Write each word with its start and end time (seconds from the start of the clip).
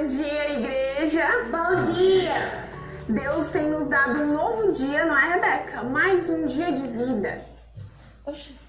Bom 0.00 0.06
dia, 0.06 0.58
igreja. 0.58 1.26
Bom 1.50 1.92
dia. 1.92 2.64
Deus 3.06 3.48
tem 3.48 3.68
nos 3.68 3.86
dado 3.86 4.22
um 4.22 4.32
novo 4.32 4.72
dia, 4.72 5.04
não 5.04 5.14
é, 5.14 5.34
Rebeca? 5.34 5.82
Mais 5.82 6.30
um 6.30 6.46
dia 6.46 6.72
de 6.72 6.86
vida. 6.86 7.44
Oxi. 8.24 8.59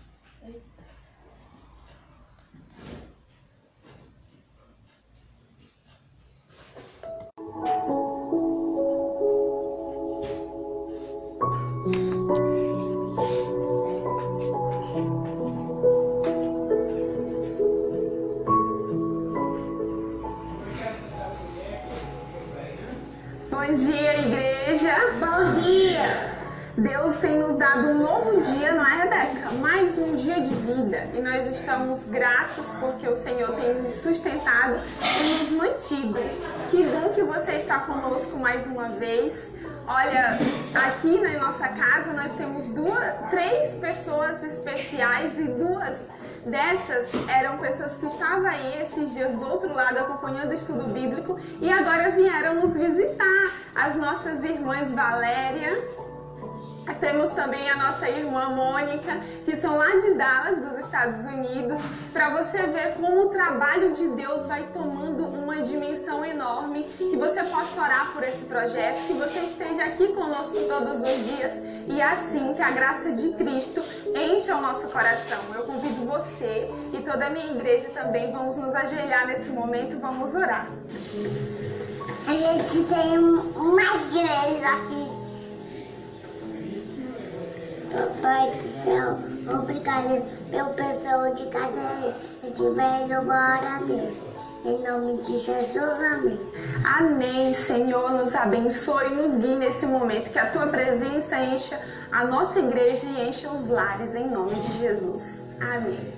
Sustentado 33.94 34.80
e 35.20 35.40
nos 35.40 35.52
mantido. 35.52 36.20
Que 36.70 36.84
bom 36.84 37.10
que 37.10 37.24
você 37.24 37.54
está 37.54 37.80
conosco 37.80 38.38
mais 38.38 38.66
uma 38.68 38.90
vez. 38.90 39.52
Olha, 39.88 40.38
aqui 40.74 41.20
na 41.20 41.40
nossa 41.40 41.68
casa 41.68 42.14
nós 42.14 42.34
temos 42.34 42.70
duas, 42.70 43.30
três 43.30 43.76
pessoas 43.76 44.44
especiais 44.44 45.38
e 45.38 45.44
duas 45.44 46.00
dessas 46.46 47.12
eram 47.28 47.58
pessoas 47.58 47.98
que 47.98 48.06
estavam 48.06 48.46
aí 48.46 48.82
esses 48.82 49.14
dias 49.14 49.34
do 49.34 49.48
outro 49.48 49.74
lado 49.74 49.98
acompanhando 50.00 50.52
o 50.52 50.54
estudo 50.54 50.88
bíblico 50.88 51.38
e 51.60 51.72
agora 51.72 52.12
vieram 52.12 52.56
nos 52.56 52.76
visitar. 52.76 53.52
As 53.76 53.96
nossas 53.96 54.44
irmãs 54.44 54.94
Valéria 54.94 55.84
temos 57.02 57.32
também 57.32 57.70
a 57.70 57.76
nossa 57.76 58.10
irmã 58.10 58.50
Mônica, 58.50 59.20
que 59.44 59.56
são 59.56 59.76
lá 59.76 59.98
de 59.98 60.14
Dallas, 60.14 60.58
dos 60.60 60.78
Estados 60.78 61.26
Unidos, 61.26 61.78
para 62.14 62.30
você 62.30 62.64
ver 62.68 62.94
como 62.94 63.24
o 63.24 63.30
trabalho 63.30 63.92
de 63.92 64.08
Deus 64.10 64.46
vai 64.46 64.68
tomando 64.72 65.26
uma 65.26 65.62
dimensão 65.62 66.24
enorme, 66.24 66.84
que 66.98 67.18
você 67.18 67.44
possa 67.44 67.82
orar 67.82 68.12
por 68.14 68.24
esse 68.24 68.46
projeto, 68.46 69.06
que 69.08 69.14
você 69.14 69.40
esteja 69.40 69.84
aqui 69.84 70.10
conosco 70.10 70.58
todos 70.68 71.02
os 71.02 71.26
dias 71.26 71.62
e 71.88 72.02
assim 72.02 72.54
que 72.54 72.62
a 72.62 72.72
graça 72.72 73.12
de 73.12 73.32
Cristo 73.32 73.84
encha 74.16 74.56
o 74.56 74.62
nosso 74.62 74.88
coração. 74.88 75.40
Eu 75.54 75.64
convido 75.64 76.06
você 76.06 76.70
e 76.94 77.02
toda 77.02 77.28
a 77.28 77.30
minha 77.30 77.52
igreja 77.52 77.90
também, 77.90 78.32
vamos 78.32 78.58
nos 78.58 78.74
ajoelhar 78.74 79.28
nesse 79.28 79.50
momento, 79.50 80.00
vamos 80.00 80.36
orar. 80.36 80.68
A 82.28 82.34
gente 82.34 82.84
tem 82.86 83.18
uma 83.18 83.82
igreja 83.82 84.70
aqui 84.70 85.11
Papai 87.92 88.52
do 88.52 88.70
céu, 88.84 89.18
obrigado 89.60 90.24
pelo 90.50 90.70
pessoal 90.70 91.34
de 91.36 91.46
casa. 91.48 92.16
A 92.42 92.46
gente 92.46 92.70
vai 92.76 93.08
louvar 93.08 93.64
a 93.64 93.80
Deus. 93.84 94.18
Em 94.64 94.78
nome 94.88 95.22
de 95.24 95.40
Jesus, 95.40 95.78
amém. 95.78 96.40
Amém, 96.86 97.54
Senhor, 97.54 98.12
nos 98.12 98.34
abençoe 98.36 99.08
e 99.08 99.16
nos 99.16 99.36
guie 99.36 99.56
nesse 99.56 99.86
momento, 99.86 100.32
que 100.32 100.40
a 100.40 100.50
tua 100.50 100.68
presença 100.68 101.38
encha 101.40 101.82
a 102.12 102.24
nossa 102.26 102.60
igreja 102.60 103.06
e 103.08 103.28
encha 103.28 103.50
os 103.50 103.68
lares, 103.68 104.16
em 104.16 104.30
nome 104.30 104.56
de 104.56 104.72
Jesus. 104.80 105.48
Amém. 105.60 106.14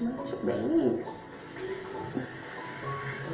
Muito 0.00 0.36
bem. 0.44 1.04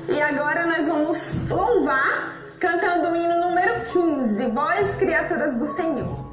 E 0.08 0.20
agora 0.20 0.66
nós 0.66 0.86
vamos 0.86 1.48
louvar 1.48 2.36
cantando 2.58 3.08
o 3.08 3.16
hino 3.16 3.40
número 3.40 3.82
15, 3.84 4.46
Vós, 4.48 4.94
criaturas 4.96 5.54
do 5.54 5.66
Senhor. 5.66 6.25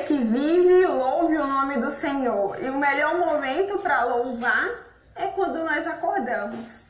que 0.00 0.18
vive, 0.18 0.86
louve 0.86 1.36
o 1.36 1.46
nome 1.46 1.78
do 1.78 1.90
Senhor. 1.90 2.62
E 2.62 2.70
o 2.70 2.78
melhor 2.78 3.18
momento 3.18 3.78
para 3.78 4.04
louvar 4.04 4.70
é 5.14 5.26
quando 5.28 5.64
nós 5.64 5.86
acordamos. 5.86 6.82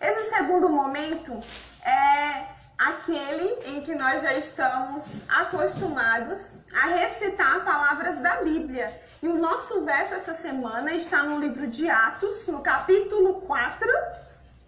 Esse 0.00 0.30
segundo 0.30 0.68
momento 0.68 1.38
é 1.84 2.46
aquele 2.78 3.48
em 3.66 3.82
que 3.82 3.94
nós 3.94 4.22
já 4.22 4.34
estamos 4.34 5.22
acostumados 5.28 6.52
a 6.74 6.86
recitar 6.86 7.64
palavras 7.64 8.20
da 8.20 8.36
Bíblia. 8.42 8.92
E 9.22 9.28
o 9.28 9.38
nosso 9.38 9.84
verso 9.84 10.14
essa 10.14 10.34
semana 10.34 10.92
está 10.92 11.22
no 11.22 11.38
livro 11.38 11.66
de 11.66 11.88
Atos, 11.88 12.46
no 12.46 12.60
capítulo 12.60 13.40
4. 13.42 13.88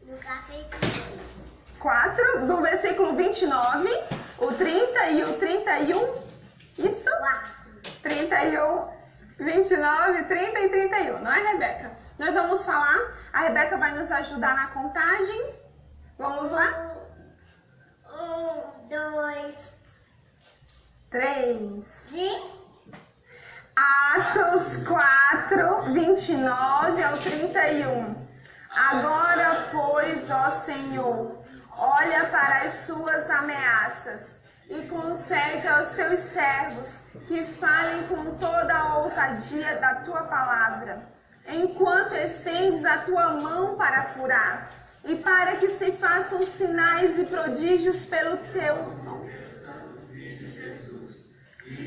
No 0.02 0.16
capítulo 0.18 1.06
4, 1.78 2.46
do 2.46 2.62
versículo 2.62 3.14
29, 3.14 3.88
o 4.38 4.52
30 4.52 5.10
e 5.10 5.24
o 5.24 5.32
31. 5.34 6.26
Isso? 6.78 7.10
4. 7.18 7.55
31, 8.08 8.88
29, 9.38 10.24
30 10.24 10.60
e 10.60 10.68
31, 10.68 11.18
não 11.18 11.32
é, 11.32 11.52
Rebeca? 11.52 11.92
Nós 12.18 12.34
vamos 12.34 12.64
falar, 12.64 12.98
a 13.32 13.40
Rebeca 13.40 13.76
vai 13.76 13.92
nos 13.92 14.10
ajudar 14.12 14.54
na 14.54 14.68
contagem. 14.68 15.54
Vamos 16.16 16.52
lá? 16.52 16.96
Um, 18.08 18.88
dois, 18.88 19.76
3. 21.10 22.12
e 22.12 22.56
Atos 23.74 24.76
4, 24.86 25.92
29 25.92 27.02
ao 27.02 27.18
31. 27.18 28.26
Agora, 28.70 29.68
pois, 29.72 30.30
ó 30.30 30.48
Senhor, 30.50 31.42
olha 31.76 32.26
para 32.28 32.62
as 32.62 32.72
suas 32.72 33.28
ameaças 33.28 34.35
e 34.68 34.82
concede 34.82 35.66
aos 35.68 35.90
teus 35.90 36.18
servos 36.18 37.02
que 37.26 37.44
falem 37.44 38.06
com 38.08 38.36
toda 38.36 38.74
a 38.74 38.98
ousadia 38.98 39.76
da 39.76 39.96
tua 39.96 40.22
palavra, 40.24 41.08
enquanto 41.48 42.14
estendes 42.14 42.84
a 42.84 42.98
tua 42.98 43.34
mão 43.40 43.76
para 43.76 44.04
curar, 44.06 44.68
e 45.04 45.14
para 45.16 45.56
que 45.56 45.68
se 45.68 45.92
façam 45.92 46.42
sinais 46.42 47.16
e 47.16 47.24
prodígios 47.26 48.04
pelo 48.06 48.36
teu 48.52 48.96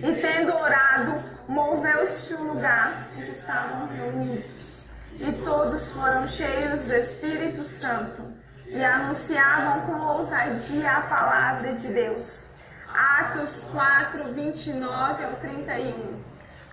e 0.01 0.21
tendo 0.21 0.53
orado, 0.55 1.21
moveu-se 1.47 2.33
o 2.33 2.43
lugar 2.43 3.09
em 3.15 3.21
que 3.21 3.31
estavam 3.31 3.87
reunidos. 3.87 4.85
E 5.19 5.31
todos 5.43 5.91
foram 5.91 6.25
cheios 6.25 6.85
do 6.85 6.93
Espírito 6.93 7.63
Santo 7.65 8.23
e 8.67 8.83
anunciavam 8.83 9.81
com 9.85 9.99
ousadia 9.99 10.91
a 10.91 11.01
palavra 11.01 11.73
de 11.73 11.87
Deus. 11.89 12.53
Atos 12.93 13.65
4, 13.71 14.33
29 14.33 15.23
ao 15.23 15.33
31. 15.35 16.23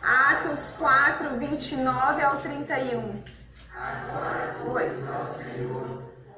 Atos 0.02 0.74
4, 0.78 1.38
29 1.38 2.22
ao 2.22 2.36
31. 2.36 3.22
Oi. 4.68 4.90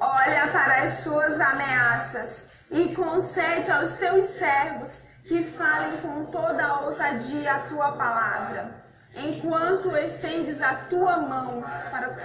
Olha 0.00 0.48
para 0.52 0.82
as 0.82 0.92
suas 1.00 1.40
ameaças 1.40 2.50
e 2.70 2.94
concede 2.94 3.70
aos 3.70 3.92
teus 3.92 4.24
servos 4.24 5.02
que 5.24 5.42
falem 5.42 5.98
com 5.98 6.26
toda 6.26 6.64
a 6.64 6.80
ousadia 6.80 7.54
a 7.54 7.58
tua 7.60 7.92
palavra, 7.92 8.82
enquanto 9.14 9.96
estendes 9.96 10.62
a 10.62 10.74
tua 10.74 11.18
mão 11.18 11.62
para 11.90 12.16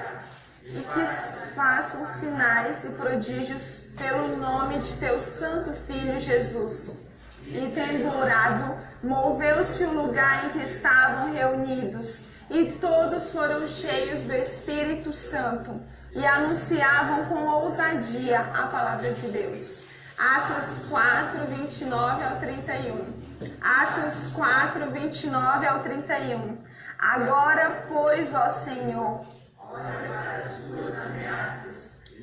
e 0.66 0.82
que 0.82 1.54
façam 1.54 2.06
sinais 2.06 2.86
e 2.86 2.90
prodígios 2.90 3.88
pelo 3.98 4.38
nome 4.38 4.78
de 4.78 4.94
teu 4.94 5.20
santo 5.20 5.74
filho 5.74 6.20
Jesus. 6.20 7.13
E 7.48 7.72
tendo 7.74 8.08
orado, 8.08 8.78
moveu-se 9.04 9.84
o 9.84 9.94
lugar 9.94 10.46
em 10.46 10.50
que 10.50 10.60
estavam 10.60 11.34
reunidos, 11.34 12.26
e 12.50 12.74
todos 12.74 13.32
foram 13.32 13.66
cheios 13.66 14.26
do 14.26 14.34
Espírito 14.34 15.12
Santo 15.12 15.82
e 16.14 16.26
anunciavam 16.26 17.26
com 17.26 17.48
ousadia 17.48 18.40
a 18.40 18.68
palavra 18.68 19.12
de 19.12 19.28
Deus. 19.28 19.88
Atos 20.18 20.86
4, 20.90 21.48
29 21.48 22.24
ao 22.24 22.40
31. 22.40 23.14
Atos 23.60 24.28
4, 24.36 24.92
29 24.92 25.66
ao 25.66 25.80
31. 25.80 26.58
Agora, 27.00 27.86
pois, 27.88 28.34
ó 28.34 28.48
Senhor, 28.48 29.26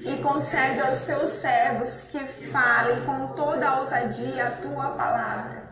e 0.01 0.17
concede 0.23 0.81
aos 0.81 1.01
teus 1.01 1.31
servos 1.31 2.05
que 2.11 2.25
falem 2.51 3.03
com 3.03 3.29
toda 3.29 3.69
a 3.69 3.79
ousadia 3.79 4.47
a 4.47 4.51
tua 4.51 4.91
palavra, 4.91 5.63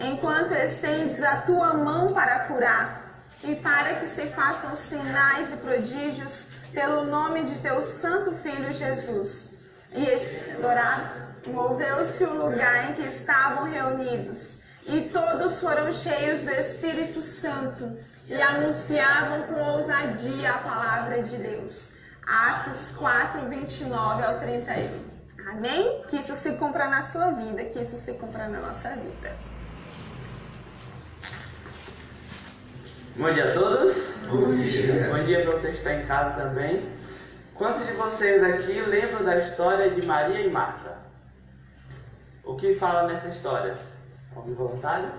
enquanto 0.00 0.52
estendes 0.52 1.22
a 1.22 1.42
tua 1.42 1.74
mão 1.74 2.12
para 2.12 2.40
curar, 2.40 3.08
e 3.44 3.54
para 3.54 3.94
que 3.94 4.06
se 4.06 4.26
façam 4.26 4.74
sinais 4.74 5.52
e 5.52 5.56
prodígios 5.58 6.48
pelo 6.72 7.04
nome 7.04 7.44
de 7.44 7.58
teu 7.60 7.80
santo 7.80 8.32
filho 8.32 8.72
Jesus. 8.72 9.54
E 9.92 10.04
estourado, 10.08 11.28
moveu-se 11.46 12.24
o 12.24 12.34
lugar 12.34 12.90
em 12.90 12.94
que 12.94 13.02
estavam 13.02 13.70
reunidos, 13.70 14.60
e 14.84 15.02
todos 15.02 15.60
foram 15.60 15.92
cheios 15.92 16.42
do 16.42 16.50
Espírito 16.50 17.22
Santo 17.22 17.96
e 18.26 18.40
anunciavam 18.40 19.42
com 19.42 19.60
ousadia 19.60 20.50
a 20.50 20.58
palavra 20.58 21.22
de 21.22 21.36
Deus. 21.36 21.97
Atos 22.28 22.92
4, 22.98 23.48
29 23.48 24.22
ao 24.22 24.38
31. 24.38 25.08
Amém? 25.50 26.02
Que 26.08 26.16
isso 26.16 26.34
se 26.34 26.56
cumpra 26.56 26.86
na 26.86 27.00
sua 27.00 27.30
vida, 27.30 27.64
que 27.64 27.80
isso 27.80 27.96
se 27.96 28.12
cumpra 28.12 28.46
na 28.48 28.60
nossa 28.60 28.90
vida. 28.90 29.34
Bom 33.16 33.30
dia 33.30 33.50
a 33.50 33.54
todos. 33.54 34.26
Bom 34.28 34.54
dia. 34.54 35.08
Bom 35.08 35.24
dia 35.24 35.42
para 35.42 35.52
você 35.52 35.68
que 35.68 35.78
está 35.78 35.94
em 35.94 36.04
casa 36.04 36.48
também. 36.48 36.86
Quantos 37.54 37.86
de 37.86 37.94
vocês 37.94 38.44
aqui 38.44 38.78
lembram 38.78 39.24
da 39.24 39.38
história 39.38 39.90
de 39.90 40.06
Maria 40.06 40.40
e 40.40 40.50
Marta? 40.50 40.98
O 42.44 42.56
que 42.56 42.74
fala 42.74 43.08
nessa 43.08 43.28
história? 43.28 43.74
Algum 44.36 44.54
voluntário? 44.54 45.10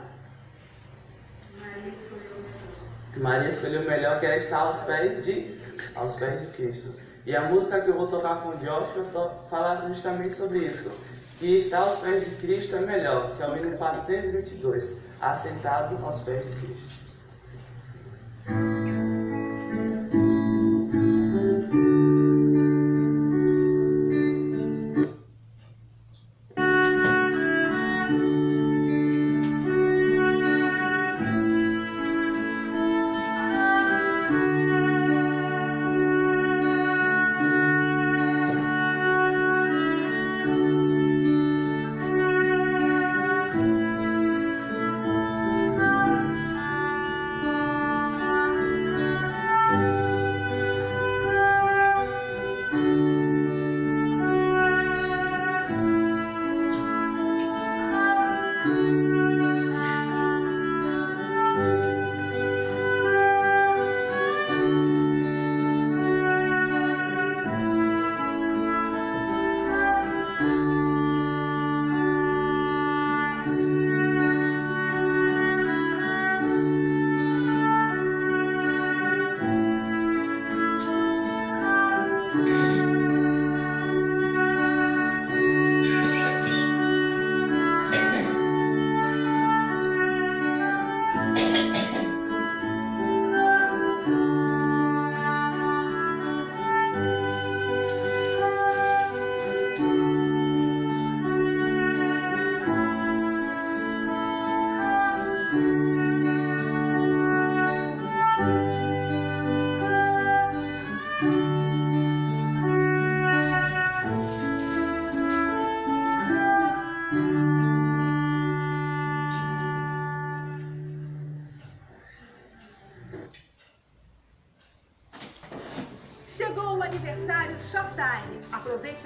Que 3.13 3.19
Maria 3.19 3.49
escolheu 3.49 3.81
o 3.81 3.85
melhor, 3.85 4.19
que 4.19 4.27
era 4.27 4.37
estar 4.37 4.59
aos 4.59 4.81
pés 4.81 5.25
de, 5.25 5.58
aos 5.95 6.15
pés 6.15 6.41
de 6.41 6.47
Cristo. 6.47 6.93
E 7.25 7.35
a 7.35 7.49
música 7.49 7.81
que 7.81 7.89
eu 7.89 7.95
vou 7.95 8.07
tocar 8.07 8.41
com 8.41 8.49
o 8.49 8.57
Joshua 8.57 9.45
fala 9.49 9.87
justamente 9.87 10.33
sobre 10.33 10.59
isso. 10.59 10.91
Que 11.37 11.55
estar 11.57 11.79
aos 11.79 11.99
pés 11.99 12.25
de 12.25 12.35
Cristo 12.37 12.75
é 12.75 12.81
melhor, 12.81 13.35
que 13.35 13.43
é 13.43 13.49
o 13.49 13.57
hino 13.57 13.77
422, 13.77 14.97
assentado 15.21 16.03
aos 16.05 16.19
pés 16.21 16.43
de 16.45 16.55
Cristo. 16.57 16.99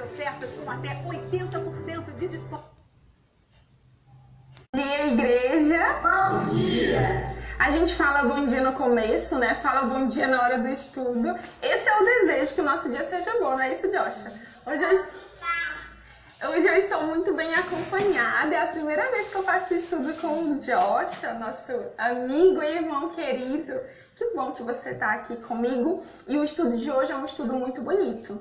Ofertas 0.03 0.51
com 0.53 0.69
até 0.69 0.89
80% 1.03 2.17
de 2.19 2.27
desconto. 2.27 2.63
Bom 4.75 4.81
dia, 4.81 5.07
igreja. 5.07 5.83
Bom 6.01 6.55
dia! 6.55 7.33
A 7.59 7.69
gente 7.69 7.93
fala 7.95 8.23
bom 8.27 8.45
dia 8.45 8.61
no 8.61 8.73
começo, 8.73 9.37
né? 9.37 9.53
Fala 9.55 9.83
bom 9.83 10.05
dia 10.07 10.27
na 10.27 10.41
hora 10.41 10.57
do 10.57 10.67
estudo. 10.69 11.35
Esse 11.61 11.87
é 11.87 11.99
o 11.99 12.03
desejo, 12.03 12.55
que 12.55 12.61
o 12.61 12.63
nosso 12.63 12.89
dia 12.89 13.03
seja 13.03 13.31
bom, 13.39 13.51
não 13.51 13.61
é 13.61 13.71
isso, 13.71 13.87
Joshua? 13.89 14.31
Hoje 14.65 14.83
eu, 14.83 14.91
est- 14.91 15.23
Hoje 16.49 16.67
eu 16.67 16.75
estou 16.75 17.03
muito 17.03 17.33
bem 17.33 17.53
acompanhada. 17.55 18.53
É 18.53 18.61
a 18.63 18.67
primeira 18.67 19.09
vez 19.11 19.29
que 19.29 19.35
eu 19.35 19.43
faço 19.43 19.73
estudo 19.75 20.13
com 20.15 20.27
o 20.27 20.59
Joshua, 20.59 21.33
nosso 21.39 21.71
amigo 21.97 22.61
e 22.61 22.75
irmão 22.75 23.09
querido. 23.09 23.79
Que 24.15 24.25
bom 24.35 24.51
que 24.51 24.61
você 24.61 24.89
está 24.89 25.13
aqui 25.13 25.37
comigo. 25.37 26.03
E 26.27 26.37
o 26.37 26.43
estudo 26.43 26.75
de 26.77 26.91
hoje 26.91 27.13
é 27.13 27.15
um 27.15 27.23
estudo 27.23 27.53
muito 27.53 27.81
bonito. 27.81 28.37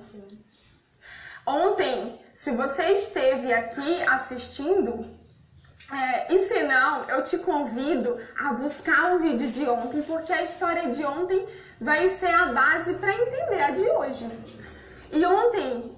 Ontem, 1.47 2.21
se 2.35 2.53
você 2.53 2.85
esteve 2.93 3.53
aqui 3.53 4.03
assistindo, 4.03 5.09
é, 5.93 6.35
e 6.35 6.39
se 6.47 6.63
não, 6.63 7.05
eu 7.11 7.23
te 7.25 7.37
convido 7.39 8.19
a 8.39 8.53
buscar 8.53 9.15
o 9.15 9.19
vídeo 9.19 9.49
de 9.49 9.69
ontem, 9.69 10.03
porque 10.03 10.33
a 10.33 10.43
história 10.43 10.89
de 10.89 11.05
ontem 11.05 11.47
vai 11.81 12.09
ser 12.09 12.31
a 12.31 12.47
base 12.47 12.95
para 12.95 13.15
entender 13.15 13.63
a 13.63 13.71
de 13.73 13.83
hoje. 13.83 14.31
E 15.11 15.27
ontem 15.27 15.95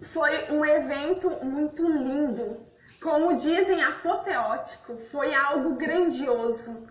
foi 0.00 0.50
um 0.52 0.64
evento 0.64 1.28
muito 1.42 1.86
lindo, 1.86 2.66
como 3.02 3.34
dizem, 3.34 3.82
apoteótico, 3.82 4.96
foi 5.10 5.34
algo 5.34 5.74
grandioso. 5.74 6.88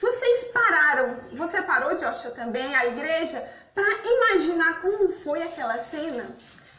Vocês 0.00 0.44
pararam, 0.52 1.20
você 1.34 1.62
parou, 1.62 1.94
Joshua, 1.94 2.30
também, 2.32 2.74
a 2.74 2.86
igreja, 2.86 3.46
para 3.74 3.84
imaginar 4.04 4.80
como 4.82 5.12
foi 5.12 5.42
aquela 5.42 5.78
cena? 5.78 6.24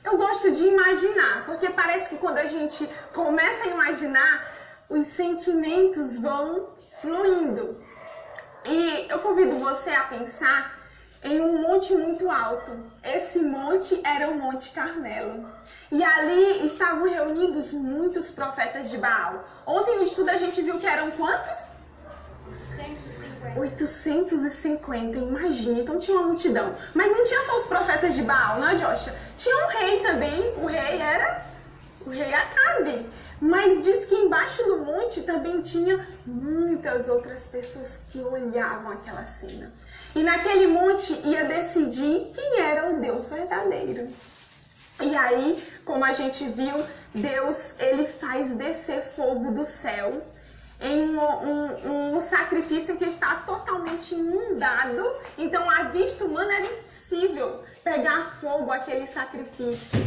Eu 0.03 0.17
gosto 0.17 0.51
de 0.51 0.65
imaginar, 0.65 1.45
porque 1.45 1.69
parece 1.69 2.09
que 2.09 2.17
quando 2.17 2.39
a 2.39 2.45
gente 2.45 2.87
começa 3.13 3.63
a 3.63 3.67
imaginar, 3.67 4.47
os 4.89 5.05
sentimentos 5.07 6.17
vão 6.17 6.69
fluindo. 7.01 7.83
E 8.65 9.07
eu 9.09 9.19
convido 9.19 9.57
você 9.57 9.91
a 9.91 10.03
pensar 10.03 10.79
em 11.23 11.39
um 11.39 11.61
monte 11.61 11.93
muito 11.93 12.29
alto. 12.29 12.71
Esse 13.03 13.39
monte 13.39 14.01
era 14.03 14.29
o 14.29 14.39
Monte 14.39 14.71
Carmelo. 14.71 15.47
E 15.91 16.03
ali 16.03 16.65
estavam 16.65 17.07
reunidos 17.07 17.73
muitos 17.73 18.31
profetas 18.31 18.89
de 18.89 18.97
Baal. 18.97 19.45
Ontem 19.65 19.97
no 19.97 20.03
estudo 20.03 20.29
a 20.29 20.37
gente 20.37 20.61
viu 20.61 20.79
que 20.79 20.87
eram 20.87 21.11
quantos? 21.11 21.71
850, 23.55 25.17
imagina. 25.17 25.79
Então 25.79 25.99
tinha 25.99 26.17
uma 26.17 26.27
multidão. 26.27 26.75
Mas 26.93 27.11
não 27.11 27.23
tinha 27.23 27.41
só 27.41 27.57
os 27.57 27.67
profetas 27.67 28.15
de 28.15 28.23
Baal, 28.23 28.59
não 28.59 28.69
é, 28.69 28.75
Joshua? 28.75 29.13
Tinha 29.37 29.65
um 29.65 29.67
rei 29.67 29.99
também. 29.99 30.53
O 30.57 30.65
rei 30.65 30.99
era 30.99 31.45
o 32.05 32.09
rei 32.09 32.33
Acabe. 32.33 33.05
Mas 33.39 33.83
diz 33.83 34.05
que 34.05 34.13
embaixo 34.13 34.63
do 34.63 34.77
monte 34.85 35.21
também 35.21 35.61
tinha 35.61 36.07
muitas 36.25 37.07
outras 37.07 37.47
pessoas 37.47 38.01
que 38.11 38.19
olhavam 38.19 38.91
aquela 38.91 39.25
cena. 39.25 39.73
E 40.15 40.21
naquele 40.21 40.67
monte 40.67 41.13
ia 41.25 41.45
decidir 41.45 42.31
quem 42.33 42.59
era 42.59 42.91
o 42.91 42.99
Deus 42.99 43.29
verdadeiro. 43.29 44.07
E 45.01 45.15
aí, 45.15 45.63
como 45.83 46.05
a 46.05 46.11
gente 46.11 46.43
viu, 46.49 46.85
Deus 47.15 47.79
ele 47.79 48.05
faz 48.05 48.51
descer 48.51 49.01
fogo 49.01 49.51
do 49.51 49.65
céu 49.65 50.21
em 50.81 51.15
um, 51.15 51.21
um, 51.21 52.15
um 52.15 52.21
sacrifício 52.21 52.97
que 52.97 53.05
está 53.05 53.35
totalmente 53.35 54.15
inundado. 54.15 55.13
Então, 55.37 55.69
a 55.69 55.83
vista 55.83 56.25
humana 56.25 56.53
era 56.55 56.65
impossível 56.65 57.63
pegar 57.83 58.37
fogo 58.41 58.71
aquele 58.71 59.05
sacrifício. 59.05 59.99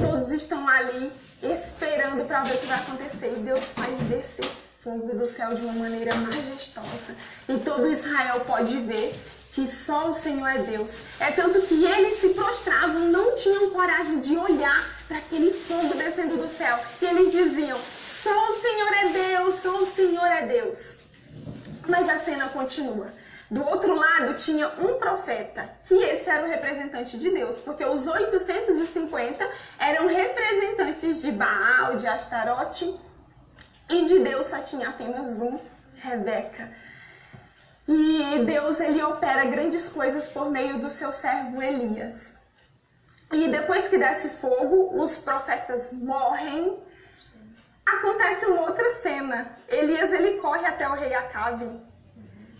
Todos 0.00 0.30
estão 0.30 0.68
ali 0.68 1.12
esperando 1.42 2.24
para 2.26 2.42
ver 2.42 2.54
o 2.54 2.58
que 2.58 2.66
vai 2.66 2.78
acontecer. 2.78 3.34
E 3.36 3.40
Deus 3.40 3.72
faz 3.72 3.98
descer 4.00 4.50
fogo 4.82 5.12
do 5.16 5.26
céu 5.26 5.54
de 5.54 5.62
uma 5.62 5.72
maneira 5.72 6.14
majestosa. 6.14 7.14
E 7.48 7.56
todo 7.58 7.90
Israel 7.90 8.40
pode 8.46 8.76
ver 8.78 9.12
que 9.50 9.66
só 9.66 10.10
o 10.10 10.14
Senhor 10.14 10.46
é 10.46 10.58
Deus. 10.58 11.00
É 11.18 11.32
tanto 11.32 11.60
que 11.62 11.84
eles 11.84 12.20
se 12.20 12.28
prostravam, 12.28 13.08
não 13.08 13.34
tinham 13.34 13.70
coragem 13.70 14.20
de 14.20 14.36
olhar 14.36 14.96
para 15.08 15.18
aquele 15.18 15.50
fogo 15.50 15.94
descendo 15.94 16.36
do 16.36 16.48
céu. 16.48 16.78
E 17.00 17.04
eles 17.04 17.32
diziam: 17.32 17.78
só 18.26 18.48
o 18.48 18.52
Senhor 18.54 18.92
é 18.92 19.08
Deus, 19.08 19.54
só 19.54 19.78
o 19.78 19.86
Senhor 19.86 20.26
é 20.26 20.46
Deus. 20.46 21.02
Mas 21.86 22.08
a 22.08 22.18
cena 22.18 22.48
continua. 22.48 23.12
Do 23.48 23.64
outro 23.64 23.94
lado 23.94 24.34
tinha 24.34 24.66
um 24.80 24.98
profeta, 24.98 25.70
que 25.84 25.94
esse 25.94 26.28
era 26.28 26.44
o 26.44 26.48
representante 26.48 27.16
de 27.16 27.30
Deus, 27.30 27.60
porque 27.60 27.84
os 27.84 28.08
850 28.08 29.48
eram 29.78 30.08
representantes 30.08 31.22
de 31.22 31.30
Baal, 31.30 31.94
de 31.94 32.08
Astarote, 32.08 32.92
e 33.88 34.04
de 34.04 34.18
Deus 34.18 34.46
só 34.46 34.58
tinha 34.58 34.88
apenas 34.88 35.40
um, 35.40 35.60
Rebeca. 35.94 36.68
E 37.86 38.42
Deus 38.44 38.80
ele 38.80 39.00
opera 39.00 39.44
grandes 39.44 39.86
coisas 39.86 40.28
por 40.28 40.50
meio 40.50 40.80
do 40.80 40.90
seu 40.90 41.12
servo 41.12 41.62
Elias. 41.62 42.38
E 43.32 43.46
depois 43.46 43.86
que 43.86 43.96
desce 43.96 44.30
fogo, 44.30 45.00
os 45.00 45.16
profetas 45.16 45.92
morrem. 45.92 46.84
Acontece 47.86 48.46
uma 48.46 48.62
outra 48.62 48.90
cena. 48.90 49.46
Elias 49.68 50.12
ele 50.12 50.40
corre 50.40 50.66
até 50.66 50.88
o 50.88 50.94
rei 50.94 51.14
Acabe. 51.14 51.80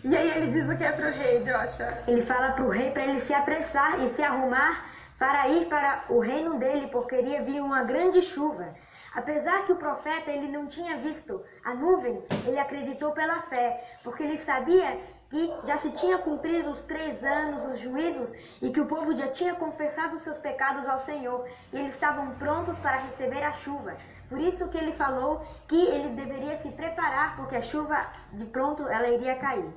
E 0.03 0.15
aí 0.15 0.29
ele 0.31 0.47
diz 0.47 0.69
o 0.69 0.77
que 0.77 0.83
é 0.85 0.91
pro 0.91 1.11
rei, 1.11 1.39
Joshua? 1.41 1.89
Ele 2.07 2.21
fala 2.21 2.53
para 2.53 2.63
o 2.63 2.69
rei 2.69 2.91
para 2.91 3.03
ele 3.03 3.19
se 3.19 3.33
apressar 3.33 4.01
e 4.01 4.07
se 4.07 4.23
arrumar 4.23 4.85
para 5.19 5.49
ir 5.49 5.65
para 5.65 6.03
o 6.09 6.19
reino 6.19 6.57
dele, 6.57 6.87
porque 6.87 7.15
iria 7.15 7.41
vir 7.41 7.59
uma 7.59 7.83
grande 7.83 8.21
chuva. 8.21 8.73
Apesar 9.13 9.65
que 9.65 9.71
o 9.71 9.77
profeta 9.77 10.29
ele 10.29 10.47
não 10.47 10.67
tinha 10.67 10.97
visto 10.97 11.43
a 11.65 11.73
nuvem, 11.73 12.23
ele 12.45 12.59
acreditou 12.59 13.11
pela 13.11 13.41
fé, 13.41 13.83
porque 14.03 14.21
ele 14.21 14.37
sabia 14.37 14.99
que 15.29 15.51
já 15.65 15.75
se 15.75 15.91
tinha 15.91 16.19
cumprido 16.19 16.69
os 16.69 16.83
três 16.83 17.23
anos, 17.23 17.65
os 17.65 17.79
juízos, 17.79 18.31
e 18.61 18.69
que 18.69 18.79
o 18.79 18.85
povo 18.85 19.17
já 19.17 19.27
tinha 19.27 19.55
confessado 19.55 20.19
seus 20.19 20.37
pecados 20.37 20.87
ao 20.87 20.99
Senhor, 20.99 21.45
e 21.73 21.79
eles 21.79 21.93
estavam 21.93 22.35
prontos 22.35 22.77
para 22.77 22.97
receber 22.97 23.43
a 23.43 23.51
chuva. 23.51 23.97
Por 24.29 24.39
isso 24.39 24.67
que 24.67 24.77
ele 24.77 24.91
falou 24.91 25.45
que 25.67 25.75
ele 25.75 26.09
deveria 26.09 26.57
se 26.57 26.69
preparar, 26.69 27.35
porque 27.37 27.55
a 27.55 27.61
chuva 27.61 28.05
de 28.33 28.45
pronto 28.45 28.87
ela 28.87 29.07
iria 29.07 29.35
cair. 29.35 29.69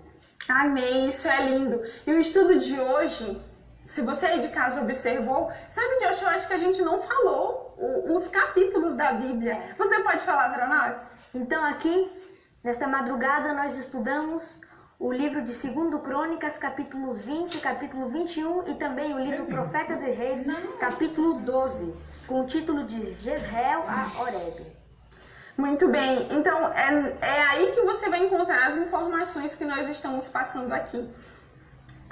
Amém, 0.49 1.09
isso 1.09 1.29
é 1.29 1.45
lindo. 1.47 1.81
E 2.07 2.11
o 2.11 2.19
estudo 2.19 2.59
de 2.59 2.79
hoje, 2.81 3.41
se 3.85 4.03
você 4.03 4.27
aí 4.27 4.41
de 4.41 4.49
casa 4.49 4.81
observou, 4.81 5.51
sabe, 5.71 5.97
Joshua, 6.01 6.29
eu 6.29 6.35
acho 6.35 6.49
que 6.49 6.55
a 6.55 6.59
gente 6.59 6.83
não 6.83 7.01
falou 7.01 7.77
os 8.09 8.29
capítulos 8.29 8.95
da 8.95 9.13
Bíblia. 9.13 9.75
Você 9.79 10.01
pode 10.01 10.23
falar 10.23 10.49
para 10.53 10.67
nós? 10.67 11.11
Então 11.35 11.65
aqui, 11.65 12.11
nesta 12.63 12.87
madrugada, 12.87 13.53
nós 13.53 13.79
estudamos 13.79 14.61
o 14.99 15.11
livro 15.11 15.41
de 15.43 15.53
2 15.53 16.03
Crônicas, 16.03 16.59
capítulos 16.59 17.21
20, 17.21 17.59
capítulo 17.61 18.09
21 18.11 18.69
e 18.69 18.75
também 18.75 19.15
o 19.15 19.19
livro 19.19 19.47
Profetas 19.47 20.03
e 20.03 20.11
Reis, 20.11 20.45
capítulo 20.79 21.41
12, 21.41 21.95
com 22.31 22.43
o 22.43 22.47
título 22.47 22.85
de 22.85 23.13
Jezreel 23.17 23.83
a 23.89 24.23
Oreb. 24.23 24.65
Muito 25.57 25.89
bem, 25.89 26.29
então 26.31 26.73
é, 26.73 27.17
é 27.21 27.43
aí 27.49 27.73
que 27.73 27.81
você 27.81 28.09
vai 28.09 28.25
encontrar 28.25 28.69
as 28.69 28.77
informações 28.77 29.57
que 29.57 29.65
nós 29.65 29.89
estamos 29.89 30.29
passando 30.29 30.73
aqui. 30.73 31.11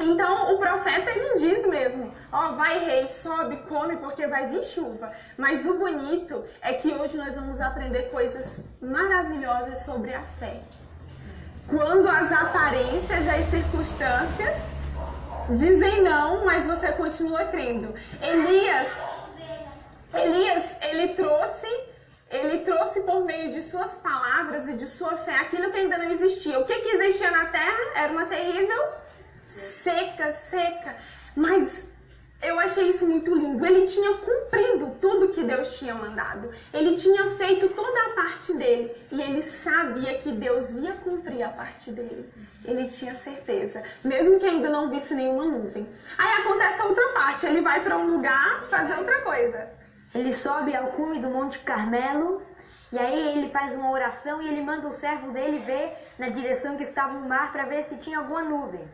Então 0.01 0.53
o 0.53 0.59
profeta 0.59 1.09
ele 1.13 1.39
diz 1.39 1.65
mesmo: 1.67 2.13
Ó, 2.33 2.53
vai 2.53 2.85
rei, 2.85 3.07
sobe, 3.07 3.59
come, 3.69 3.97
porque 3.99 4.27
vai 4.27 4.49
vir 4.49 4.65
chuva. 4.65 5.13
Mas 5.37 5.65
o 5.65 5.79
bonito 5.79 6.45
é 6.61 6.73
que 6.73 6.89
hoje 6.89 7.17
nós 7.17 7.37
vamos 7.37 7.61
aprender 7.61 8.11
coisas 8.11 8.65
maravilhosas 8.83 9.85
sobre 9.85 10.13
a 10.15 10.23
fé. 10.23 10.61
Quando 11.69 12.09
as 12.09 12.33
aparências, 12.33 13.29
as 13.29 13.45
circunstâncias 13.45 14.79
dizem 15.51 16.03
não, 16.03 16.45
mas 16.45 16.67
você 16.67 16.91
continua 16.93 17.45
crendo. 17.45 17.95
Elias, 18.21 18.89
Elias, 20.21 20.65
ele 20.83 21.15
trouxe, 21.15 21.67
ele 22.31 22.59
trouxe 22.59 23.01
por 23.01 23.25
meio 23.25 23.51
de 23.51 23.63
suas 23.63 23.97
palavras 23.97 24.69
e 24.69 24.75
de 24.75 24.87
sua 24.87 25.17
fé 25.17 25.37
aquilo 25.37 25.71
que 25.71 25.79
ainda 25.79 25.99
não 25.99 26.11
existia. 26.11 26.59
O 26.59 26.65
que, 26.65 26.75
que 26.81 26.89
existia 26.89 27.31
na 27.31 27.47
terra 27.47 27.93
era 27.95 28.13
uma 28.13 28.27
terrível 28.27 28.83
seca, 29.39 30.33
seca. 30.33 30.97
Mas 31.35 31.85
eu 32.41 32.59
achei 32.59 32.89
isso 32.89 33.07
muito 33.07 33.35
lindo. 33.35 33.65
Ele 33.65 33.83
tinha 33.87 34.15
cumprido 34.15 34.97
tudo 35.01 35.31
que 35.31 35.43
Deus 35.43 35.79
tinha 35.79 35.95
mandado. 35.95 36.51
Ele 36.73 36.95
tinha 36.95 37.31
feito 37.37 37.69
toda 37.71 38.01
a 38.07 38.11
parte 38.11 38.55
dele. 38.55 38.93
E 39.11 39.21
ele 39.21 39.43
sabia 39.43 40.19
que 40.19 40.31
Deus 40.33 40.71
ia 40.71 40.93
cumprir 40.93 41.43
a 41.43 41.49
parte 41.49 41.91
dele. 41.91 42.29
Ele 42.65 42.87
tinha 42.87 43.15
certeza. 43.15 43.83
Mesmo 44.05 44.39
que 44.39 44.47
ainda 44.47 44.69
não 44.69 44.91
visse 44.91 45.15
nenhuma 45.15 45.45
nuvem. 45.45 45.89
Aí 46.17 46.43
acontece 46.43 46.81
a 46.81 46.85
outra 46.85 47.09
parte. 47.09 47.47
Ele 47.47 47.61
vai 47.61 47.83
para 47.83 47.97
um 47.97 48.07
lugar 48.07 48.67
fazer 48.71 48.95
outra 48.95 49.21
coisa. 49.23 49.78
Ele 50.15 50.33
sobe 50.33 50.75
ao 50.75 50.89
cume 50.89 51.19
do 51.19 51.29
Monte 51.29 51.59
Carmelo 51.61 52.43
e 52.91 52.99
aí 52.99 53.37
ele 53.37 53.51
faz 53.51 53.75
uma 53.75 53.91
oração 53.91 54.41
e 54.41 54.49
ele 54.49 54.63
manda 54.63 54.89
o 54.89 54.93
servo 54.93 55.31
dele 55.31 55.59
ver 55.59 55.93
na 56.19 56.29
direção 56.29 56.77
que 56.77 56.83
estava 56.83 57.17
o 57.19 57.29
mar 57.29 57.53
para 57.53 57.67
ver 57.67 57.83
se 57.83 57.97
tinha 57.97 58.19
alguma 58.19 58.43
nuvem. 58.43 58.89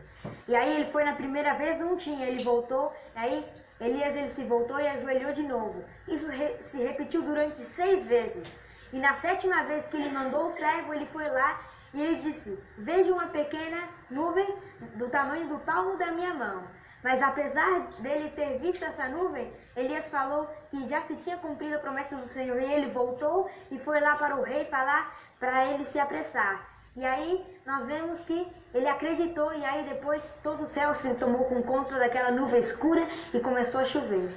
E 0.47 0.55
aí 0.55 0.75
ele 0.75 0.85
foi 0.85 1.03
na 1.05 1.13
primeira 1.13 1.53
vez, 1.53 1.79
não 1.79 1.95
tinha, 1.95 2.25
ele 2.25 2.43
voltou, 2.43 2.93
aí 3.15 3.45
Elias 3.79 4.15
ele 4.15 4.29
se 4.29 4.43
voltou 4.43 4.79
e 4.79 4.87
ajoelhou 4.87 5.33
de 5.33 5.43
novo. 5.43 5.83
Isso 6.07 6.29
re 6.31 6.57
se 6.61 6.81
repetiu 6.81 7.21
durante 7.21 7.61
seis 7.61 8.05
vezes. 8.05 8.57
E 8.93 8.99
na 8.99 9.13
sétima 9.13 9.63
vez 9.63 9.87
que 9.87 9.97
ele 9.97 10.09
mandou 10.09 10.45
o 10.45 10.49
servo, 10.49 10.93
ele 10.93 11.05
foi 11.07 11.27
lá 11.29 11.61
e 11.93 12.01
ele 12.01 12.21
disse: 12.21 12.57
Veja 12.77 13.11
uma 13.11 13.27
pequena 13.27 13.89
nuvem 14.09 14.47
do 14.95 15.09
tamanho 15.09 15.47
do 15.47 15.59
palmo 15.59 15.97
da 15.97 16.11
minha 16.11 16.33
mão. 16.33 16.63
Mas 17.05 17.21
apesar 17.21 17.81
dele 17.99 18.31
ter 18.31 18.57
visto 18.57 18.83
essa 18.83 19.07
nuvem, 19.07 19.53
Elias 19.75 20.07
falou 20.07 20.49
que 20.71 20.87
já 20.87 21.03
se 21.03 21.15
tinha 21.17 21.37
cumprido 21.37 21.75
a 21.75 21.79
promessa 21.79 22.15
do 22.15 22.25
Senhor. 22.25 22.59
E 22.59 22.65
ele 22.65 22.89
voltou 22.89 23.47
e 23.69 23.77
foi 23.77 23.99
lá 23.99 24.15
para 24.15 24.35
o 24.35 24.41
rei 24.41 24.65
falar 24.65 25.15
para 25.39 25.65
ele 25.67 25.85
se 25.85 25.99
apressar. 25.99 26.67
E 26.95 27.05
aí 27.05 27.45
nós 27.63 27.85
vemos 27.85 28.21
que 28.21 28.51
ele 28.73 28.87
acreditou 28.87 29.53
e 29.53 29.63
aí 29.63 29.83
depois 29.87 30.39
todo 30.41 30.63
o 30.63 30.65
céu 30.65 30.95
se 30.95 31.13
tomou 31.13 31.45
com 31.45 31.61
conta 31.61 31.99
daquela 31.99 32.31
nuvem 32.31 32.59
escura 32.59 33.07
e 33.31 33.39
começou 33.39 33.81
a 33.81 33.85
chover. 33.85 34.27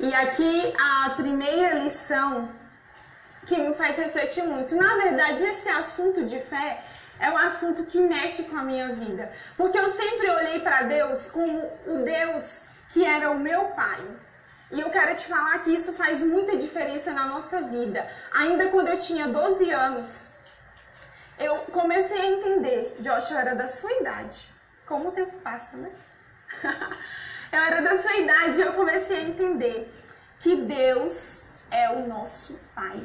E 0.00 0.14
aqui 0.14 0.72
a 0.80 1.10
primeira 1.10 1.74
lição 1.74 2.48
que 3.44 3.58
me 3.58 3.74
faz 3.74 3.98
refletir 3.98 4.42
muito. 4.44 4.74
Na 4.74 4.94
verdade, 4.94 5.44
esse 5.44 5.68
assunto 5.68 6.24
de 6.24 6.40
fé 6.40 6.82
é 7.18 7.30
um 7.30 7.36
assunto 7.36 7.84
que 7.84 8.00
mexe 8.00 8.44
com 8.44 8.56
a 8.56 8.62
minha 8.62 8.92
vida. 8.94 9.32
Porque 9.56 9.78
eu 9.78 9.88
sempre 9.88 10.28
olhei 10.30 10.60
para 10.60 10.82
Deus 10.82 11.30
como 11.30 11.70
o 11.86 12.02
Deus 12.04 12.62
que 12.88 13.04
era 13.04 13.30
o 13.30 13.38
meu 13.38 13.66
pai. 13.66 14.04
E 14.70 14.80
eu 14.80 14.90
quero 14.90 15.14
te 15.14 15.26
falar 15.26 15.58
que 15.58 15.74
isso 15.74 15.92
faz 15.92 16.22
muita 16.22 16.56
diferença 16.56 17.12
na 17.12 17.26
nossa 17.26 17.62
vida. 17.62 18.06
Ainda 18.32 18.68
quando 18.68 18.88
eu 18.88 18.98
tinha 18.98 19.28
12 19.28 19.70
anos, 19.70 20.32
eu 21.38 21.58
comecei 21.72 22.20
a 22.20 22.26
entender. 22.26 22.96
Joshua 22.98 23.40
era 23.40 23.54
da 23.54 23.68
sua 23.68 23.92
idade. 23.92 24.48
Como 24.86 25.08
o 25.08 25.12
tempo 25.12 25.38
passa, 25.38 25.76
né? 25.76 25.90
eu 27.52 27.58
era 27.58 27.80
da 27.80 27.96
sua 27.96 28.16
idade 28.16 28.60
e 28.60 28.62
eu 28.62 28.72
comecei 28.74 29.18
a 29.18 29.22
entender 29.22 29.92
que 30.38 30.56
Deus 30.56 31.46
é 31.70 31.90
o 31.90 32.06
nosso 32.06 32.60
pai 32.74 33.02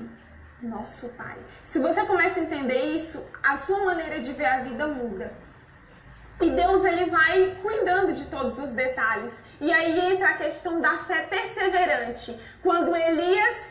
nosso 0.62 1.10
Pai. 1.10 1.38
Se 1.66 1.80
você 1.80 2.06
começa 2.06 2.40
a 2.40 2.44
entender 2.44 2.96
isso, 2.96 3.26
a 3.42 3.58
sua 3.58 3.84
maneira 3.86 4.20
de 4.20 4.34
ver 4.34 4.46
a 4.46 4.62
vida 4.62 4.88
muda. 4.88 5.32
E 6.42 6.50
Deus 6.50 6.86
ele 6.86 7.10
vai 7.10 7.58
cuidando 7.62 8.14
de 8.14 8.26
todos 8.28 8.60
os 8.60 8.72
detalhes. 8.72 9.42
E 9.60 9.72
aí 9.72 10.12
entra 10.12 10.30
a 10.30 10.38
questão 10.38 10.80
da 10.80 10.98
fé 11.00 11.24
perseverante. 11.24 12.40
Quando 12.62 12.96
Elias 12.96 13.70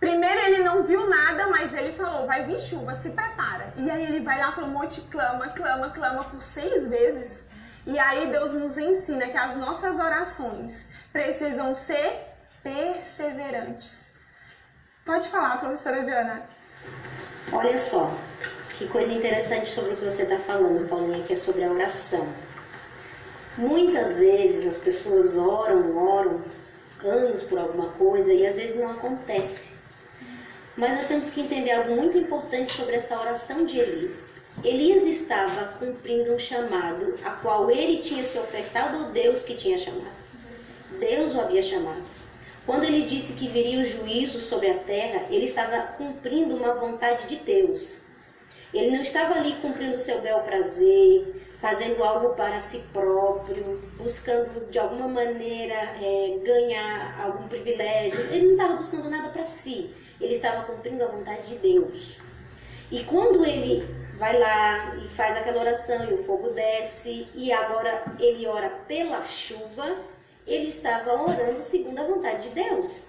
Primeiro 0.00 0.40
ele 0.42 0.62
não 0.62 0.84
viu 0.84 1.08
nada, 1.08 1.48
mas 1.48 1.74
ele 1.74 1.92
falou: 1.92 2.26
vai 2.26 2.44
vir 2.44 2.58
chuva, 2.60 2.94
se 2.94 3.10
prepara. 3.10 3.72
E 3.76 3.90
aí 3.90 4.04
ele 4.04 4.20
vai 4.20 4.38
lá 4.38 4.52
para 4.52 4.64
o 4.64 4.68
monte, 4.68 5.00
clama, 5.02 5.48
clama, 5.48 5.90
clama 5.90 6.24
por 6.24 6.40
seis 6.40 6.86
vezes. 6.86 7.48
E 7.84 7.98
aí 7.98 8.30
Deus 8.30 8.54
nos 8.54 8.78
ensina 8.78 9.26
que 9.28 9.36
as 9.36 9.56
nossas 9.56 9.98
orações 9.98 10.88
precisam 11.12 11.74
ser 11.74 12.26
perseverantes. 12.62 14.17
Pode 15.08 15.26
falar, 15.28 15.58
professora 15.58 16.02
Joana. 16.02 16.42
Olha 17.50 17.78
só, 17.78 18.14
que 18.76 18.86
coisa 18.88 19.10
interessante 19.10 19.70
sobre 19.70 19.94
o 19.94 19.96
que 19.96 20.04
você 20.04 20.24
está 20.24 20.38
falando, 20.38 20.86
Paulinha, 20.86 21.24
que 21.24 21.32
é 21.32 21.36
sobre 21.36 21.64
a 21.64 21.72
oração. 21.72 22.28
Muitas 23.56 24.18
vezes 24.18 24.66
as 24.66 24.76
pessoas 24.76 25.34
oram, 25.34 25.96
oram 25.96 26.42
anos 27.02 27.42
por 27.42 27.58
alguma 27.58 27.88
coisa 27.92 28.34
e 28.34 28.46
às 28.46 28.56
vezes 28.56 28.76
não 28.76 28.90
acontece. 28.90 29.70
Mas 30.76 30.96
nós 30.96 31.06
temos 31.06 31.30
que 31.30 31.40
entender 31.40 31.70
algo 31.70 31.96
muito 31.96 32.18
importante 32.18 32.72
sobre 32.72 32.96
essa 32.96 33.18
oração 33.18 33.64
de 33.64 33.78
Elias. 33.78 34.32
Elias 34.62 35.04
estava 35.04 35.72
cumprindo 35.78 36.34
um 36.34 36.38
chamado 36.38 37.14
a 37.24 37.30
qual 37.30 37.70
ele 37.70 37.96
tinha 37.96 38.22
se 38.22 38.38
ofertado 38.38 38.98
ao 38.98 39.04
Deus 39.04 39.42
que 39.42 39.54
tinha 39.54 39.78
chamado. 39.78 40.18
Deus 41.00 41.32
o 41.32 41.40
havia 41.40 41.62
chamado. 41.62 42.17
Quando 42.68 42.84
ele 42.84 43.06
disse 43.06 43.32
que 43.32 43.48
viria 43.48 43.80
o 43.80 43.82
juízo 43.82 44.40
sobre 44.40 44.68
a 44.68 44.74
terra, 44.80 45.22
ele 45.30 45.46
estava 45.46 45.94
cumprindo 45.96 46.54
uma 46.54 46.74
vontade 46.74 47.26
de 47.26 47.36
Deus. 47.36 48.02
Ele 48.74 48.90
não 48.90 49.00
estava 49.00 49.36
ali 49.36 49.54
cumprindo 49.62 49.98
seu 49.98 50.20
bel 50.20 50.40
prazer, 50.40 51.46
fazendo 51.58 52.04
algo 52.04 52.34
para 52.34 52.60
si 52.60 52.84
próprio, 52.92 53.80
buscando 53.96 54.70
de 54.70 54.78
alguma 54.78 55.08
maneira 55.08 55.76
é, 55.76 56.38
ganhar 56.44 57.18
algum 57.24 57.48
privilégio. 57.48 58.20
Ele 58.30 58.48
não 58.48 58.52
estava 58.52 58.76
buscando 58.76 59.08
nada 59.08 59.30
para 59.30 59.42
si. 59.42 59.90
Ele 60.20 60.34
estava 60.34 60.64
cumprindo 60.64 61.02
a 61.02 61.06
vontade 61.06 61.48
de 61.48 61.54
Deus. 61.54 62.18
E 62.92 63.02
quando 63.04 63.46
ele 63.46 63.82
vai 64.18 64.38
lá 64.38 64.94
e 64.96 65.08
faz 65.08 65.36
aquela 65.36 65.60
oração 65.60 66.04
e 66.04 66.12
o 66.12 66.18
fogo 66.18 66.50
desce, 66.50 67.28
e 67.34 67.50
agora 67.50 68.04
ele 68.20 68.46
ora 68.46 68.68
pela 68.86 69.24
chuva, 69.24 69.96
ele 70.48 70.68
estava 70.68 71.12
orando 71.12 71.62
segundo 71.62 71.98
a 71.98 72.04
vontade 72.04 72.48
de 72.48 72.54
Deus. 72.54 73.06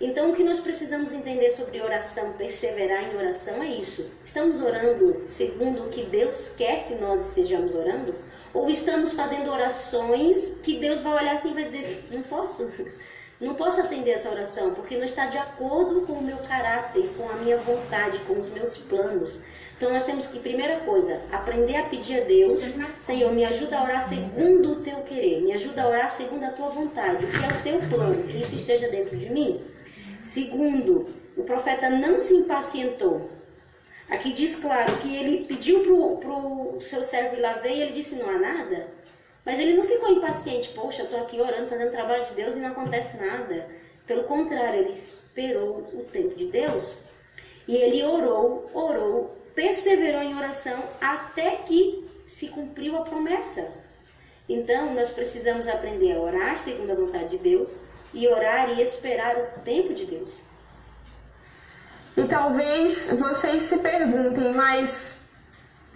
Então, 0.00 0.30
o 0.30 0.34
que 0.34 0.44
nós 0.44 0.60
precisamos 0.60 1.12
entender 1.12 1.48
sobre 1.50 1.80
oração, 1.80 2.32
perseverar 2.34 3.10
em 3.10 3.16
oração 3.16 3.62
é 3.62 3.68
isso. 3.68 4.06
Estamos 4.22 4.60
orando 4.60 5.22
segundo 5.26 5.84
o 5.84 5.88
que 5.88 6.02
Deus 6.02 6.50
quer 6.56 6.84
que 6.84 6.94
nós 6.96 7.28
estejamos 7.28 7.74
orando? 7.74 8.14
Ou 8.52 8.68
estamos 8.68 9.14
fazendo 9.14 9.50
orações 9.50 10.58
que 10.62 10.78
Deus 10.78 11.00
vai 11.00 11.14
olhar 11.14 11.34
assim 11.34 11.52
e 11.52 11.54
vai 11.54 11.64
dizer: 11.64 12.04
não 12.10 12.22
posso, 12.22 12.70
não 13.40 13.54
posso 13.54 13.80
atender 13.80 14.10
essa 14.10 14.30
oração, 14.30 14.74
porque 14.74 14.96
não 14.96 15.04
está 15.04 15.26
de 15.26 15.38
acordo 15.38 16.02
com 16.02 16.14
o 16.14 16.22
meu 16.22 16.36
caráter, 16.38 17.08
com 17.16 17.28
a 17.30 17.34
minha 17.34 17.56
vontade, 17.56 18.18
com 18.20 18.38
os 18.38 18.48
meus 18.50 18.76
planos. 18.76 19.40
Então 19.76 19.92
nós 19.92 20.04
temos 20.04 20.26
que, 20.26 20.38
primeira 20.38 20.80
coisa, 20.80 21.20
aprender 21.32 21.76
a 21.76 21.84
pedir 21.88 22.20
a 22.20 22.24
Deus, 22.24 22.74
Senhor, 23.00 23.32
me 23.32 23.44
ajuda 23.44 23.78
a 23.78 23.82
orar 23.82 24.00
segundo 24.00 24.72
o 24.72 24.76
teu 24.76 24.98
querer, 24.98 25.42
me 25.42 25.52
ajuda 25.52 25.82
a 25.82 25.88
orar 25.88 26.10
segundo 26.10 26.44
a 26.44 26.50
tua 26.50 26.68
vontade, 26.68 27.24
o 27.24 27.28
que 27.28 27.44
é 27.44 27.48
o 27.48 27.62
teu 27.80 27.88
plano, 27.88 28.22
que 28.24 28.38
isso 28.38 28.54
esteja 28.54 28.88
dentro 28.88 29.16
de 29.16 29.30
mim. 29.30 29.60
Segundo, 30.22 31.08
o 31.36 31.42
profeta 31.42 31.90
não 31.90 32.16
se 32.16 32.34
impacientou. 32.34 33.28
Aqui 34.08 34.32
diz 34.32 34.56
claro 34.56 34.96
que 34.98 35.16
ele 35.16 35.44
pediu 35.44 35.80
para 36.20 36.30
o 36.30 36.78
seu 36.80 37.02
servo 37.02 37.36
ir 37.36 37.40
lá 37.40 37.54
ver 37.54 37.74
e 37.74 37.82
ele 37.82 37.92
disse 37.92 38.14
não 38.14 38.28
há 38.28 38.38
nada. 38.38 38.86
Mas 39.44 39.58
ele 39.58 39.74
não 39.74 39.84
ficou 39.84 40.10
impaciente, 40.10 40.70
poxa, 40.70 41.02
eu 41.02 41.06
estou 41.06 41.20
aqui 41.20 41.40
orando, 41.40 41.68
fazendo 41.68 41.90
trabalho 41.90 42.24
de 42.24 42.32
Deus 42.32 42.54
e 42.54 42.60
não 42.60 42.68
acontece 42.70 43.16
nada. 43.16 43.68
Pelo 44.06 44.24
contrário, 44.24 44.80
ele 44.80 44.92
esperou 44.92 45.88
o 45.92 46.04
tempo 46.04 46.34
de 46.34 46.46
Deus 46.46 47.02
e 47.66 47.76
ele 47.76 48.02
orou, 48.02 48.70
orou, 48.72 49.43
perseverou 49.54 50.22
em 50.22 50.36
oração 50.36 50.82
até 51.00 51.56
que 51.56 52.10
se 52.26 52.48
cumpriu 52.48 52.96
a 52.96 53.02
promessa. 53.02 53.70
Então, 54.48 54.92
nós 54.94 55.10
precisamos 55.10 55.66
aprender 55.68 56.12
a 56.12 56.20
orar 56.20 56.56
segundo 56.56 56.92
a 56.92 56.94
vontade 56.94 57.30
de 57.30 57.38
Deus 57.38 57.84
e 58.12 58.28
orar 58.28 58.70
e 58.70 58.82
esperar 58.82 59.36
o 59.36 59.60
tempo 59.60 59.94
de 59.94 60.04
Deus. 60.04 60.42
E 62.16 62.24
talvez 62.24 63.10
vocês 63.12 63.62
se 63.62 63.78
perguntem, 63.78 64.52
mas 64.52 65.24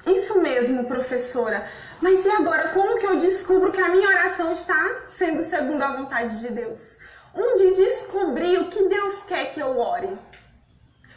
isso 0.07 0.41
mesmo, 0.41 0.85
professora. 0.85 1.67
Mas 2.01 2.25
e 2.25 2.31
agora, 2.31 2.69
como 2.69 2.99
que 2.99 3.07
eu 3.07 3.17
descubro 3.17 3.71
que 3.71 3.81
a 3.81 3.89
minha 3.89 4.09
oração 4.09 4.53
está 4.53 5.03
sendo 5.09 5.43
segundo 5.43 5.83
a 5.83 5.97
vontade 5.97 6.41
de 6.41 6.51
Deus? 6.51 6.99
Onde 7.35 7.75
descobrir 7.75 8.59
o 8.59 8.69
que 8.69 8.83
Deus 8.85 9.23
quer 9.25 9.53
que 9.53 9.61
eu 9.61 9.79
ore? 9.79 10.09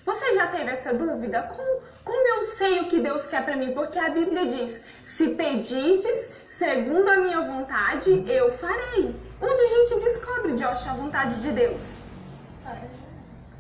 Você 0.06 0.34
já 0.34 0.48
teve 0.48 0.72
essa 0.72 0.94
dúvida? 0.94 1.44
Como, 1.44 1.82
como 2.04 2.28
eu 2.36 2.42
sei 2.44 2.80
o 2.80 2.88
que 2.88 3.00
Deus 3.00 3.26
quer 3.26 3.44
para 3.44 3.56
mim? 3.56 3.72
Porque 3.74 4.00
a 4.00 4.10
Bíblia 4.10 4.46
diz: 4.46 4.84
se 5.04 5.36
pedirdes 5.36 6.32
segundo 6.46 7.08
a 7.10 7.18
minha 7.18 7.42
vontade, 7.42 8.24
eu 8.28 8.52
farei. 8.54 9.16
Onde 9.40 9.62
a 9.62 9.68
gente 9.68 10.04
descobre, 10.04 10.54
Josh, 10.54 10.88
a 10.88 10.94
vontade 10.94 11.42
de 11.42 11.52
Deus? 11.52 11.98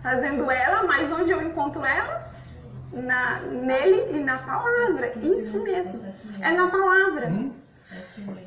Fazendo 0.01 0.49
ela, 0.49 0.83
mas 0.83 1.11
onde 1.11 1.31
eu 1.31 1.41
encontro 1.41 1.85
ela? 1.85 2.31
Na, 2.91 3.39
nele 3.39 4.17
e 4.17 4.19
na 4.19 4.39
palavra. 4.39 5.13
Isso 5.21 5.61
mesmo. 5.63 6.13
É 6.41 6.51
na 6.51 6.67
palavra. 6.69 7.31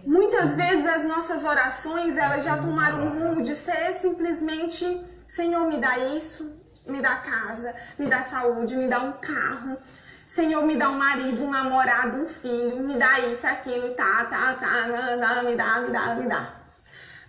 Muitas 0.04 0.56
vezes 0.56 0.86
as 0.86 1.04
nossas 1.04 1.44
orações 1.44 2.16
elas 2.16 2.44
já 2.44 2.56
tomaram 2.56 3.06
um 3.06 3.18
rumo 3.18 3.42
de 3.42 3.54
ser 3.54 3.92
simplesmente 3.94 5.02
Senhor, 5.26 5.66
me 5.66 5.78
dá 5.78 5.98
isso, 5.98 6.54
me 6.86 7.00
dá 7.00 7.16
casa, 7.16 7.74
me 7.98 8.06
dá 8.06 8.22
saúde, 8.22 8.76
me 8.76 8.88
dá 8.88 9.00
um 9.00 9.12
carro. 9.12 9.78
Senhor, 10.26 10.64
me 10.64 10.76
dá 10.76 10.88
um 10.88 10.98
marido, 10.98 11.44
um 11.44 11.50
namorado, 11.50 12.16
um 12.16 12.28
filho, 12.28 12.80
me 12.80 12.96
dá 12.96 13.20
isso, 13.20 13.46
aquilo, 13.46 13.94
tá, 13.94 14.24
tá, 14.24 14.54
tá, 14.54 15.42
me 15.42 15.54
dá, 15.54 15.82
me 15.82 15.92
dá, 15.92 16.14
me 16.14 16.28
dá. 16.28 16.54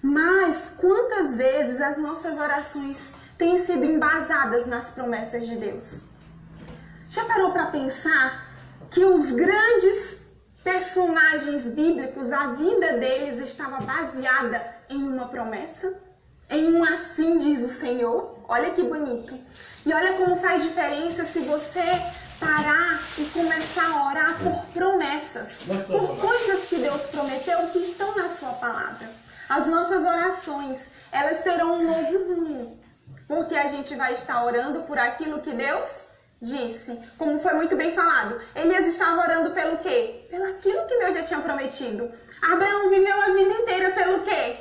Mas 0.02 0.70
quantas 0.78 1.36
vezes 1.36 1.82
as 1.82 1.98
nossas 1.98 2.38
orações 2.38 3.14
têm 3.38 3.58
sido 3.58 3.86
embasadas 3.86 4.66
nas 4.66 4.92
promessas 4.92 5.46
de 5.46 5.58
Deus? 5.58 6.10
Já 7.10 7.26
parou 7.26 7.52
para 7.52 7.68
pensar 7.68 8.48
que 8.90 9.04
os 9.04 9.32
grandes 9.32 10.26
personagens 10.64 11.68
bíblicos, 11.70 12.32
a 12.32 12.54
vida 12.54 12.98
deles 12.98 13.40
estava 13.40 13.82
baseada 13.82 14.62
em 14.90 15.04
uma 15.04 15.28
promessa? 15.28 15.94
Em 16.50 16.74
um 16.74 16.84
assim 16.84 17.38
diz 17.38 17.64
o 17.64 17.70
Senhor? 17.70 18.35
Olha 18.48 18.72
que 18.72 18.84
bonito. 18.84 19.38
E 19.86 19.94
olha 19.94 20.14
como 20.14 20.36
faz 20.38 20.62
diferença 20.64 21.24
se 21.26 21.40
você 21.40 21.82
parar 22.40 23.00
e 23.18 23.26
começar 23.26 23.90
a 23.90 24.10
orar 24.10 24.38
por 24.40 24.66
promessas, 24.74 25.66
por 25.88 26.18
coisas 26.18 26.66
que 26.66 26.78
Deus 26.78 27.08
prometeu 27.08 27.68
que 27.70 27.80
estão 27.80 28.16
na 28.16 28.28
sua 28.28 28.54
palavra. 28.54 29.10
As 29.48 29.68
nossas 29.68 30.04
orações, 30.04 30.90
elas 31.12 31.44
terão 31.44 31.76
um 31.76 31.86
novo 31.86 32.34
rumo, 32.34 32.80
porque 33.28 33.56
a 33.56 33.68
gente 33.68 33.96
vai 33.96 34.14
estar 34.14 34.44
orando 34.44 34.82
por 34.82 34.98
aquilo 34.98 35.40
que 35.40 35.54
Deus 35.54 36.10
disse. 36.42 37.00
Como 37.18 37.40
foi 37.40 37.54
muito 37.54 37.76
bem 37.76 37.92
falado, 37.92 38.40
Elias 38.56 38.86
estava 38.88 39.22
orando 39.22 39.52
pelo 39.52 39.78
quê? 39.78 40.28
Pelo 40.30 40.46
aquilo 40.50 40.86
que 40.88 40.98
Deus 40.98 41.14
já 41.14 41.24
tinha 41.24 41.40
prometido. 41.40 42.12
Abraão 42.42 42.90
viveu 42.90 43.22
a 43.22 43.34
vida 43.34 43.54
inteira 43.54 43.92
pelo 43.92 44.22
quê? 44.22 44.58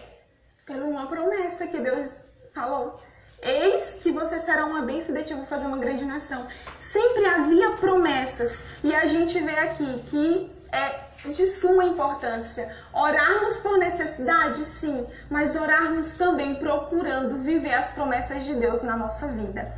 Pela 0.64 0.85
uma 0.85 1.07
promessa 1.07 1.66
que 1.66 1.79
Deus 1.79 2.25
falou. 2.55 3.01
Eis 3.44 3.98
que 4.02 4.11
você 4.11 4.38
será 4.38 4.64
uma 4.64 4.80
bênção 4.80 5.14
eu 5.14 5.37
vou 5.37 5.44
fazer 5.44 5.66
uma 5.66 5.76
grande 5.76 6.02
nação. 6.07 6.46
Sempre 6.78 7.26
havia 7.26 7.72
promessas. 7.72 8.62
E 8.83 8.94
a 8.94 9.04
gente 9.04 9.38
vê 9.38 9.59
aqui 9.59 10.02
que 10.07 10.50
é 10.72 11.04
de 11.30 11.44
suma 11.44 11.85
importância. 11.85 12.74
Orarmos 12.92 13.59
por 13.59 13.76
necessidade, 13.76 14.64
sim, 14.64 15.07
mas 15.28 15.57
orarmos 15.57 16.12
também 16.12 16.54
procurando 16.54 17.37
viver 17.37 17.74
as 17.74 17.90
promessas 17.90 18.44
de 18.44 18.54
Deus 18.54 18.83
na 18.83 18.96
nossa 18.96 19.28
vida. 19.28 19.72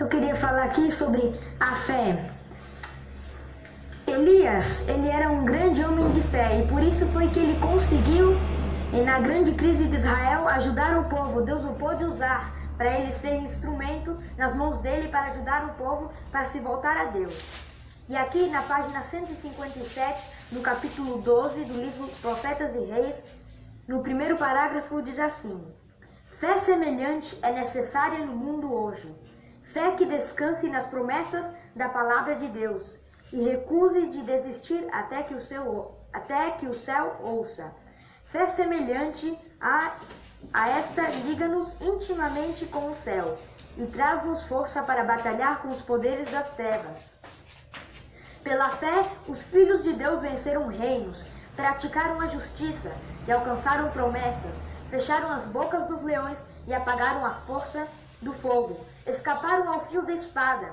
Eu 0.00 0.08
queria 0.08 0.34
falar 0.34 0.64
aqui 0.64 0.90
sobre 0.90 1.38
a 1.60 1.74
fé. 1.74 2.24
Elias, 4.06 4.88
ele 4.88 5.08
era 5.08 5.30
um 5.30 5.44
grande 5.44 5.84
homem 5.84 6.10
de 6.10 6.22
fé 6.22 6.58
e 6.58 6.68
por 6.68 6.82
isso 6.82 7.06
foi 7.08 7.28
que 7.28 7.38
ele 7.38 7.60
conseguiu, 7.60 8.36
na 9.04 9.20
grande 9.20 9.52
crise 9.52 9.86
de 9.88 9.96
Israel, 9.96 10.48
ajudar 10.48 10.98
o 10.98 11.04
povo. 11.04 11.42
Deus 11.42 11.64
o 11.64 11.72
pôde 11.74 12.04
usar 12.04 12.61
para 12.76 12.98
ele 12.98 13.12
ser 13.12 13.36
instrumento 13.36 14.18
nas 14.36 14.54
mãos 14.54 14.80
dele 14.80 15.08
para 15.08 15.32
ajudar 15.32 15.66
o 15.66 15.74
povo 15.74 16.12
para 16.30 16.44
se 16.44 16.60
voltar 16.60 16.96
a 16.96 17.04
Deus. 17.04 17.70
E 18.08 18.16
aqui 18.16 18.48
na 18.48 18.62
página 18.62 19.00
157, 19.00 20.52
no 20.52 20.60
capítulo 20.60 21.18
12 21.18 21.64
do 21.64 21.74
livro 21.74 22.08
Profetas 22.20 22.74
e 22.74 22.80
Reis, 22.80 23.24
no 23.86 24.02
primeiro 24.02 24.36
parágrafo 24.36 25.00
diz 25.00 25.18
assim: 25.18 25.64
Fé 26.26 26.56
semelhante 26.56 27.38
é 27.42 27.52
necessária 27.52 28.18
no 28.24 28.34
mundo 28.34 28.72
hoje. 28.72 29.14
Fé 29.62 29.92
que 29.92 30.04
descanse 30.04 30.68
nas 30.68 30.86
promessas 30.86 31.54
da 31.74 31.88
palavra 31.88 32.34
de 32.34 32.48
Deus 32.48 33.00
e 33.32 33.42
recuse 33.42 34.08
de 34.08 34.22
desistir 34.22 34.86
até 34.92 35.22
que 35.22 35.34
o, 35.34 35.40
seu, 35.40 35.96
até 36.12 36.50
que 36.50 36.66
o 36.66 36.72
céu 36.72 37.16
ouça. 37.22 37.72
Fé 38.24 38.44
semelhante 38.46 39.38
a, 39.60 39.96
a 40.52 40.68
esta 40.70 41.02
liga-nos 41.02 41.80
intimamente 41.80 42.66
com 42.66 42.90
o 42.90 42.96
céu 42.96 43.38
e 43.76 43.86
traz-nos 43.86 44.44
força 44.44 44.82
para 44.82 45.04
batalhar 45.04 45.60
com 45.60 45.68
os 45.68 45.80
poderes 45.80 46.30
das 46.30 46.50
trevas. 46.50 47.16
Pela 48.42 48.70
fé, 48.70 49.08
os 49.28 49.44
filhos 49.44 49.82
de 49.82 49.92
Deus 49.92 50.22
venceram 50.22 50.66
reinos, 50.66 51.24
praticaram 51.54 52.20
a 52.20 52.26
justiça 52.26 52.92
e 53.26 53.32
alcançaram 53.32 53.90
promessas, 53.90 54.62
fecharam 54.90 55.30
as 55.30 55.46
bocas 55.46 55.86
dos 55.86 56.02
leões 56.02 56.44
e 56.66 56.74
apagaram 56.74 57.24
a 57.24 57.30
força 57.30 57.86
do 58.20 58.32
fogo, 58.32 58.84
escaparam 59.06 59.72
ao 59.72 59.84
fio 59.86 60.02
da 60.02 60.12
espada. 60.12 60.72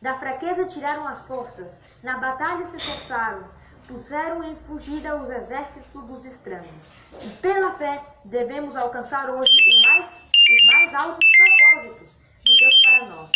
Da 0.00 0.14
fraqueza 0.18 0.64
tiraram 0.64 1.06
as 1.06 1.20
forças, 1.20 1.78
na 2.02 2.18
batalha 2.18 2.64
se 2.64 2.76
esforçaram, 2.76 3.44
puseram 3.90 4.44
em 4.44 4.54
fugida 4.68 5.16
os 5.16 5.28
exércitos 5.28 6.02
dos 6.04 6.24
estranhos. 6.24 6.92
E 7.20 7.28
pela 7.42 7.72
fé 7.74 8.00
devemos 8.24 8.76
alcançar 8.76 9.28
hoje 9.28 9.50
mais, 9.84 10.24
os 10.52 10.64
mais 10.64 10.94
altos 10.94 11.28
propósitos 11.36 12.14
de 12.44 12.54
Deus 12.54 12.74
para 12.84 13.06
nós. 13.06 13.32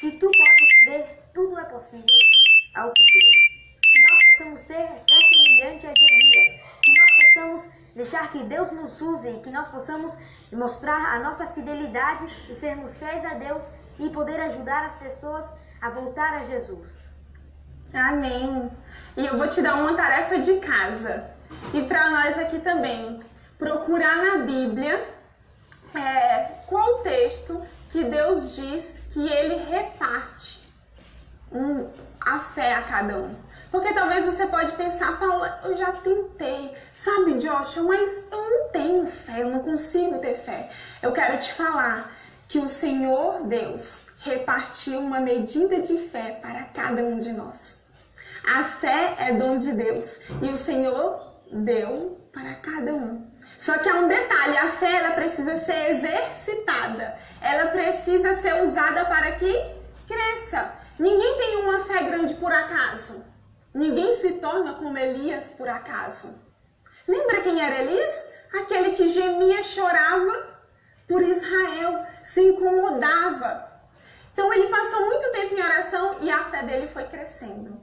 Se 0.00 0.10
tu 0.12 0.28
podes 0.28 0.78
crer, 0.80 1.22
tudo 1.32 1.56
é 1.56 1.64
possível 1.64 2.16
ao 2.74 2.92
que 2.92 3.04
crê. 3.04 3.28
Que 3.80 4.02
nós 4.02 4.24
possamos 4.24 4.62
ter 4.62 4.88
fé 4.88 5.20
semelhante 5.32 5.86
a 5.86 5.92
de 5.92 6.02
Elias. 6.02 6.60
Que 6.82 7.00
nós 7.00 7.10
possamos 7.16 7.68
deixar 7.94 8.32
que 8.32 8.42
Deus 8.42 8.72
nos 8.72 9.00
use 9.00 9.28
e 9.28 9.40
que 9.40 9.50
nós 9.50 9.68
possamos 9.68 10.16
mostrar 10.52 11.14
a 11.14 11.20
nossa 11.20 11.46
fidelidade 11.46 12.26
e 12.50 12.54
sermos 12.56 12.98
fiéis 12.98 13.24
a 13.24 13.34
Deus 13.34 13.64
e 14.00 14.10
poder 14.10 14.40
ajudar 14.40 14.84
as 14.84 14.96
pessoas 14.96 15.48
a 15.80 15.90
voltar 15.90 16.34
a 16.34 16.44
Jesus. 16.46 17.11
Amém. 17.92 18.70
E 19.16 19.26
eu 19.26 19.36
vou 19.36 19.46
te 19.48 19.60
dar 19.60 19.74
uma 19.74 19.94
tarefa 19.94 20.38
de 20.38 20.58
casa. 20.58 21.30
E 21.74 21.82
para 21.82 22.10
nós 22.10 22.38
aqui 22.38 22.58
também, 22.60 23.20
procurar 23.58 24.16
na 24.16 24.38
Bíblia 24.38 25.06
é, 25.94 26.44
qual 26.66 26.98
texto 27.02 27.62
que 27.90 28.02
Deus 28.04 28.56
diz 28.56 29.02
que 29.10 29.28
ele 29.28 29.56
reparte 29.70 30.66
um, 31.52 31.88
a 32.20 32.38
fé 32.38 32.74
a 32.74 32.82
cada 32.82 33.18
um. 33.18 33.34
Porque 33.70 33.92
talvez 33.92 34.24
você 34.24 34.46
pode 34.46 34.72
pensar, 34.72 35.18
Paula, 35.18 35.60
eu 35.64 35.74
já 35.74 35.92
tentei, 35.92 36.72
sabe, 36.94 37.34
Joshua, 37.34 37.82
mas 37.82 38.24
eu 38.30 38.50
não 38.50 38.68
tenho 38.68 39.06
fé, 39.06 39.42
eu 39.42 39.50
não 39.50 39.60
consigo 39.60 40.18
ter 40.18 40.34
fé. 40.34 40.70
Eu 41.02 41.12
quero 41.12 41.38
te 41.38 41.52
falar 41.52 42.10
que 42.48 42.58
o 42.58 42.68
Senhor 42.68 43.46
Deus 43.46 44.10
repartiu 44.20 45.00
uma 45.00 45.20
medida 45.20 45.80
de 45.80 45.96
fé 46.08 46.38
para 46.42 46.64
cada 46.64 47.02
um 47.02 47.18
de 47.18 47.32
nós. 47.32 47.81
A 48.44 48.64
fé 48.64 49.16
é 49.18 49.32
dom 49.34 49.56
de 49.56 49.72
Deus 49.72 50.20
e 50.42 50.46
o 50.46 50.56
Senhor 50.56 51.20
deu 51.52 52.20
para 52.32 52.54
cada 52.54 52.94
um. 52.94 53.30
Só 53.56 53.78
que 53.78 53.88
há 53.88 53.94
um 53.94 54.08
detalhe, 54.08 54.56
a 54.56 54.68
fé 54.68 54.96
ela 54.96 55.12
precisa 55.12 55.56
ser 55.56 55.90
exercitada. 55.90 57.16
Ela 57.40 57.70
precisa 57.70 58.34
ser 58.34 58.62
usada 58.62 59.04
para 59.04 59.32
que 59.32 59.52
cresça. 60.08 60.72
Ninguém 60.98 61.38
tem 61.38 61.56
uma 61.56 61.80
fé 61.80 62.02
grande 62.02 62.34
por 62.34 62.52
acaso. 62.52 63.24
Ninguém 63.72 64.16
se 64.16 64.32
torna 64.32 64.74
como 64.74 64.98
Elias 64.98 65.50
por 65.50 65.68
acaso. 65.68 66.40
Lembra 67.06 67.40
quem 67.40 67.60
era 67.60 67.82
Elias? 67.82 68.32
Aquele 68.52 68.90
que 68.90 69.08
gemia, 69.08 69.62
chorava 69.62 70.52
por 71.08 71.22
Israel, 71.22 72.04
se 72.22 72.40
incomodava. 72.40 73.70
Então 74.32 74.52
ele 74.52 74.68
passou 74.68 75.00
muito 75.06 75.30
tempo 75.30 75.54
em 75.54 75.62
oração 75.62 76.16
e 76.20 76.30
a 76.30 76.44
fé 76.44 76.62
dele 76.62 76.86
foi 76.88 77.04
crescendo. 77.04 77.80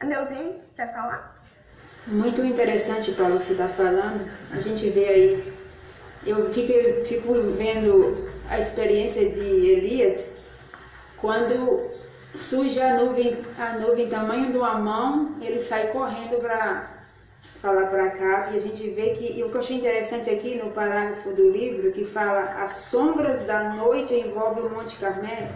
Aneuzinho, 0.00 0.54
quer 0.74 0.92
falar? 0.94 1.36
Muito 2.06 2.42
interessante 2.42 3.12
para 3.12 3.28
você 3.28 3.52
estar 3.52 3.68
tá 3.68 3.74
falando. 3.74 4.26
A 4.50 4.58
gente 4.58 4.88
vê 4.88 5.04
aí, 5.04 5.54
eu 6.26 6.50
fico, 6.50 6.72
fico 7.04 7.34
vendo 7.52 8.30
a 8.48 8.58
experiência 8.58 9.28
de 9.28 9.40
Elias 9.40 10.30
quando 11.18 11.86
surge 12.34 12.80
a 12.80 12.96
nuvem, 12.96 13.36
a 13.58 13.78
nuvem 13.78 14.08
tamanho 14.08 14.50
de 14.50 14.56
uma 14.56 14.78
mão, 14.78 15.36
ele 15.42 15.58
sai 15.58 15.88
correndo 15.88 16.40
para 16.40 16.88
falar 17.60 17.88
para 17.88 18.08
cá 18.08 18.48
e 18.52 18.56
a 18.56 18.58
gente 18.58 18.88
vê 18.88 19.10
que 19.10 19.38
e 19.38 19.44
o 19.44 19.50
que 19.50 19.56
eu 19.56 19.60
achei 19.60 19.76
interessante 19.76 20.30
aqui 20.30 20.54
no 20.54 20.70
parágrafo 20.70 21.30
do 21.32 21.50
livro 21.50 21.92
que 21.92 22.06
fala 22.06 22.40
as 22.62 22.70
sombras 22.70 23.46
da 23.46 23.74
noite 23.74 24.14
envolvem 24.14 24.64
o 24.64 24.70
Monte 24.70 24.96
Carmelo 24.96 25.50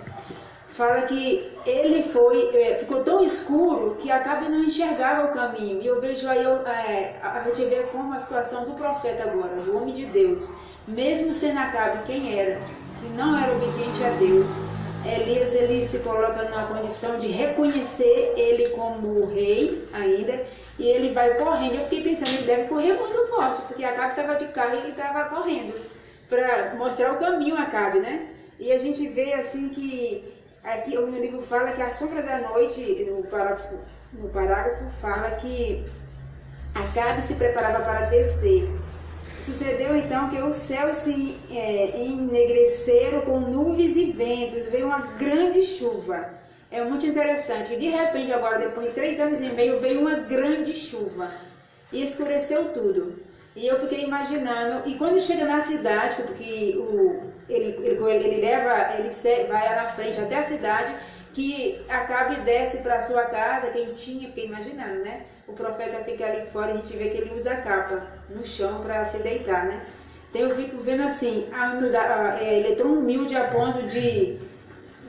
fala 0.74 1.02
que 1.02 1.52
ele 1.64 2.02
foi 2.02 2.50
é, 2.56 2.74
ficou 2.78 3.02
tão 3.02 3.22
escuro 3.22 3.96
que 4.00 4.10
Acabe 4.10 4.48
não 4.48 4.64
enxergava 4.64 5.28
o 5.28 5.32
caminho 5.32 5.80
e 5.80 5.86
eu 5.86 6.00
vejo 6.00 6.28
aí 6.28 6.44
é, 6.44 7.14
a 7.22 7.42
gente 7.48 7.68
vê 7.70 7.84
como 7.84 8.12
a 8.12 8.18
situação 8.18 8.64
do 8.64 8.72
profeta 8.72 9.22
agora 9.22 9.54
do 9.62 9.76
homem 9.76 9.94
de 9.94 10.04
Deus 10.06 10.48
mesmo 10.86 11.32
sendo 11.32 11.60
Acabe 11.60 12.04
quem 12.06 12.36
era 12.36 12.60
que 13.00 13.08
não 13.10 13.38
era 13.38 13.52
obediente 13.52 14.02
a 14.02 14.10
Deus 14.18 14.48
Elias 15.06 15.54
ele 15.54 15.84
se 15.84 15.98
coloca 15.98 16.42
numa 16.48 16.66
condição 16.66 17.18
de 17.18 17.28
reconhecer 17.28 18.32
ele 18.36 18.70
como 18.70 19.26
rei 19.26 19.86
ainda 19.92 20.44
e 20.78 20.88
ele 20.88 21.12
vai 21.12 21.34
correndo. 21.34 21.74
Eu 21.74 21.84
fiquei 21.84 22.02
pensando, 22.02 22.34
ele 22.34 22.46
deve 22.46 22.68
correr 22.68 22.94
muito 22.94 23.28
forte, 23.28 23.62
porque 23.68 23.84
Acabe 23.84 24.10
estava 24.10 24.34
de 24.34 24.46
carro 24.46 24.74
e 24.74 24.78
ele 24.78 24.90
estava 24.90 25.24
correndo 25.28 25.74
para 26.28 26.74
mostrar 26.76 27.12
o 27.12 27.18
caminho 27.18 27.54
a 27.54 27.64
Acabe, 27.64 28.00
né? 28.00 28.28
E 28.58 28.72
a 28.72 28.78
gente 28.78 29.06
vê 29.08 29.34
assim 29.34 29.68
que 29.68 30.33
aqui 30.64 30.96
o 30.98 31.08
livro 31.10 31.42
fala 31.42 31.72
que 31.72 31.82
a 31.82 31.90
sombra 31.90 32.22
da 32.22 32.38
noite, 32.38 32.80
no 33.08 33.22
parágrafo, 33.24 33.76
no 34.12 34.28
parágrafo 34.30 34.84
fala 35.00 35.30
que 35.32 35.84
Acabe 36.74 37.22
se 37.22 37.34
preparava 37.34 37.84
para 37.84 38.06
descer. 38.06 38.68
Sucedeu 39.40 39.94
então 39.94 40.28
que 40.28 40.40
os 40.42 40.56
céus 40.56 40.96
se 40.96 41.36
é, 41.50 41.98
ennegreceram 41.98 43.20
com 43.20 43.38
nuvens 43.38 43.94
e 43.94 44.10
ventos, 44.10 44.64
veio 44.66 44.86
uma 44.86 45.00
grande 45.00 45.62
chuva. 45.62 46.30
É 46.70 46.82
muito 46.82 47.06
interessante. 47.06 47.76
De 47.76 47.88
repente, 47.90 48.32
agora, 48.32 48.58
depois 48.58 48.88
de 48.88 48.94
três 48.94 49.20
anos 49.20 49.40
e 49.40 49.50
meio, 49.50 49.78
veio 49.78 50.00
uma 50.00 50.14
grande 50.14 50.72
chuva 50.72 51.30
e 51.92 52.02
escureceu 52.02 52.72
tudo. 52.72 53.22
E 53.54 53.66
eu 53.66 53.78
fiquei 53.78 54.02
imaginando, 54.02 54.88
e 54.88 54.96
quando 54.96 55.20
chega 55.20 55.44
na 55.44 55.60
cidade, 55.60 56.16
porque 56.22 56.74
o, 56.76 57.30
ele, 57.48 57.76
ele, 57.82 58.24
ele 58.24 58.40
leva, 58.40 58.94
ele 58.98 59.10
vai 59.48 59.74
na 59.74 59.88
frente 59.88 60.20
até 60.20 60.38
a 60.38 60.44
cidade, 60.44 60.94
que 61.32 61.84
Acabe 61.88 62.36
desce 62.36 62.78
para 62.78 63.00
sua 63.00 63.24
casa, 63.24 63.68
quentinha, 63.68 64.28
fiquei 64.28 64.46
imaginando, 64.46 65.00
né? 65.00 65.22
O 65.46 65.52
profeta 65.52 66.02
fica 66.04 66.24
ali 66.24 66.46
fora 66.46 66.70
e 66.70 66.74
a 66.74 66.76
gente 66.76 66.96
vê 66.96 67.10
que 67.10 67.18
ele 67.18 67.34
usa 67.34 67.52
a 67.52 67.56
capa 67.56 68.06
no 68.30 68.44
chão 68.44 68.80
para 68.80 69.04
se 69.04 69.18
deitar, 69.18 69.66
né? 69.66 69.84
Então 70.30 70.42
eu 70.42 70.56
fico 70.56 70.78
vendo 70.78 71.02
assim, 71.02 71.46
a, 71.52 72.38
é, 72.40 72.58
ele 72.58 72.72
é 72.72 72.74
tão 72.74 72.86
humilde 72.86 73.36
a 73.36 73.48
ponto 73.48 73.82
de, 73.84 74.38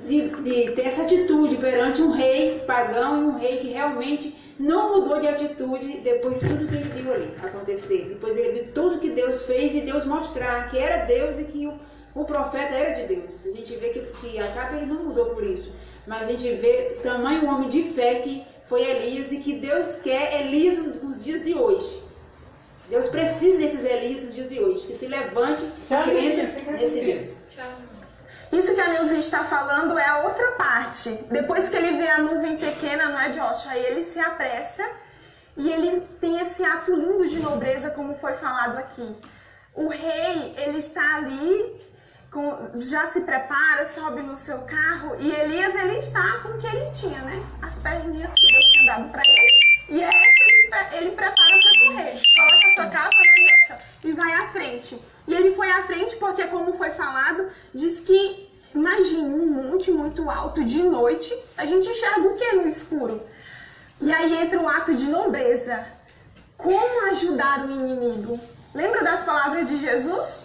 de, 0.05 0.29
de 0.29 0.71
ter 0.71 0.87
essa 0.87 1.03
atitude 1.03 1.57
perante 1.57 2.01
um 2.01 2.11
rei 2.11 2.63
pagão 2.67 3.21
e 3.21 3.25
um 3.25 3.37
rei 3.37 3.57
que 3.57 3.69
realmente 3.69 4.35
não 4.59 4.95
mudou 4.95 5.19
de 5.19 5.27
atitude 5.27 5.99
depois 6.03 6.39
de 6.39 6.47
tudo 6.47 6.67
que 6.67 6.75
ele 6.75 7.01
viu 7.01 7.13
ali 7.13 7.33
acontecer. 7.43 8.05
Depois 8.09 8.35
ele 8.35 8.59
viu 8.59 8.73
tudo 8.73 8.99
que 8.99 9.09
Deus 9.09 9.43
fez 9.43 9.73
e 9.73 9.81
Deus 9.81 10.05
mostrar 10.05 10.69
que 10.69 10.77
era 10.77 11.05
Deus 11.05 11.39
e 11.39 11.43
que 11.45 11.67
o, 11.67 11.73
o 12.15 12.23
profeta 12.23 12.73
era 12.73 12.93
de 12.93 13.13
Deus. 13.13 13.45
A 13.45 13.51
gente 13.51 13.75
vê 13.75 13.89
que, 13.89 13.99
que 13.99 14.39
Acabe 14.39 14.77
ele 14.77 14.85
não 14.85 15.03
mudou 15.03 15.31
por 15.31 15.43
isso. 15.43 15.71
Mas 16.07 16.23
a 16.23 16.25
gente 16.31 16.49
vê 16.55 16.97
tamanho 17.03 17.45
homem 17.45 17.67
de 17.67 17.83
fé 17.83 18.15
que 18.21 18.45
foi 18.67 18.81
Elias 18.81 19.31
e 19.33 19.37
que 19.37 19.53
Deus 19.59 19.97
quer 19.97 20.41
Elias 20.41 20.77
nos 20.77 21.23
dias 21.23 21.43
de 21.43 21.53
hoje. 21.53 22.01
Deus 22.89 23.07
precisa 23.07 23.57
desses 23.57 23.83
Elias 23.83 24.23
nos 24.23 24.33
dias 24.33 24.49
de 24.49 24.59
hoje. 24.59 24.87
Que 24.87 24.93
se 24.93 25.07
levante 25.07 25.69
crendo 25.87 26.71
nesse 26.71 27.01
Deus. 27.01 27.45
Isso 28.51 28.73
que 28.73 28.79
a 28.79 28.87
Neuzinha 28.87 29.19
está 29.19 29.43
falando 29.43 29.99
é 29.99 30.07
a 30.07 30.23
outra 30.23 30.51
parte. 30.53 31.09
Depois 31.29 31.67
que 31.67 31.75
ele 31.75 31.97
vê 31.97 32.07
a 32.07 32.19
nuvem 32.19 32.55
pequena, 32.55 33.09
não 33.09 33.19
é, 33.19 33.29
Joshua? 33.29 33.71
Aí 33.71 33.83
ele 33.83 34.01
se 34.01 34.19
apressa 34.19 34.87
e 35.57 35.69
ele 35.69 36.01
tem 36.21 36.39
esse 36.39 36.63
ato 36.63 36.95
lindo 36.95 37.27
de 37.27 37.39
nobreza, 37.39 37.89
como 37.89 38.15
foi 38.15 38.33
falado 38.33 38.77
aqui. 38.77 39.15
O 39.73 39.87
rei, 39.89 40.53
ele 40.57 40.77
está 40.77 41.15
ali, 41.15 41.84
com, 42.35 42.81
já 42.81 43.07
se 43.07 43.21
prepara, 43.21 43.85
sobe 43.85 44.21
no 44.21 44.35
seu 44.35 44.57
carro 44.63 45.15
e 45.17 45.31
Elias, 45.31 45.73
ele 45.73 45.95
está 45.95 46.39
com 46.43 46.49
o 46.49 46.57
que 46.57 46.67
ele 46.67 46.91
tinha, 46.91 47.21
né? 47.21 47.41
As 47.61 47.79
perninhas 47.79 48.33
que 48.33 48.51
Deus 48.51 48.65
tinha 48.73 48.85
dado 48.87 49.09
para 49.09 49.21
ele. 49.25 49.55
E 49.87 50.03
é 50.03 50.09
essa 50.09 50.95
ele, 50.97 51.05
ele 51.05 51.15
prepara 51.15 51.33
para 51.33 51.87
correr. 51.87 52.13
Coloca 52.35 52.67
a 52.67 52.73
sua 52.73 52.85
capa, 52.87 53.17
né, 53.17 53.47
Joshua? 53.47 53.77
E 54.03 54.11
vai 54.11 54.33
à 54.33 54.47
frente. 54.49 55.01
E 55.25 55.33
ele 55.33 55.55
foi 55.55 55.71
à 55.71 55.81
frente 55.83 56.17
porque, 56.17 56.45
como 56.47 56.73
foi 56.73 56.89
falado, 56.89 57.47
diz 57.73 58.01
que, 58.01 58.51
imagine 58.75 59.23
um 59.23 59.47
monte 59.47 59.89
muito 59.89 60.29
alto 60.29 60.61
de 60.61 60.83
noite, 60.83 61.33
a 61.57 61.65
gente 61.65 61.87
enxerga 61.87 62.27
o 62.27 62.35
que 62.35 62.51
no 62.51 62.67
escuro? 62.67 63.25
E 64.01 64.11
aí 64.11 64.35
entra 64.35 64.59
o 64.59 64.67
ato 64.67 64.93
de 64.93 65.05
nobreza. 65.05 65.87
Como 66.57 67.09
ajudar 67.11 67.65
o 67.65 67.71
inimigo? 67.71 68.37
Lembra 68.73 69.05
das 69.05 69.23
palavras 69.23 69.69
de 69.69 69.77
Jesus? 69.77 70.44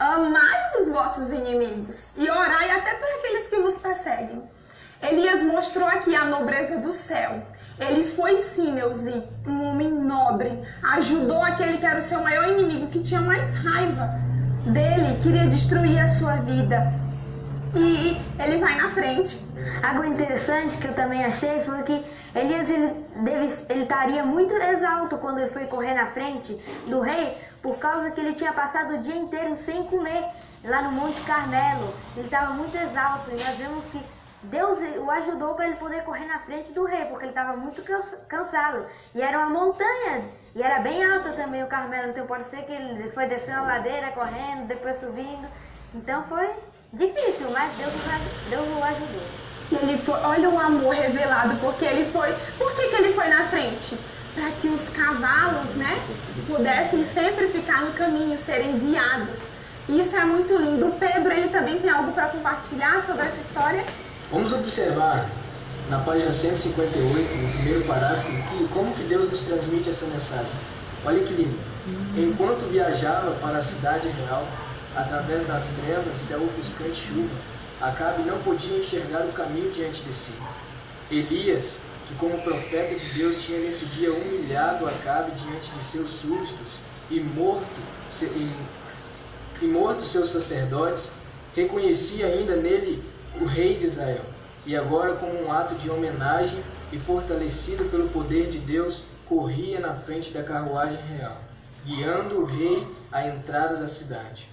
Amai 0.00 0.70
os 0.80 0.88
vossos 0.88 1.30
inimigos 1.30 2.06
e 2.16 2.30
orai 2.30 2.70
até 2.70 2.94
por 2.94 3.06
aqueles 3.18 3.48
que 3.48 3.60
vos 3.60 3.76
perseguem. 3.76 4.42
Elias 5.02 5.42
mostrou 5.42 5.86
aqui 5.86 6.16
a 6.16 6.24
nobreza 6.24 6.78
do 6.78 6.90
céu. 6.90 7.42
Ele 7.78 8.02
foi 8.04 8.38
sim, 8.38 8.72
Neuzi, 8.72 9.22
um 9.46 9.62
homem 9.62 9.90
nobre. 9.90 10.58
Ajudou 10.94 11.42
aquele 11.42 11.76
que 11.76 11.84
era 11.84 11.98
o 11.98 12.02
seu 12.02 12.22
maior 12.22 12.48
inimigo, 12.48 12.86
que 12.86 13.02
tinha 13.02 13.20
mais 13.20 13.54
raiva 13.56 14.10
dele, 14.64 15.20
queria 15.22 15.46
destruir 15.46 15.98
a 15.98 16.08
sua 16.08 16.36
vida. 16.36 16.99
E 17.74 18.20
ele 18.42 18.58
vai 18.58 18.80
na 18.80 18.88
frente. 18.88 19.46
Algo 19.86 20.04
interessante 20.04 20.76
que 20.76 20.88
eu 20.88 20.94
também 20.94 21.24
achei 21.24 21.60
foi 21.60 21.82
que 21.82 22.04
Elias 22.34 22.70
ele, 22.70 23.06
deve, 23.16 23.46
ele 23.68 23.82
estaria 23.82 24.24
muito 24.24 24.54
exalto 24.54 25.16
quando 25.18 25.38
ele 25.38 25.50
foi 25.50 25.66
correr 25.66 25.94
na 25.94 26.06
frente 26.06 26.54
do 26.86 27.00
rei, 27.00 27.36
por 27.62 27.78
causa 27.78 28.10
que 28.10 28.20
ele 28.20 28.32
tinha 28.34 28.52
passado 28.52 28.94
o 28.94 28.98
dia 28.98 29.14
inteiro 29.14 29.54
sem 29.54 29.84
comer 29.84 30.24
lá 30.64 30.82
no 30.82 30.92
Monte 30.92 31.20
Carmelo. 31.20 31.94
Ele 32.16 32.26
estava 32.26 32.52
muito 32.54 32.76
exalto 32.76 33.30
e 33.30 33.34
nós 33.34 33.56
vemos 33.56 33.84
que 33.86 34.00
Deus 34.42 34.78
o 34.98 35.10
ajudou 35.10 35.54
para 35.54 35.66
ele 35.66 35.76
poder 35.76 36.02
correr 36.02 36.24
na 36.24 36.38
frente 36.38 36.72
do 36.72 36.84
rei, 36.84 37.04
porque 37.04 37.24
ele 37.24 37.32
estava 37.32 37.56
muito 37.56 37.82
cansado. 38.26 38.86
E 39.14 39.20
era 39.20 39.38
uma 39.38 39.50
montanha, 39.50 40.24
e 40.54 40.62
era 40.62 40.80
bem 40.80 41.04
alta 41.04 41.32
também 41.32 41.62
o 41.62 41.66
Carmelo, 41.66 42.08
então 42.08 42.26
pode 42.26 42.44
ser 42.44 42.62
que 42.62 42.72
ele 42.72 43.10
foi 43.10 43.26
descendo 43.26 43.58
a 43.58 43.62
ladeira, 43.62 44.10
correndo, 44.12 44.66
depois 44.66 44.96
subindo. 44.98 45.46
Então 45.94 46.24
foi 46.24 46.48
difícil, 46.92 47.50
mas 47.52 47.72
Deus, 47.76 47.92
Deus 48.48 48.78
o 48.78 48.84
ajudou. 48.84 49.22
E 49.70 49.74
ele 49.76 49.98
foi, 49.98 50.18
olha 50.20 50.50
o 50.50 50.58
amor 50.58 50.94
revelado, 50.94 51.56
porque 51.56 51.84
ele 51.84 52.04
foi. 52.10 52.32
Por 52.58 52.74
que, 52.74 52.88
que 52.88 52.96
ele 52.96 53.12
foi 53.12 53.28
na 53.28 53.44
frente? 53.44 53.96
Para 54.34 54.50
que 54.52 54.68
os 54.68 54.88
cavalos, 54.88 55.70
né, 55.74 56.02
pudessem 56.46 57.04
sempre 57.04 57.48
ficar 57.48 57.82
no 57.82 57.92
caminho, 57.92 58.36
serem 58.36 58.78
guiados. 58.78 59.48
E 59.88 60.00
isso 60.00 60.16
é 60.16 60.24
muito 60.24 60.56
lindo. 60.56 60.88
O 60.88 60.92
Pedro, 60.92 61.32
ele 61.32 61.48
também 61.48 61.78
tem 61.78 61.90
algo 61.90 62.12
para 62.12 62.28
compartilhar 62.28 63.04
sobre 63.04 63.26
essa 63.26 63.40
história? 63.40 63.84
Vamos 64.30 64.52
observar 64.52 65.28
na 65.88 65.98
página 65.98 66.32
158, 66.32 67.36
no 67.36 67.52
primeiro 67.52 67.84
parágrafo, 67.84 68.28
que, 68.28 68.68
como 68.72 68.92
que 68.94 69.02
Deus 69.04 69.28
nos 69.28 69.40
transmite 69.40 69.90
essa 69.90 70.06
mensagem. 70.06 70.50
Olha 71.04 71.22
que 71.24 71.32
lindo. 71.32 71.58
Enquanto 72.16 72.70
viajava 72.70 73.32
para 73.40 73.58
a 73.58 73.62
cidade 73.62 74.08
real, 74.08 74.46
através 74.96 75.46
das 75.46 75.68
trevas 75.68 76.20
e 76.22 76.24
da 76.24 76.36
ofuscante 76.38 76.96
chuva, 76.96 77.60
Acabe 77.80 78.24
não 78.24 78.38
podia 78.42 78.76
enxergar 78.76 79.24
o 79.24 79.32
caminho 79.32 79.70
diante 79.70 80.02
de 80.02 80.12
si. 80.12 80.32
Elias, 81.10 81.80
que 82.06 82.14
como 82.16 82.38
profeta 82.42 82.94
de 82.94 83.06
Deus 83.14 83.42
tinha 83.42 83.58
nesse 83.58 83.86
dia 83.86 84.12
humilhado 84.12 84.86
Acabe 84.86 85.30
diante 85.32 85.70
de 85.70 85.82
seus 85.82 86.10
súditos 86.10 86.78
e 87.10 87.18
morto, 87.20 87.64
e, 88.22 88.52
e 89.62 89.66
morto 89.66 90.02
seus 90.02 90.28
sacerdotes, 90.28 91.12
reconhecia 91.56 92.26
ainda 92.26 92.54
nele 92.56 93.02
o 93.40 93.46
rei 93.46 93.78
de 93.78 93.86
Israel. 93.86 94.24
E 94.66 94.76
agora, 94.76 95.14
como 95.14 95.42
um 95.42 95.50
ato 95.50 95.74
de 95.76 95.90
homenagem 95.90 96.62
e 96.92 96.98
fortalecido 96.98 97.86
pelo 97.86 98.10
poder 98.10 98.48
de 98.48 98.58
Deus, 98.58 99.04
corria 99.26 99.80
na 99.80 99.94
frente 99.94 100.32
da 100.32 100.42
carruagem 100.42 101.00
real, 101.16 101.38
guiando 101.86 102.40
o 102.40 102.44
rei 102.44 102.86
à 103.10 103.26
entrada 103.26 103.76
da 103.76 103.88
cidade. 103.88 104.50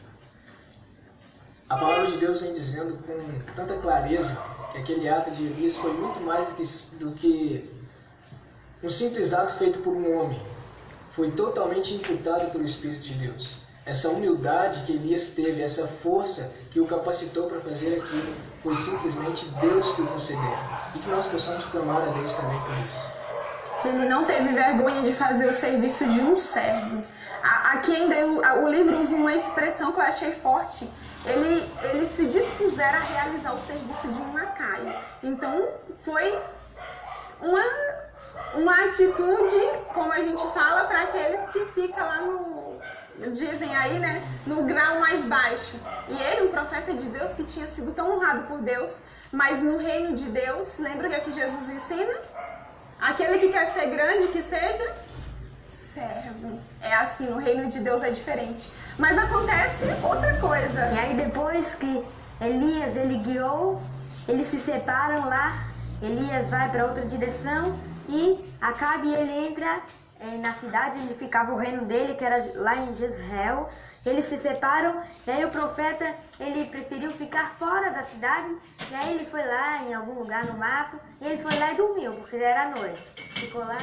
A 1.70 1.76
palavra 1.76 2.08
de 2.08 2.18
Deus 2.18 2.40
vem 2.40 2.54
dizendo 2.54 2.98
com 3.06 3.54
tanta 3.54 3.76
clareza 3.76 4.38
que 4.72 4.78
aquele 4.78 5.10
ato 5.10 5.32
de 5.32 5.44
Elias 5.44 5.76
foi 5.76 5.92
muito 5.92 6.22
mais 6.22 6.48
do 6.48 6.56
que, 6.56 6.96
do 6.96 7.12
que 7.12 7.70
um 8.82 8.90
simples 8.90 9.34
ato 9.34 9.54
feito 9.56 9.80
por 9.80 9.94
um 9.94 10.18
homem. 10.18 10.42
Foi 11.12 11.30
totalmente 11.30 11.94
imputado 11.94 12.50
pelo 12.52 12.64
Espírito 12.64 13.02
de 13.02 13.16
Deus. 13.16 13.56
Essa 13.86 14.08
humildade 14.10 14.84
que 14.86 14.94
Elias 14.94 15.28
teve, 15.28 15.62
essa 15.62 15.86
força 15.88 16.54
que 16.72 16.80
o 16.80 16.86
capacitou 16.86 17.50
para 17.50 17.60
fazer 17.60 17.98
aquilo, 17.98 18.34
foi 18.64 18.74
simplesmente 18.74 19.46
Deus 19.60 19.92
que 19.92 20.02
o 20.04 20.08
concedeu. 20.08 20.58
E 20.96 21.00
que 21.00 21.10
nós 21.10 21.26
possamos 21.26 21.66
clamar 21.66 22.02
a 22.02 22.12
Deus 22.14 22.32
também 22.32 22.60
por 22.62 22.78
isso. 22.86 23.12
Ele 23.84 24.08
não 24.08 24.24
teve 24.24 24.54
vergonha 24.54 25.02
de 25.02 25.12
fazer 25.12 25.50
o 25.50 25.54
serviço 25.54 26.08
de 26.12 26.22
um 26.22 26.38
servo. 26.38 27.04
Aqui 27.44 27.94
ainda 27.94 28.56
o 28.62 28.70
livro 28.70 28.98
usa 29.00 29.18
uma 29.18 29.36
expressão 29.36 29.92
que 29.92 30.00
eu 30.00 30.04
achei 30.04 30.32
forte. 30.32 30.90
Ele, 31.28 31.70
ele 31.84 32.06
se 32.06 32.26
dispuseram 32.26 32.98
a 32.98 33.02
realizar 33.02 33.54
o 33.54 33.60
serviço 33.60 34.08
de 34.08 34.20
um 34.20 34.34
lacaio. 34.34 34.94
Então 35.24 35.68
foi 36.00 36.40
uma, 37.42 37.66
uma 38.56 38.86
atitude, 38.86 39.56
como 39.94 40.12
a 40.12 40.22
gente 40.22 40.42
fala, 40.54 40.86
para 40.86 41.02
aqueles 41.02 41.48
que 41.50 41.66
ficam 41.68 42.06
lá 42.06 42.22
no, 42.22 42.80
dizem 43.32 43.76
aí, 43.76 44.00
né, 44.00 44.24
no 44.46 44.64
grau 44.64 45.00
mais 45.00 45.26
baixo. 45.26 45.76
E 46.08 46.22
ele, 46.22 46.44
um 46.44 46.52
profeta 46.52 46.94
de 46.94 47.06
Deus 47.06 47.34
que 47.34 47.44
tinha 47.44 47.68
sido 47.68 47.92
tão 47.94 48.16
honrado 48.16 48.44
por 48.44 48.60
Deus, 48.60 49.02
mas 49.32 49.62
no 49.62 49.78
reino 49.78 50.16
de 50.16 50.26
Deus, 50.26 50.78
lembra 50.80 51.08
o 51.08 51.10
que, 51.10 51.16
é 51.16 51.20
que 51.20 51.32
Jesus 51.32 51.70
ensina? 51.70 52.14
Aquele 53.00 53.38
que 53.40 53.50
quer 53.50 53.68
ser 53.68 53.88
grande, 53.88 54.28
que 54.28 54.42
seja 54.42 54.92
É 56.82 56.94
assim, 56.96 57.30
no 57.30 57.38
reino 57.38 57.68
de 57.68 57.80
Deus 57.80 58.04
é 58.04 58.10
diferente. 58.10 58.72
Mas 58.98 59.18
acontece 59.18 59.84
outra 60.04 60.38
coisa. 60.40 60.92
E 60.92 61.00
aí 61.00 61.16
depois 61.16 61.76
que 61.76 62.06
Elias 62.40 62.96
ele 62.96 63.18
guiou, 63.18 63.82
eles 64.28 64.48
se 64.48 64.60
separam 64.60 65.28
lá, 65.28 65.70
Elias 66.02 66.50
vai 66.50 66.70
para 66.70 66.86
outra 66.86 67.06
direção 67.06 67.78
e 68.08 68.48
Acabe 68.60 69.14
ele 69.14 69.48
entra 69.48 69.80
é, 70.20 70.38
na 70.38 70.52
cidade 70.52 70.98
onde 71.00 71.14
ficava 71.14 71.54
o 71.54 71.58
reino 71.58 71.86
dele, 71.86 72.16
que 72.16 72.26
era 72.26 72.44
lá 72.56 72.76
em 72.76 72.94
Jezreel. 72.94 73.70
Eles 74.06 74.26
se 74.26 74.38
separam 74.38 75.02
e 75.26 75.32
aí 75.32 75.46
o 75.46 75.50
profeta 75.52 76.16
ele 76.40 76.66
preferiu 76.66 77.12
ficar 77.12 77.56
fora 77.60 77.92
da 77.92 78.04
cidade 78.04 78.56
e 78.90 78.96
aí 78.96 79.14
ele 79.14 79.26
foi 79.26 79.46
lá 79.46 79.84
em 79.84 79.94
algum 79.94 80.14
lugar 80.14 80.46
no 80.46 80.58
mato 80.58 80.98
e 81.22 81.26
ele 81.26 81.44
foi 81.44 81.54
lá 81.60 81.74
e 81.74 81.76
dormiu 81.76 82.14
porque 82.14 82.40
já 82.40 82.46
era 82.46 82.70
noite. 82.70 83.04
Ficou 83.36 83.66
lá 83.66 83.78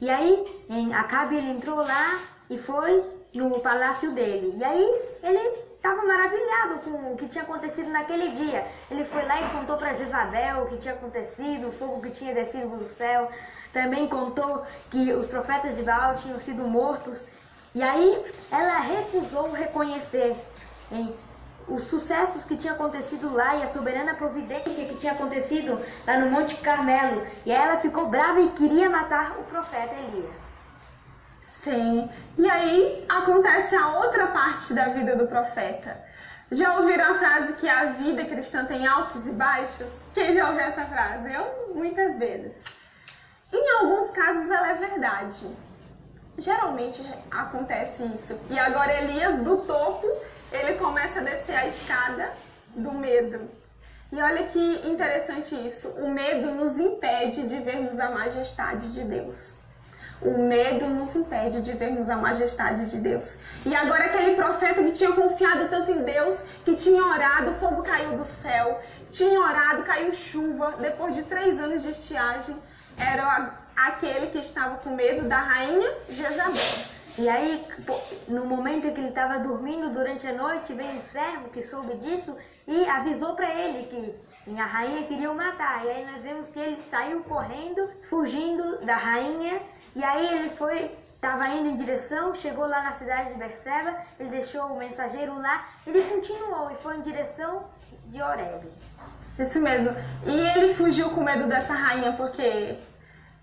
e 0.00 0.10
aí 0.10 0.64
em 0.68 0.94
Acabe 0.94 1.36
ele 1.36 1.50
entrou 1.50 1.76
lá 1.76 2.20
e 2.50 2.58
foi 2.58 3.04
no 3.34 3.60
palácio 3.60 4.12
dele 4.12 4.54
e 4.56 4.64
aí 4.64 5.00
ele 5.22 5.66
estava 5.86 6.04
maravilhado 6.04 6.80
com 6.80 7.12
o 7.12 7.16
que 7.16 7.28
tinha 7.28 7.44
acontecido 7.44 7.88
naquele 7.90 8.30
dia. 8.30 8.66
Ele 8.90 9.04
foi 9.04 9.24
lá 9.24 9.40
e 9.40 9.50
contou 9.50 9.76
para 9.76 9.94
Jezabel 9.94 10.62
o 10.62 10.66
que 10.66 10.78
tinha 10.78 10.94
acontecido, 10.94 11.68
o 11.68 11.72
fogo 11.72 12.02
que 12.02 12.10
tinha 12.10 12.34
descido 12.34 12.76
do 12.76 12.84
céu. 12.84 13.30
Também 13.72 14.08
contou 14.08 14.64
que 14.90 15.12
os 15.12 15.26
profetas 15.26 15.76
de 15.76 15.82
Baal 15.82 16.16
tinham 16.16 16.38
sido 16.38 16.62
mortos. 16.64 17.28
E 17.74 17.82
aí 17.82 18.24
ela 18.50 18.80
recusou 18.80 19.52
reconhecer 19.52 20.34
em 20.90 21.14
os 21.68 21.84
sucessos 21.84 22.44
que 22.44 22.56
tinham 22.56 22.74
acontecido 22.74 23.32
lá 23.32 23.56
e 23.56 23.62
a 23.62 23.66
soberana 23.66 24.14
providência 24.14 24.84
que 24.84 24.94
tinha 24.94 25.12
acontecido 25.12 25.80
lá 26.06 26.18
no 26.18 26.30
Monte 26.30 26.56
Carmelo. 26.56 27.26
E 27.44 27.52
ela 27.52 27.78
ficou 27.78 28.08
brava 28.08 28.40
e 28.40 28.50
queria 28.50 28.88
matar 28.88 29.38
o 29.38 29.44
profeta 29.44 29.94
Elias. 29.94 30.56
Sim. 31.40 32.08
E 32.38 32.48
aí 32.48 33.04
acontece 33.08 33.74
a 33.74 33.98
outra 33.98 34.28
parte 34.28 34.72
da 34.72 34.86
vida 34.88 35.16
do 35.16 35.26
profeta. 35.26 36.00
Já 36.50 36.78
ouviram 36.78 37.10
a 37.10 37.14
frase 37.14 37.54
que 37.54 37.68
a 37.68 37.86
vida 37.86 38.24
cristã 38.24 38.64
tem 38.64 38.86
altos 38.86 39.26
e 39.26 39.32
baixos? 39.32 40.02
Quem 40.14 40.32
já 40.32 40.48
ouviu 40.48 40.60
essa 40.60 40.84
frase? 40.84 41.32
Eu, 41.32 41.72
muitas 41.74 42.18
vezes. 42.18 42.62
Em 43.52 43.68
alguns 43.80 44.10
casos 44.10 44.48
ela 44.48 44.70
é 44.70 44.74
verdade. 44.74 45.44
Geralmente 46.38 47.04
acontece 47.32 48.04
isso. 48.14 48.38
E 48.48 48.58
agora 48.58 48.92
Elias 49.00 49.40
do 49.40 49.56
topo, 49.58 50.06
ele 50.52 50.74
começa 50.74 51.20
a 51.20 51.22
descer 51.22 51.56
a 51.56 51.66
escada 51.66 52.32
do 52.74 52.92
medo. 52.92 53.48
E 54.12 54.22
olha 54.22 54.44
que 54.44 54.88
interessante 54.88 55.54
isso. 55.54 55.88
O 55.98 56.10
medo 56.10 56.52
nos 56.54 56.78
impede 56.78 57.46
de 57.48 57.58
vermos 57.58 57.98
a 57.98 58.10
majestade 58.10 58.92
de 58.92 59.02
Deus. 59.02 59.58
O 60.22 60.38
medo 60.38 60.86
nos 60.86 61.14
impede 61.14 61.60
de 61.60 61.72
vermos 61.72 62.08
a 62.08 62.16
majestade 62.16 62.88
de 62.90 62.98
Deus. 62.98 63.38
E 63.66 63.74
agora 63.74 64.06
aquele 64.06 64.34
profeta 64.34 64.82
que 64.82 64.92
tinha 64.92 65.12
confiado 65.12 65.68
tanto 65.68 65.90
em 65.90 66.04
Deus, 66.04 66.40
que 66.64 66.74
tinha 66.74 67.04
orado, 67.04 67.52
fogo 67.54 67.82
caiu 67.82 68.16
do 68.16 68.24
céu, 68.24 68.80
tinha 69.10 69.38
orado, 69.38 69.82
caiu 69.82 70.12
chuva, 70.12 70.76
depois 70.80 71.14
de 71.14 71.22
três 71.24 71.60
anos 71.60 71.82
de 71.82 71.90
estiagem, 71.90 72.56
era 72.96 73.58
aquele 73.76 74.28
que 74.28 74.38
estava 74.38 74.78
com 74.78 74.94
medo 74.94 75.28
da 75.28 75.36
rainha 75.36 75.92
Jezabel. 76.08 76.95
E 77.18 77.28
aí, 77.28 77.66
no 78.28 78.44
momento 78.44 78.86
em 78.86 78.92
que 78.92 79.00
ele 79.00 79.08
estava 79.08 79.38
dormindo 79.38 79.88
durante 79.90 80.26
a 80.26 80.34
noite, 80.34 80.74
veio 80.74 80.90
um 80.90 81.00
servo 81.00 81.48
que 81.48 81.62
soube 81.62 81.96
disso 81.96 82.36
e 82.66 82.86
avisou 82.86 83.34
para 83.34 83.48
ele 83.54 83.86
que 83.86 84.58
a 84.60 84.64
rainha 84.64 85.02
queria 85.04 85.30
o 85.30 85.34
matar. 85.34 85.84
E 85.86 85.90
aí 85.90 86.04
nós 86.04 86.20
vemos 86.20 86.50
que 86.50 86.58
ele 86.58 86.80
saiu 86.90 87.22
correndo, 87.22 87.88
fugindo 88.10 88.84
da 88.84 88.96
rainha. 88.96 89.62
E 89.94 90.04
aí 90.04 90.26
ele 90.26 90.50
foi, 90.50 90.90
estava 91.14 91.48
indo 91.48 91.70
em 91.70 91.76
direção, 91.76 92.34
chegou 92.34 92.66
lá 92.66 92.82
na 92.82 92.92
cidade 92.92 93.32
de 93.32 93.38
Berseba, 93.38 93.96
ele 94.20 94.28
deixou 94.28 94.66
o 94.66 94.78
mensageiro 94.78 95.38
lá, 95.40 95.66
ele 95.86 96.02
continuou 96.02 96.70
e 96.70 96.74
foi 96.82 96.96
em 96.96 97.00
direção 97.00 97.64
de 98.06 98.20
Oreb. 98.20 98.66
Isso 99.38 99.58
mesmo. 99.60 99.94
E 100.26 100.38
ele 100.50 100.74
fugiu 100.74 101.08
com 101.10 101.22
medo 101.22 101.48
dessa 101.48 101.72
rainha 101.72 102.12
porque 102.12 102.76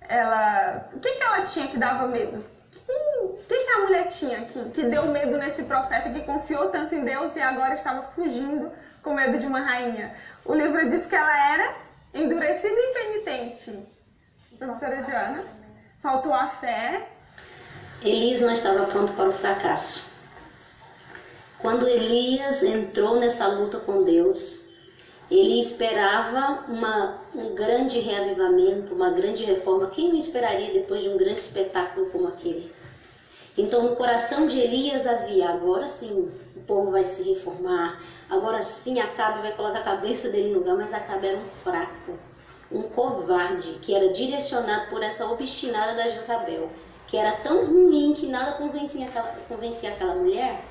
ela. 0.01 0.89
O 0.93 0.99
que, 0.99 1.11
que 1.11 1.23
ela 1.23 1.41
tinha 1.41 1.67
que 1.67 1.77
dava 1.77 2.07
medo? 2.07 2.43
Que, 2.71 3.02
mulher 3.83 4.07
tinha 4.07 4.41
que, 4.45 4.69
que 4.69 4.83
deu 4.83 5.05
medo 5.07 5.37
nesse 5.37 5.63
profeta 5.63 6.09
que 6.09 6.21
confiou 6.21 6.69
tanto 6.69 6.95
em 6.95 7.03
Deus 7.03 7.35
e 7.35 7.41
agora 7.41 7.73
estava 7.73 8.01
fugindo 8.03 8.71
com 9.01 9.13
medo 9.13 9.37
de 9.37 9.45
uma 9.45 9.61
rainha? 9.61 10.15
O 10.43 10.53
livro 10.53 10.87
diz 10.87 11.05
que 11.05 11.15
ela 11.15 11.53
era 11.53 11.75
endurecida 12.13 12.73
e 12.73 12.93
penitente. 12.93 13.79
Professora 14.57 15.01
Joana, 15.01 15.43
faltou 16.01 16.33
a 16.33 16.47
fé. 16.47 17.07
Elias 18.01 18.41
não 18.41 18.51
estava 18.51 18.85
pronto 18.85 19.13
para 19.13 19.29
o 19.29 19.33
fracasso. 19.33 20.03
Quando 21.59 21.87
Elias 21.87 22.61
entrou 22.61 23.19
nessa 23.19 23.47
luta 23.47 23.79
com 23.79 24.03
Deus, 24.03 24.63
ele 25.31 25.59
esperava 25.59 26.65
uma, 26.67 27.17
um 27.33 27.55
grande 27.55 27.99
reavivamento, 27.99 28.93
uma 28.93 29.09
grande 29.11 29.43
reforma. 29.45 29.87
Quem 29.87 30.09
não 30.09 30.17
esperaria 30.17 30.73
depois 30.73 31.01
de 31.01 31.09
um 31.09 31.17
grande 31.17 31.39
espetáculo 31.39 32.09
como 32.09 32.27
aquele? 32.27 32.71
Então, 33.57 33.83
no 33.83 33.95
coração 33.95 34.47
de 34.47 34.59
Elias 34.59 35.05
havia: 35.05 35.49
agora 35.49 35.87
sim, 35.87 36.31
o 36.55 36.59
povo 36.61 36.91
vai 36.91 37.03
se 37.03 37.23
reformar, 37.23 38.01
agora 38.29 38.61
sim 38.61 38.99
Acabe 38.99 39.41
vai 39.41 39.51
colocar 39.53 39.79
a 39.79 39.83
cabeça 39.83 40.29
dele 40.29 40.49
no 40.49 40.59
lugar, 40.59 40.75
mas 40.75 40.93
Acabe 40.93 41.27
era 41.27 41.37
um 41.37 41.49
fraco, 41.63 42.17
um 42.71 42.83
covarde, 42.83 43.77
que 43.81 43.93
era 43.93 44.11
direcionado 44.11 44.89
por 44.89 45.03
essa 45.03 45.27
obstinada 45.27 45.95
da 45.95 46.09
Jezabel, 46.09 46.69
que 47.07 47.15
era 47.15 47.33
tão 47.37 47.65
ruim 47.65 48.13
que 48.13 48.25
nada 48.25 48.53
convencia 48.53 49.05
aquela, 49.05 49.35
convencia 49.47 49.89
aquela 49.89 50.15
mulher. 50.15 50.63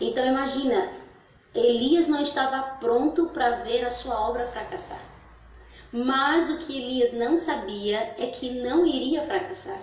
Então, 0.00 0.24
imagina, 0.24 0.88
Elias 1.54 2.06
não 2.06 2.22
estava 2.22 2.62
pronto 2.78 3.26
para 3.26 3.56
ver 3.56 3.84
a 3.84 3.90
sua 3.90 4.18
obra 4.28 4.46
fracassar. 4.46 5.00
Mas 5.92 6.48
o 6.50 6.58
que 6.58 6.76
Elias 6.76 7.12
não 7.12 7.36
sabia 7.36 8.14
é 8.18 8.26
que 8.26 8.62
não 8.62 8.86
iria 8.86 9.22
fracassar. 9.22 9.80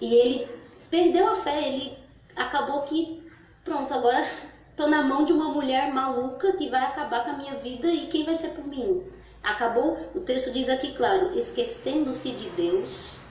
E 0.00 0.12
ele 0.14 0.48
perdeu 0.94 1.26
a 1.26 1.34
fé, 1.34 1.66
ele 1.66 1.98
acabou 2.36 2.82
que, 2.82 3.20
pronto, 3.64 3.92
agora 3.92 4.24
estou 4.70 4.86
na 4.86 5.02
mão 5.02 5.24
de 5.24 5.32
uma 5.32 5.48
mulher 5.48 5.92
maluca 5.92 6.52
que 6.52 6.68
vai 6.68 6.84
acabar 6.84 7.24
com 7.24 7.30
a 7.30 7.36
minha 7.36 7.54
vida 7.56 7.88
e 7.88 8.06
quem 8.06 8.24
vai 8.24 8.36
ser 8.36 8.50
por 8.50 8.64
mim? 8.64 9.02
Acabou, 9.42 9.98
o 10.14 10.20
texto 10.20 10.52
diz 10.52 10.68
aqui 10.68 10.92
claro, 10.92 11.36
esquecendo-se 11.36 12.30
de 12.30 12.48
Deus, 12.50 13.22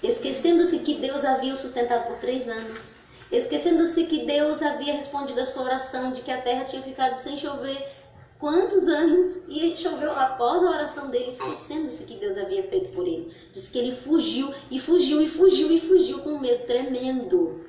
esquecendo-se 0.00 0.78
que 0.78 1.00
Deus 1.00 1.24
havia 1.24 1.52
o 1.52 1.56
sustentado 1.56 2.06
por 2.06 2.16
três 2.18 2.48
anos, 2.48 2.92
esquecendo-se 3.32 4.04
que 4.04 4.24
Deus 4.24 4.62
havia 4.62 4.92
respondido 4.92 5.40
a 5.40 5.46
sua 5.46 5.64
oração 5.64 6.12
de 6.12 6.22
que 6.22 6.30
a 6.30 6.40
terra 6.40 6.62
tinha 6.62 6.80
ficado 6.80 7.14
sem 7.14 7.36
chover 7.36 7.88
quantos 8.40 8.88
anos 8.88 9.38
e 9.46 9.76
choveu 9.76 10.10
após 10.10 10.62
a 10.62 10.70
oração 10.70 11.10
dele, 11.10 11.28
esquecendo-se 11.28 12.04
que 12.04 12.16
Deus 12.16 12.38
havia 12.38 12.62
feito 12.64 12.88
por 12.88 13.06
ele. 13.06 13.30
Diz 13.52 13.68
que 13.68 13.78
ele 13.78 13.94
fugiu 13.94 14.52
e 14.70 14.80
fugiu 14.80 15.20
e 15.20 15.26
fugiu 15.28 15.70
e 15.70 15.78
fugiu 15.78 16.20
com 16.20 16.30
um 16.30 16.40
medo 16.40 16.66
tremendo. 16.66 17.60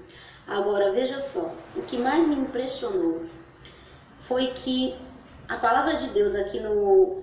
Agora 0.48 0.92
veja 0.92 1.20
só, 1.20 1.54
o 1.76 1.82
que 1.82 1.98
mais 1.98 2.26
me 2.26 2.36
impressionou 2.36 3.24
foi 4.22 4.48
que 4.48 4.96
a 5.48 5.58
palavra 5.58 5.96
de 5.96 6.08
Deus 6.08 6.34
aqui 6.34 6.60
no 6.60 7.22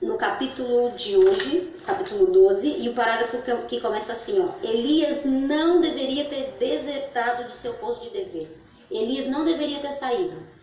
no 0.00 0.18
capítulo 0.18 0.90
de 0.90 1.16
hoje, 1.16 1.72
capítulo 1.86 2.26
12, 2.26 2.76
e 2.78 2.88
o 2.90 2.94
parágrafo 2.94 3.38
que 3.66 3.80
começa 3.80 4.12
assim, 4.12 4.38
ó. 4.38 4.48
Elias 4.62 5.24
não 5.24 5.80
deveria 5.80 6.26
ter 6.26 6.54
desertado 6.58 7.48
de 7.48 7.56
seu 7.56 7.72
posto 7.74 8.02
de 8.02 8.10
dever. 8.10 8.54
Elias 8.90 9.26
não 9.26 9.44
deveria 9.44 9.80
ter 9.80 9.92
saído. 9.92 10.53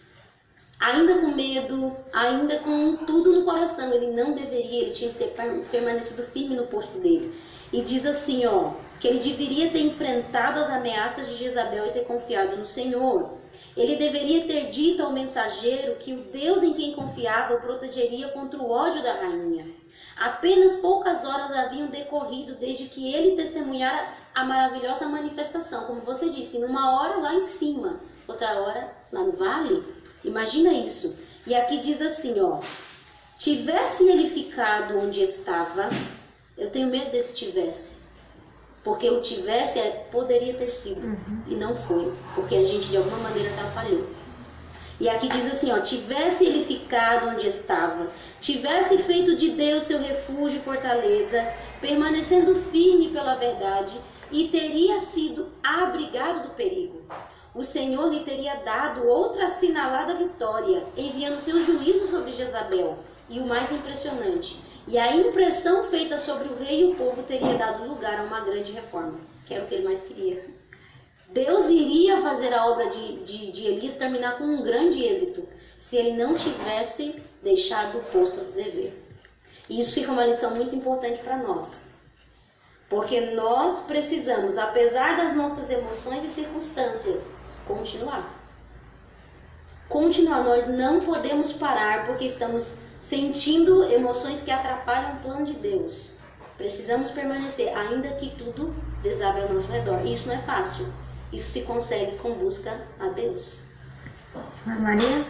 Ainda 0.82 1.20
com 1.20 1.28
medo, 1.28 1.96
ainda 2.12 2.58
com 2.58 2.98
tudo 3.06 3.32
no 3.32 3.46
coração, 3.46 3.94
ele 3.94 4.08
não 4.08 4.34
deveria, 4.34 4.82
ele 4.82 4.92
tinha 4.92 5.12
que 5.12 5.20
ter 5.20 5.36
permanecido 5.70 6.24
firme 6.24 6.56
no 6.56 6.66
posto 6.66 6.98
dele. 6.98 7.32
E 7.72 7.82
diz 7.82 8.04
assim, 8.04 8.48
ó, 8.48 8.72
que 9.00 9.08
ele 9.08 9.20
deveria 9.20 9.70
ter 9.70 9.82
enfrentado 9.82 10.60
as 10.60 10.72
ameaças 10.72 11.28
de 11.28 11.36
Jezabel 11.36 11.86
e 11.86 11.92
ter 11.92 12.04
confiado 12.06 12.58
no 12.58 12.66
Senhor. 12.66 13.38
Ele 13.78 13.96
deveria 13.96 14.46
ter 14.48 14.72
dito 14.72 15.04
ao 15.04 15.14
mensageiro 15.14 15.98
que 15.98 16.14
o 16.14 16.24
Deus 16.32 16.64
em 16.64 16.74
quem 16.74 16.94
confiava 16.94 17.54
o 17.54 17.62
protegeria 17.62 18.30
contra 18.30 18.60
o 18.60 18.72
ódio 18.72 19.04
da 19.04 19.14
rainha. 19.14 19.68
Apenas 20.18 20.78
poucas 20.78 21.24
horas 21.24 21.52
haviam 21.52 21.88
decorrido 21.88 22.56
desde 22.56 22.86
que 22.86 23.14
ele 23.14 23.36
testemunhara 23.36 24.08
a 24.34 24.44
maravilhosa 24.44 25.08
manifestação, 25.08 25.86
como 25.86 26.02
você 26.02 26.28
disse, 26.30 26.58
numa 26.58 27.00
hora 27.00 27.18
lá 27.20 27.36
em 27.36 27.42
cima, 27.42 28.00
outra 28.28 28.60
hora 28.60 28.92
lá 29.12 29.22
no 29.22 29.32
vale. 29.34 30.01
Imagina 30.24 30.72
isso. 30.74 31.16
E 31.46 31.56
aqui 31.56 31.80
diz 31.80 32.02
assim, 32.02 32.40
ó: 32.40 32.60
Tivesse 33.38 34.04
ele 34.08 34.30
ficado 34.30 35.00
onde 35.00 35.24
estava, 35.24 35.90
eu 36.58 36.70
tenho 36.70 36.88
medo 36.90 37.12
desse 37.12 37.34
tivesse. 37.34 37.96
Porque 38.84 39.10
o 39.10 39.22
tivesse 39.22 39.80
é, 39.80 40.08
poderia 40.12 40.54
ter 40.54 40.70
sido 40.70 41.02
uhum. 41.02 41.44
e 41.48 41.56
não 41.56 41.76
foi, 41.76 42.14
porque 42.36 42.56
a 42.56 42.64
gente 42.64 42.90
de 42.90 42.98
alguma 42.98 43.18
maneira 43.18 43.50
atrapalhou. 43.52 44.08
E 45.00 45.10
aqui 45.10 45.28
diz 45.28 45.48
assim, 45.48 45.72
ó, 45.72 45.80
tivesse 45.80 46.46
ele 46.46 46.64
ficado 46.64 47.30
onde 47.30 47.48
estava, 47.48 48.12
tivesse 48.40 49.00
feito 49.00 49.36
de 49.36 49.50
Deus 49.50 49.84
seu 49.84 50.00
refúgio 50.00 50.60
e 50.60 50.62
fortaleza, 50.62 51.44
permanecendo 51.80 52.54
firme 52.54 53.10
pela 53.10 53.34
verdade, 53.34 54.00
e 54.32 54.50
teria 54.50 55.00
sido 55.00 55.50
abrigado 55.64 56.44
do 56.44 56.50
perigo. 56.50 57.02
O 57.54 57.64
Senhor 57.64 58.10
lhe 58.10 58.22
teria 58.22 58.56
dado 58.56 59.06
outra 59.06 59.44
assinalada 59.44 60.14
vitória, 60.14 60.86
enviando 60.96 61.38
seu 61.38 61.60
juízo 61.60 62.08
sobre 62.08 62.32
Jezabel. 62.32 62.98
E 63.30 63.40
o 63.40 63.46
mais 63.46 63.72
impressionante, 63.72 64.60
e 64.88 64.98
a 64.98 65.16
impressão 65.16 65.84
feita 65.84 66.18
sobre 66.18 66.48
o 66.48 66.58
rei 66.58 66.82
e 66.82 66.92
o 66.92 66.96
povo 66.96 67.24
teria 67.24 67.58
dado 67.58 67.88
lugar 67.88 68.20
a 68.20 68.24
uma 68.24 68.42
grande 68.42 68.72
reforma, 68.72 69.20
que 69.46 69.54
era 69.54 69.64
o 69.64 69.68
que 69.68 69.76
ele 69.76 69.86
mais 69.86 70.02
queria. 70.02 70.46
Deus 71.30 71.70
iria 71.70 72.22
fazer 72.22 72.54
a 72.54 72.66
obra 72.66 72.90
de, 72.90 73.24
de, 73.24 73.52
de 73.52 73.68
Elias 73.68 73.96
terminar 73.96 74.38
com 74.38 74.44
um 74.44 74.64
grande 74.64 75.04
êxito, 75.04 75.48
se 75.80 75.96
ele 75.96 76.14
não 76.14 76.36
tivesse 76.36 77.16
deixado 77.42 77.98
o 77.98 78.04
posto 78.04 78.44
de 78.44 78.52
dever. 78.52 79.02
E 79.70 79.80
isso 79.80 79.94
fica 79.94 80.12
uma 80.12 80.26
lição 80.26 80.52
muito 80.52 80.76
importante 80.76 81.22
para 81.22 81.38
nós. 81.38 81.92
Porque 82.90 83.22
nós 83.22 83.82
precisamos, 83.82 84.58
apesar 84.58 85.16
das 85.16 85.34
nossas 85.34 85.70
emoções 85.70 86.24
e 86.26 86.30
circunstâncias, 86.30 87.24
continuar. 87.76 88.30
Continuar, 89.90 90.44
nós 90.44 90.68
não 90.68 91.00
podemos 91.00 91.52
parar 91.52 92.06
porque 92.06 92.26
estamos 92.26 92.76
sentindo 93.02 93.84
emoções 93.92 94.42
que 94.42 94.52
atrapalham 94.52 95.14
o 95.14 95.16
plano 95.18 95.46
de 95.46 95.54
Deus. 95.54 96.12
Precisamos 96.58 97.10
permanecer, 97.10 97.76
ainda 97.76 98.10
que 98.12 98.30
tudo 98.38 98.74
desabe 99.02 99.42
ao 99.42 99.54
nosso 99.54 99.68
redor. 99.68 100.06
Isso 100.06 100.28
não 100.28 100.36
é 100.36 100.38
fácil. 100.40 100.86
Isso 101.34 101.52
se 101.52 101.62
consegue 101.62 102.18
com 102.18 102.34
busca 102.34 102.72
a 103.00 103.08
Deus. 103.08 103.56
Maria? 104.66 105.26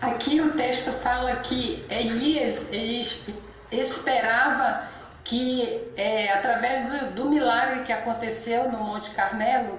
Aqui 0.00 0.40
o 0.40 0.52
texto 0.52 0.92
fala 0.92 1.36
que 1.36 1.84
Elias 1.90 2.68
ele 2.72 3.04
esperava 3.70 4.86
que, 5.24 5.92
é, 5.96 6.30
através 6.32 6.86
do, 6.86 7.14
do, 7.14 7.30
milagre 7.30 7.82
que 7.82 7.92
aconteceu 7.92 8.70
no 8.70 8.78
Monte 8.78 9.10
Carmelo, 9.10 9.78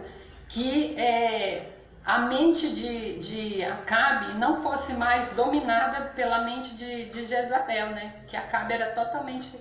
que 0.49 0.99
é, 0.99 1.74
a 2.05 2.19
mente 2.19 2.69
de, 2.69 3.17
de 3.17 3.63
Acabe 3.63 4.33
não 4.35 4.61
fosse 4.61 4.93
mais 4.93 5.29
dominada 5.29 6.11
pela 6.15 6.41
mente 6.41 6.75
de, 6.75 7.05
de 7.05 7.25
Jezabel, 7.25 7.89
né? 7.89 8.13
Que 8.27 8.37
Acabe 8.37 8.73
era 8.73 8.91
totalmente 8.91 9.51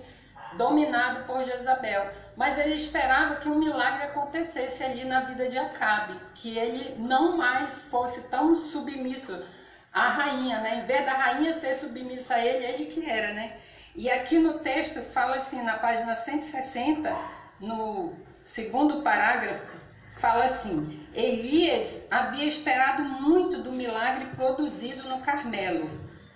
dominado 0.53 1.25
por 1.25 1.43
Jezabel. 1.43 2.07
Mas 2.35 2.59
ele 2.59 2.75
esperava 2.75 3.37
que 3.37 3.49
um 3.49 3.57
milagre 3.57 4.03
acontecesse 4.03 4.83
ali 4.83 5.05
na 5.05 5.21
vida 5.21 5.47
de 5.47 5.57
Acabe, 5.57 6.19
que 6.35 6.55
ele 6.55 6.95
não 6.99 7.35
mais 7.35 7.81
fosse 7.83 8.29
tão 8.29 8.55
submisso 8.55 9.43
à 9.91 10.07
rainha, 10.09 10.59
né? 10.59 10.81
Em 10.83 10.85
vez 10.85 11.03
da 11.03 11.13
rainha 11.13 11.51
ser 11.51 11.73
submissa 11.73 12.35
a 12.35 12.45
ele, 12.45 12.63
ele 12.63 12.85
que 12.85 13.09
era, 13.09 13.33
né? 13.33 13.57
E 13.95 14.11
aqui 14.11 14.37
no 14.37 14.59
texto 14.59 15.01
fala 15.01 15.37
assim, 15.37 15.63
na 15.63 15.77
página 15.77 16.13
160, 16.13 17.15
no 17.59 18.13
segundo 18.43 19.01
parágrafo, 19.01 19.65
fala 20.17 20.43
assim: 20.43 21.04
Elias 21.15 22.05
havia 22.11 22.43
esperado 22.43 23.03
muito 23.03 23.63
do 23.63 23.71
milagre 23.71 24.25
produzido 24.35 25.07
no 25.07 25.19
Carmelo. 25.19 25.89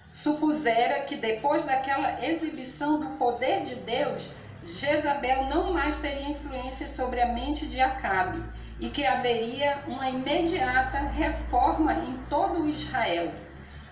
Supusera 0.10 1.02
que 1.02 1.18
depois 1.18 1.64
daquela 1.64 2.26
exibição 2.26 2.98
do 2.98 3.10
poder 3.18 3.64
de 3.66 3.76
Deus, 3.76 4.32
Jezabel 4.64 5.46
não 5.46 5.74
mais 5.74 5.98
teria 5.98 6.30
influência 6.30 6.88
sobre 6.88 7.22
a 7.22 7.28
mente 7.28 7.66
de 7.66 7.82
Acabe 7.82 8.42
e 8.80 8.90
que 8.90 9.06
haveria 9.06 9.84
uma 9.86 10.10
imediata 10.10 11.00
reforma 11.00 11.94
em 11.94 12.18
todo 12.30 12.70
Israel. 12.70 13.34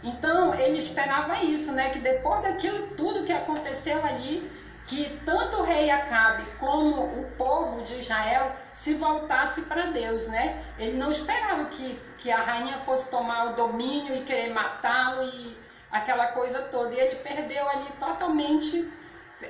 Então 0.02 0.54
ele 0.56 0.78
esperava 0.78 1.44
isso, 1.44 1.74
né? 1.74 1.90
Que 1.90 2.00
depois 2.00 2.42
daquilo 2.44 2.88
tudo 2.96 3.26
que 3.26 3.34
aconteceu 3.34 4.04
ali, 4.06 4.50
que 4.86 5.20
tanto 5.26 5.58
o 5.58 5.64
rei 5.64 5.90
Acabe 5.90 6.44
como 6.60 7.04
o 7.04 7.26
povo 7.38 7.82
de 7.82 8.00
Israel 8.00 8.56
se 8.78 8.94
voltasse 8.94 9.64
para 9.64 9.88
Deus, 9.88 10.28
né? 10.28 10.64
Ele 10.78 10.98
não 10.98 11.10
esperava 11.10 11.66
que, 11.66 12.00
que 12.20 12.32
a 12.32 12.38
rainha 12.38 12.78
fosse 12.86 13.10
tomar 13.10 13.46
o 13.46 13.56
domínio 13.56 14.16
e 14.16 14.22
querer 14.22 14.54
matá-lo 14.54 15.24
e 15.24 15.58
aquela 15.92 16.28
coisa 16.28 16.62
toda. 16.62 16.94
E 16.94 17.00
ele 17.00 17.16
perdeu 17.16 17.68
ali 17.68 17.88
totalmente 18.00 18.88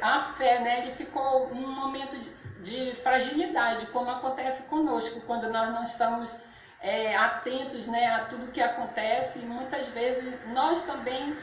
a 0.02 0.18
fé, 0.20 0.60
né? 0.62 0.80
Ele 0.80 0.96
ficou 0.96 1.54
num 1.54 1.68
momento 1.68 2.18
de, 2.18 2.30
de 2.64 2.96
fragilidade, 3.02 3.88
como 3.88 4.10
acontece 4.10 4.64
conosco 4.64 5.20
quando 5.28 5.50
nós 5.50 5.74
não 5.74 5.84
estamos 5.84 6.34
é, 6.80 7.14
atentos 7.18 7.86
né, 7.86 8.08
a 8.08 8.20
tudo 8.20 8.50
que 8.50 8.62
acontece. 8.62 9.40
E 9.40 9.46
muitas 9.46 9.90
vezes 9.90 10.34
nós 10.54 10.84
também 10.84 11.36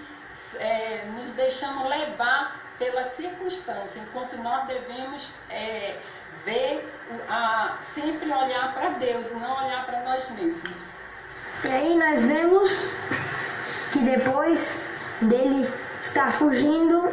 é, 0.59 1.05
nos 1.05 1.33
deixamos 1.33 1.87
levar 1.87 2.65
pela 2.79 3.05
circunstância, 3.05 4.01
enquanto 4.01 4.39
nós 4.39 4.67
devemos 4.67 5.31
é, 5.51 5.97
ver, 6.45 6.89
a, 7.29 7.77
sempre 7.81 8.31
olhar 8.33 8.75
para 8.75 8.91
Deus 8.91 9.31
e 9.31 9.35
não 9.35 9.65
olhar 9.65 9.85
para 9.87 10.03
nós 10.03 10.29
mesmos. 10.31 10.71
E 11.65 11.69
aí 11.69 11.97
nós 11.97 12.25
vemos 12.25 12.95
que 13.93 13.99
depois 14.01 14.83
dele 15.21 15.69
estar 16.01 16.33
fugindo, 16.33 17.09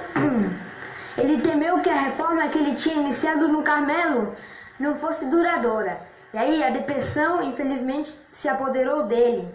ele 1.17 1.41
temeu 1.41 1.79
que 1.81 1.89
a 1.89 1.95
reforma 1.95 2.49
que 2.49 2.57
ele 2.57 2.75
tinha 2.75 2.95
iniciado 2.95 3.47
no 3.47 3.63
Carmelo 3.63 4.35
não 4.79 4.95
fosse 4.95 5.25
duradoura. 5.25 5.99
E 6.33 6.37
aí 6.37 6.63
a 6.63 6.69
depressão, 6.69 7.41
infelizmente, 7.41 8.13
se 8.31 8.49
apoderou 8.49 9.03
dele. 9.03 9.47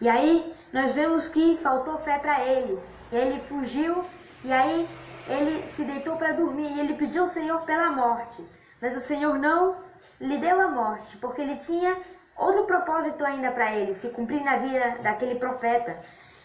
E 0.00 0.08
aí 0.08 0.54
nós 0.72 0.92
vemos 0.92 1.28
que 1.28 1.58
faltou 1.62 1.98
fé 1.98 2.18
para 2.18 2.44
ele. 2.44 2.78
Ele 3.12 3.40
fugiu 3.40 4.02
e 4.44 4.52
aí 4.52 4.88
ele 5.28 5.66
se 5.66 5.84
deitou 5.84 6.16
para 6.16 6.32
dormir 6.32 6.70
e 6.70 6.80
ele 6.80 6.94
pediu 6.94 7.22
ao 7.22 7.28
Senhor 7.28 7.62
pela 7.62 7.90
morte. 7.90 8.44
Mas 8.80 8.96
o 8.96 9.00
Senhor 9.00 9.38
não 9.38 9.76
lhe 10.20 10.38
deu 10.38 10.60
a 10.60 10.68
morte, 10.68 11.16
porque 11.18 11.40
ele 11.40 11.56
tinha 11.56 11.96
outro 12.36 12.64
propósito 12.64 13.24
ainda 13.24 13.50
para 13.50 13.72
ele, 13.72 13.94
se 13.94 14.10
cumprir 14.10 14.42
na 14.42 14.56
vida 14.56 14.98
daquele 15.02 15.36
profeta. 15.36 15.96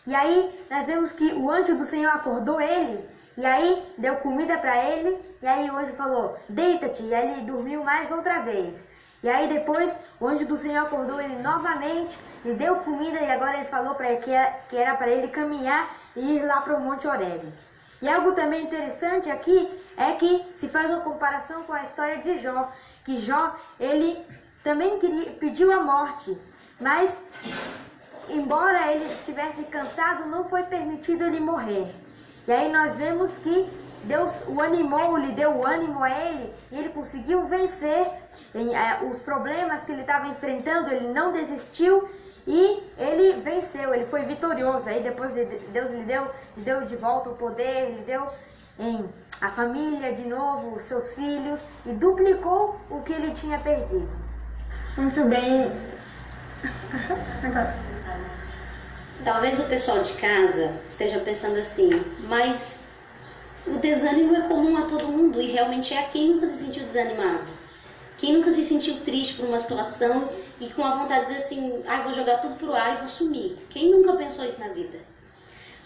E 0.06 0.16
aí 0.16 0.66
nós 0.70 0.86
vemos 0.86 1.12
que 1.12 1.34
o 1.34 1.50
anjo 1.50 1.76
do 1.76 1.86
Senhor 1.86 2.10
acordou 2.10 2.60
ele, 2.60 3.08
e 3.38 3.46
aí 3.46 3.84
deu 3.98 4.16
comida 4.18 4.58
para 4.58 4.78
ele, 4.78 5.18
e 5.42 5.48
aí 5.48 5.70
o 5.70 5.78
anjo 5.78 5.94
falou: 5.94 6.38
"Deita-te", 6.50 7.04
e 7.04 7.14
ele 7.14 7.42
dormiu 7.42 7.84
mais 7.84 8.12
outra 8.12 8.40
vez. 8.40 8.86
E 9.24 9.30
aí 9.30 9.48
depois 9.48 10.04
o 10.20 10.28
anjo 10.28 10.46
do 10.46 10.58
Senhor 10.58 10.84
acordou 10.84 11.22
ele 11.22 11.36
novamente, 11.44 12.18
lhe 12.44 12.56
deu 12.56 12.78
comida 12.78 13.20
e 13.20 13.30
agora 13.30 13.58
ele 13.58 13.66
falou 13.66 13.94
para 13.94 14.16
que 14.16 14.32
era 14.76 14.96
para 14.96 15.12
ele 15.12 15.28
caminhar 15.28 15.96
e 16.16 16.38
ir 16.38 16.46
lá 16.46 16.62
para 16.62 16.76
o 16.76 16.82
Monte 16.82 17.08
Horebe. 17.08 17.54
E 18.02 18.10
algo 18.10 18.32
também 18.32 18.64
interessante 18.64 19.30
aqui 19.30 19.70
é 19.96 20.14
que 20.14 20.44
se 20.56 20.68
faz 20.68 20.90
uma 20.90 21.02
comparação 21.02 21.64
com 21.64 21.74
a 21.74 21.84
história 21.84 22.18
de 22.18 22.38
Jó, 22.38 22.72
que 23.06 23.18
Jó, 23.18 23.56
ele 23.80 24.26
também 24.64 24.98
queria, 24.98 25.32
pediu 25.34 25.72
a 25.72 25.82
morte, 25.82 26.36
mas 26.80 27.26
embora 28.28 28.92
ele 28.92 29.06
estivesse 29.06 29.64
cansado, 29.66 30.26
não 30.26 30.46
foi 30.46 30.64
permitido 30.64 31.24
ele 31.24 31.40
morrer. 31.40 31.94
E 32.48 32.52
aí 32.52 32.72
nós 32.72 32.96
vemos 32.96 33.38
que 33.38 33.70
Deus 34.04 34.44
o 34.48 34.60
animou, 34.62 35.16
lhe 35.16 35.32
deu 35.32 35.52
o 35.52 35.66
ânimo 35.66 36.04
a 36.04 36.10
ele, 36.10 36.52
e 36.72 36.80
ele 36.80 36.90
conseguiu 36.90 37.46
vencer 37.46 38.12
é, 38.56 39.06
os 39.06 39.20
problemas 39.20 39.84
que 39.84 39.92
ele 39.92 40.02
estava 40.02 40.28
enfrentando, 40.28 40.92
ele 40.92 41.08
não 41.10 41.32
desistiu 41.32 42.10
e 42.48 42.84
ele 42.98 43.42
venceu, 43.42 43.94
ele 43.94 44.06
foi 44.06 44.24
vitorioso. 44.26 44.90
Aí 44.90 45.02
depois 45.02 45.34
Deus 45.34 45.92
lhe 45.92 46.04
deu, 46.04 46.30
lhe 46.58 46.64
deu 46.64 46.82
de 46.82 46.96
volta 46.96 47.30
o 47.30 47.36
poder, 47.36 47.92
lhe 47.92 48.02
deu 48.02 48.26
em 48.80 49.08
a 49.40 49.50
família 49.50 50.14
de 50.14 50.24
novo, 50.24 50.76
os 50.76 50.84
seus 50.84 51.14
filhos 51.14 51.66
e 51.86 51.92
duplicou 51.92 52.80
o 52.90 53.02
que 53.02 53.14
ele 53.14 53.32
tinha 53.32 53.60
perdido. 53.60 54.10
Muito 54.98 55.24
bem. 55.26 55.72
Talvez 59.24 59.60
o 59.60 59.64
pessoal 59.64 60.04
de 60.04 60.14
casa 60.14 60.74
esteja 60.88 61.20
pensando 61.20 61.58
assim, 61.58 61.90
mas 62.28 62.82
o 63.66 63.78
desânimo 63.78 64.36
é 64.36 64.42
comum 64.42 64.78
a 64.78 64.84
todo 64.84 65.08
mundo 65.08 65.42
e 65.42 65.52
realmente 65.52 65.94
é 65.94 66.04
quem 66.04 66.34
nunca 66.34 66.48
se 66.48 66.66
sentiu 66.66 66.84
desanimado. 66.84 67.61
Quem 68.22 68.34
nunca 68.34 68.52
se 68.52 68.64
sentiu 68.64 68.98
triste 69.04 69.34
por 69.34 69.48
uma 69.48 69.58
situação 69.58 70.30
e 70.60 70.68
com 70.70 70.86
a 70.86 70.96
vontade 70.96 71.26
de 71.26 71.34
dizer 71.34 71.44
assim, 71.44 71.82
ah, 71.88 72.04
vou 72.04 72.14
jogar 72.14 72.38
tudo 72.38 72.54
pro 72.54 72.72
ar 72.72 72.94
e 72.94 73.00
vou 73.00 73.08
sumir. 73.08 73.58
Quem 73.68 73.90
nunca 73.90 74.14
pensou 74.14 74.46
isso 74.46 74.60
na 74.60 74.68
vida? 74.68 75.00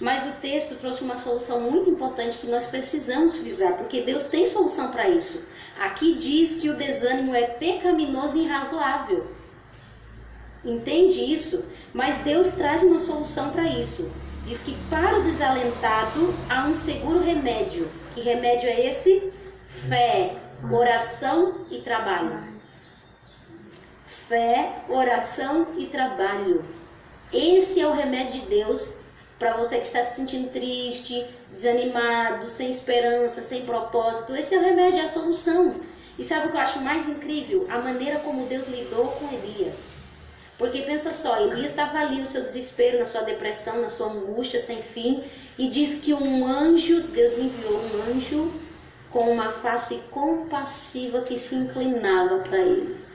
Mas 0.02 0.28
o 0.28 0.32
texto 0.42 0.76
trouxe 0.76 1.02
uma 1.02 1.16
solução 1.16 1.62
muito 1.62 1.90
importante 1.90 2.38
que 2.38 2.48
nós 2.48 2.66
precisamos 2.66 3.38
frisar, 3.38 3.78
porque 3.78 4.02
Deus 4.02 4.26
tem 4.26 4.46
solução 4.46 4.92
para 4.92 5.08
isso. 5.08 5.46
Aqui 5.80 6.14
diz 6.16 6.56
que 6.56 6.70
o 6.70 6.76
desânimo 6.76 7.34
é 7.34 7.44
pecaminoso 7.44 8.38
e 8.38 8.44
irrazoável. 8.44 9.26
Entende 10.62 11.22
isso? 11.32 11.64
Mas 11.94 12.18
Deus 12.18 12.50
traz 12.50 12.84
uma 12.84 13.00
solução 13.00 13.52
para 13.52 13.64
isso. 13.64 14.12
Diz 14.46 14.60
que 14.60 14.76
para 14.90 15.20
o 15.20 15.24
desalentado 15.24 16.36
há 16.50 16.68
um 16.68 16.74
seguro 16.74 17.22
remédio. 17.22 17.88
Que 18.14 18.20
remédio 18.20 18.68
é 18.68 18.88
esse? 18.88 19.32
Fé, 19.88 20.36
oração 20.64 21.66
e 21.70 21.80
trabalho. 21.80 22.56
Fé, 24.28 24.74
oração 24.90 25.68
e 25.78 25.86
trabalho. 25.88 26.64
Esse 27.32 27.82
é 27.82 27.88
o 27.88 27.94
remédio 27.94 28.42
de 28.42 28.48
Deus 28.48 28.98
para 29.38 29.58
você 29.58 29.78
que 29.78 29.86
está 29.86 30.04
se 30.04 30.16
sentindo 30.16 30.50
triste, 30.50 31.26
desanimado, 31.52 32.48
sem 32.50 32.70
esperança, 32.70 33.42
sem 33.42 33.66
propósito. 33.66 34.36
Esse 34.36 34.56
é 34.56 34.58
o 34.58 34.62
remédio, 34.62 35.02
é 35.02 35.06
a 35.06 35.10
solução. 35.10 35.76
E 36.18 36.24
sabe 36.24 36.48
o 36.48 36.52
que 36.52 36.58
eu 36.58 36.62
acho 36.62 36.80
mais 36.80 37.08
incrível? 37.08 37.68
A 37.70 37.80
maneira 37.80 38.20
como 38.20 38.46
Deus 38.46 38.68
lidou 38.68 39.08
com 39.08 39.34
Elias. 39.34 39.96
Porque 40.58 40.84
pensa 40.84 41.12
só, 41.12 41.38
Elias 41.42 41.72
estava 41.72 42.00
ali 42.00 42.22
no 42.22 42.28
seu 42.28 42.42
desespero, 42.42 42.98
na 42.98 43.06
sua 43.06 43.22
depressão, 43.22 43.82
na 43.82 43.90
sua 43.90 44.08
angústia 44.08 44.58
sem 44.58 44.82
fim, 44.82 45.22
e 45.60 45.68
diz 45.68 45.96
que 45.96 46.14
um 46.14 46.48
anjo, 46.48 47.02
Deus 47.02 47.38
enviou 47.38 47.74
um 47.74 48.12
anjo 48.14 48.65
com 49.12 49.32
uma 49.32 49.50
face 49.50 50.02
compassiva 50.12 51.22
que 51.22 51.38
se 51.38 51.56
inclinava 51.56 52.40
para 52.40 52.60
ele. 52.60 53.06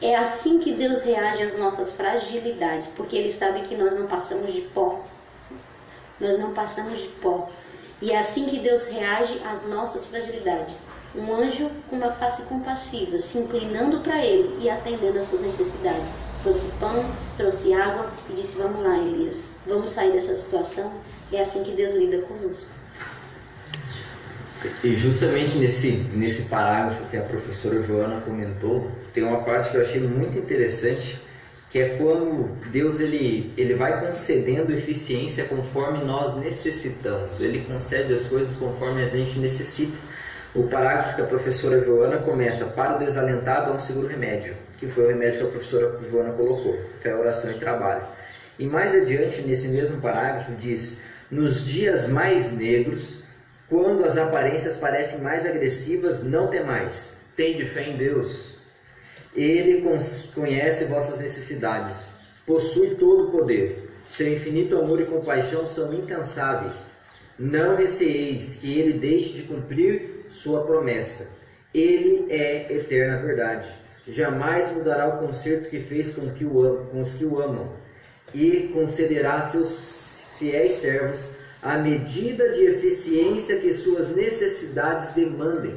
É 0.00 0.14
assim 0.14 0.58
que 0.58 0.74
Deus 0.74 1.02
reage 1.02 1.42
às 1.42 1.58
nossas 1.58 1.90
fragilidades, 1.90 2.86
porque 2.86 3.16
Ele 3.16 3.32
sabe 3.32 3.60
que 3.60 3.74
nós 3.74 3.98
não 3.98 4.06
passamos 4.06 4.52
de 4.52 4.60
pó. 4.60 5.00
Nós 6.20 6.38
não 6.38 6.52
passamos 6.52 6.98
de 6.98 7.08
pó. 7.08 7.48
E 8.02 8.12
é 8.12 8.18
assim 8.18 8.44
que 8.44 8.58
Deus 8.58 8.84
reage 8.88 9.40
às 9.42 9.66
nossas 9.66 10.04
fragilidades. 10.04 10.86
Um 11.14 11.34
anjo 11.34 11.70
com 11.88 11.96
uma 11.96 12.12
face 12.12 12.42
compassiva, 12.42 13.18
se 13.18 13.38
inclinando 13.38 14.00
para 14.00 14.22
Ele 14.22 14.62
e 14.62 14.68
atendendo 14.68 15.18
às 15.18 15.24
suas 15.26 15.40
necessidades. 15.40 16.08
Trouxe 16.42 16.66
pão, 16.78 17.10
trouxe 17.38 17.72
água 17.72 18.10
e 18.28 18.34
disse: 18.34 18.56
Vamos 18.56 18.80
lá, 18.86 18.98
Elias, 18.98 19.52
vamos 19.66 19.88
sair 19.88 20.12
dessa 20.12 20.36
situação. 20.36 20.92
É 21.32 21.40
assim 21.40 21.62
que 21.62 21.72
Deus 21.72 21.92
lida 21.92 22.18
conosco. 22.18 22.75
E 24.82 24.94
justamente 24.94 25.56
nesse, 25.58 25.92
nesse 26.14 26.42
parágrafo 26.42 27.04
que 27.10 27.16
a 27.16 27.22
professora 27.22 27.82
Joana 27.82 28.20
comentou, 28.20 28.90
tem 29.12 29.22
uma 29.22 29.42
parte 29.42 29.70
que 29.70 29.76
eu 29.76 29.80
achei 29.80 30.00
muito 30.00 30.38
interessante, 30.38 31.20
que 31.70 31.78
é 31.78 31.88
quando 31.96 32.48
Deus 32.70 33.00
ele, 33.00 33.52
ele 33.56 33.74
vai 33.74 34.06
concedendo 34.06 34.72
eficiência 34.72 35.44
conforme 35.44 36.04
nós 36.04 36.36
necessitamos. 36.36 37.40
Ele 37.40 37.64
concede 37.66 38.12
as 38.12 38.26
coisas 38.26 38.56
conforme 38.56 39.02
a 39.02 39.06
gente 39.06 39.38
necessita. 39.38 39.96
O 40.54 40.64
parágrafo 40.64 41.16
que 41.16 41.22
a 41.22 41.26
professora 41.26 41.80
Joana 41.80 42.18
começa, 42.18 42.66
para 42.66 42.96
o 42.96 42.98
desalentado 42.98 43.70
há 43.70 43.74
um 43.74 43.78
seguro 43.78 44.06
remédio, 44.06 44.54
que 44.78 44.86
foi 44.86 45.04
o 45.04 45.08
remédio 45.08 45.40
que 45.40 45.46
a 45.46 45.50
professora 45.50 45.98
Joana 46.10 46.32
colocou, 46.32 46.78
fé, 47.00 47.14
oração 47.14 47.50
e 47.50 47.54
trabalho. 47.54 48.04
E 48.58 48.64
mais 48.64 48.94
adiante, 48.94 49.42
nesse 49.42 49.68
mesmo 49.68 50.00
parágrafo, 50.00 50.52
diz, 50.52 51.02
nos 51.30 51.64
dias 51.64 52.08
mais 52.08 52.50
negros, 52.52 53.25
Quando 53.68 54.04
as 54.04 54.16
aparências 54.16 54.76
parecem 54.76 55.20
mais 55.20 55.44
agressivas, 55.44 56.22
não 56.22 56.48
temais. 56.48 57.18
Tende 57.34 57.64
fé 57.64 57.88
em 57.88 57.96
Deus. 57.96 58.58
Ele 59.34 59.84
conhece 60.34 60.84
vossas 60.84 61.18
necessidades. 61.18 62.20
Possui 62.46 62.94
todo 62.94 63.28
o 63.28 63.30
poder. 63.30 63.90
Seu 64.06 64.32
infinito 64.32 64.78
amor 64.78 65.00
e 65.00 65.06
compaixão 65.06 65.66
são 65.66 65.92
incansáveis. 65.92 66.92
Não 67.38 67.76
receeis 67.76 68.56
que 68.56 68.78
ele 68.78 68.94
deixe 68.94 69.32
de 69.32 69.42
cumprir 69.42 70.24
sua 70.28 70.64
promessa. 70.64 71.36
Ele 71.74 72.26
é 72.30 72.72
eterna 72.72 73.20
verdade. 73.20 73.68
Jamais 74.06 74.72
mudará 74.72 75.08
o 75.08 75.18
concerto 75.18 75.68
que 75.68 75.80
fez 75.80 76.12
com, 76.12 76.30
que 76.30 76.44
o, 76.44 76.86
com 76.90 77.00
os 77.00 77.14
que 77.14 77.24
o 77.24 77.40
amam 77.40 77.72
e 78.32 78.70
concederá 78.72 79.34
a 79.34 79.42
seus 79.42 80.24
fiéis 80.38 80.72
servos 80.74 81.35
a 81.66 81.76
medida 81.78 82.50
de 82.50 82.64
eficiência 82.64 83.58
que 83.58 83.72
suas 83.72 84.14
necessidades 84.14 85.10
demandem. 85.10 85.74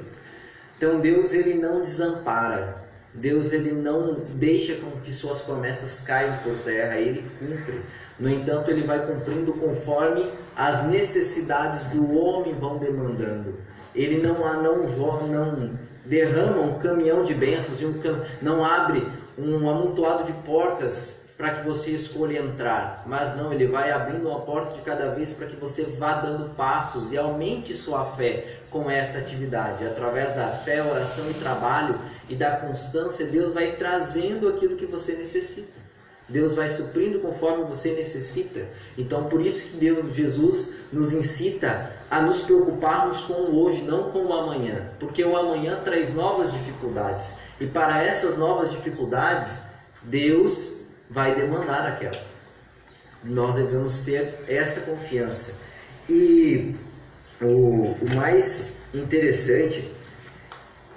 Então 0.77 0.99
Deus 0.99 1.33
ele 1.33 1.55
não 1.55 1.81
desampara. 1.81 2.77
Deus 3.11 3.51
ele 3.51 3.71
não 3.71 4.19
deixa 4.35 4.75
com 4.75 4.91
que 5.01 5.11
suas 5.11 5.41
promessas 5.41 6.01
caiam 6.01 6.37
por 6.43 6.55
terra, 6.59 6.99
ele 6.99 7.25
cumpre. 7.39 7.81
No 8.19 8.29
entanto, 8.29 8.69
ele 8.69 8.83
vai 8.83 9.03
cumprindo 9.07 9.51
conforme 9.53 10.29
as 10.55 10.85
necessidades 10.85 11.87
do 11.87 12.15
homem 12.15 12.53
vão 12.53 12.77
demandando. 12.77 13.55
Ele 13.95 14.21
não 14.21 14.35
não 14.61 15.27
não 15.27 15.71
derrama 16.05 16.61
um 16.61 16.77
caminhão 16.77 17.23
de 17.23 17.33
bênçãos 17.33 17.81
e 17.81 17.85
um, 17.87 17.99
não 18.43 18.63
abre 18.63 19.07
um 19.39 19.67
amontoado 19.67 20.23
de 20.25 20.33
portas 20.43 21.18
para 21.39 21.51
que 21.51 21.65
você 21.65 21.91
escolha 21.91 22.39
entrar, 22.39 23.01
mas 23.07 23.37
não, 23.37 23.53
ele 23.53 23.65
vai 23.65 23.91
abrindo 23.91 24.27
uma 24.27 24.41
porta 24.41 24.73
de 24.73 24.81
cada 24.81 25.11
vez 25.11 25.33
para 25.33 25.47
que 25.47 25.55
você 25.55 25.83
vá 25.83 26.15
dando 26.15 26.53
passos 26.53 27.13
e 27.13 27.17
aumente 27.17 27.73
sua 27.73 28.03
fé 28.03 28.57
com 28.69 28.91
essa 28.91 29.19
atividade. 29.19 29.87
Através 29.87 30.35
da 30.35 30.51
fé, 30.51 30.83
oração 30.83 31.31
e 31.31 31.33
trabalho 31.35 31.97
e 32.27 32.35
da 32.35 32.57
constância, 32.57 33.25
Deus 33.27 33.53
vai 33.53 33.77
trazendo 33.77 34.49
aquilo 34.49 34.75
que 34.75 34.85
você 34.85 35.13
necessita. 35.13 35.79
Deus 36.27 36.55
vai 36.55 36.67
suprindo 36.67 37.21
conforme 37.21 37.63
você 37.63 37.93
necessita. 37.93 38.65
Então, 38.97 39.29
por 39.29 39.39
isso 39.39 39.69
que 39.69 39.77
Deus, 39.77 40.13
Jesus 40.13 40.73
nos 40.91 41.13
incita 41.13 41.89
a 42.11 42.19
nos 42.19 42.41
preocuparmos 42.41 43.21
com 43.21 43.33
o 43.33 43.63
hoje, 43.63 43.83
não 43.83 44.11
com 44.11 44.25
o 44.25 44.33
amanhã, 44.33 44.91
porque 44.99 45.23
o 45.23 45.37
amanhã 45.37 45.79
traz 45.85 46.13
novas 46.13 46.51
dificuldades. 46.51 47.37
E 47.61 47.65
para 47.65 48.03
essas 48.03 48.37
novas 48.37 48.71
dificuldades, 48.71 49.61
Deus 50.03 50.78
vai 51.09 51.33
demandar 51.35 51.85
aquela. 51.87 52.21
Nós 53.23 53.55
devemos 53.55 53.99
ter 53.99 54.43
essa 54.47 54.81
confiança. 54.81 55.59
E 56.07 56.75
o, 57.41 57.95
o 58.01 58.15
mais 58.15 58.77
interessante 58.93 59.91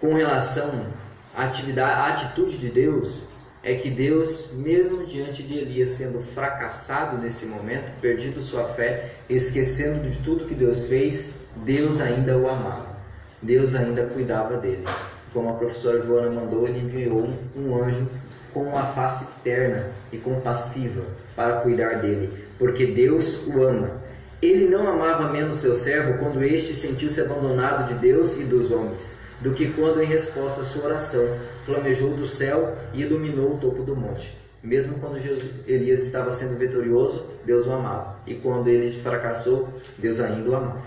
com 0.00 0.14
relação 0.14 0.86
à, 1.34 1.44
atividade, 1.44 1.92
à 1.92 2.06
atitude 2.08 2.58
de 2.58 2.68
Deus 2.68 3.32
é 3.62 3.74
que 3.74 3.88
Deus, 3.88 4.50
mesmo 4.54 5.04
diante 5.06 5.42
de 5.42 5.58
Elias 5.58 5.94
tendo 5.94 6.20
fracassado 6.20 7.16
nesse 7.18 7.46
momento, 7.46 7.92
perdido 8.00 8.40
sua 8.40 8.64
fé, 8.64 9.12
esquecendo 9.30 10.08
de 10.10 10.18
tudo 10.18 10.46
que 10.46 10.54
Deus 10.54 10.86
fez, 10.86 11.34
Deus 11.56 12.00
ainda 12.00 12.36
o 12.36 12.48
amava. 12.48 12.96
Deus 13.40 13.74
ainda 13.74 14.06
cuidava 14.06 14.56
dele. 14.56 14.84
Como 15.32 15.48
a 15.48 15.54
professora 15.54 16.00
Joana 16.00 16.30
mandou, 16.30 16.66
ele 16.66 16.80
enviou 16.80 17.22
um, 17.22 17.36
um 17.56 17.84
anjo 17.84 18.08
com 18.52 18.62
uma 18.62 18.84
face 18.86 19.26
terna 19.42 19.86
e 20.12 20.18
compassiva 20.18 21.02
para 21.34 21.60
cuidar 21.60 22.00
dele, 22.00 22.30
porque 22.58 22.86
Deus 22.86 23.46
o 23.46 23.62
ama. 23.62 24.02
Ele 24.40 24.68
não 24.68 24.88
amava 24.88 25.30
menos 25.30 25.60
seu 25.60 25.74
servo 25.74 26.18
quando 26.18 26.42
este 26.42 26.74
sentiu-se 26.74 27.20
abandonado 27.20 27.86
de 27.86 28.00
Deus 28.00 28.36
e 28.36 28.44
dos 28.44 28.70
homens, 28.72 29.18
do 29.40 29.52
que 29.52 29.70
quando, 29.72 30.02
em 30.02 30.06
resposta 30.06 30.62
à 30.62 30.64
sua 30.64 30.84
oração, 30.84 31.24
flamejou 31.64 32.10
do 32.10 32.26
céu 32.26 32.76
e 32.92 33.02
iluminou 33.02 33.54
o 33.54 33.58
topo 33.58 33.82
do 33.82 33.94
monte. 33.94 34.36
Mesmo 34.62 34.98
quando 34.98 35.16
Elias 35.66 36.04
estava 36.04 36.32
sendo 36.32 36.56
vitorioso, 36.56 37.30
Deus 37.44 37.66
o 37.66 37.72
amava. 37.72 38.16
E 38.26 38.34
quando 38.34 38.68
ele 38.68 39.02
fracassou, 39.02 39.68
Deus 39.98 40.20
ainda 40.20 40.50
o 40.50 40.54
amava. 40.54 40.82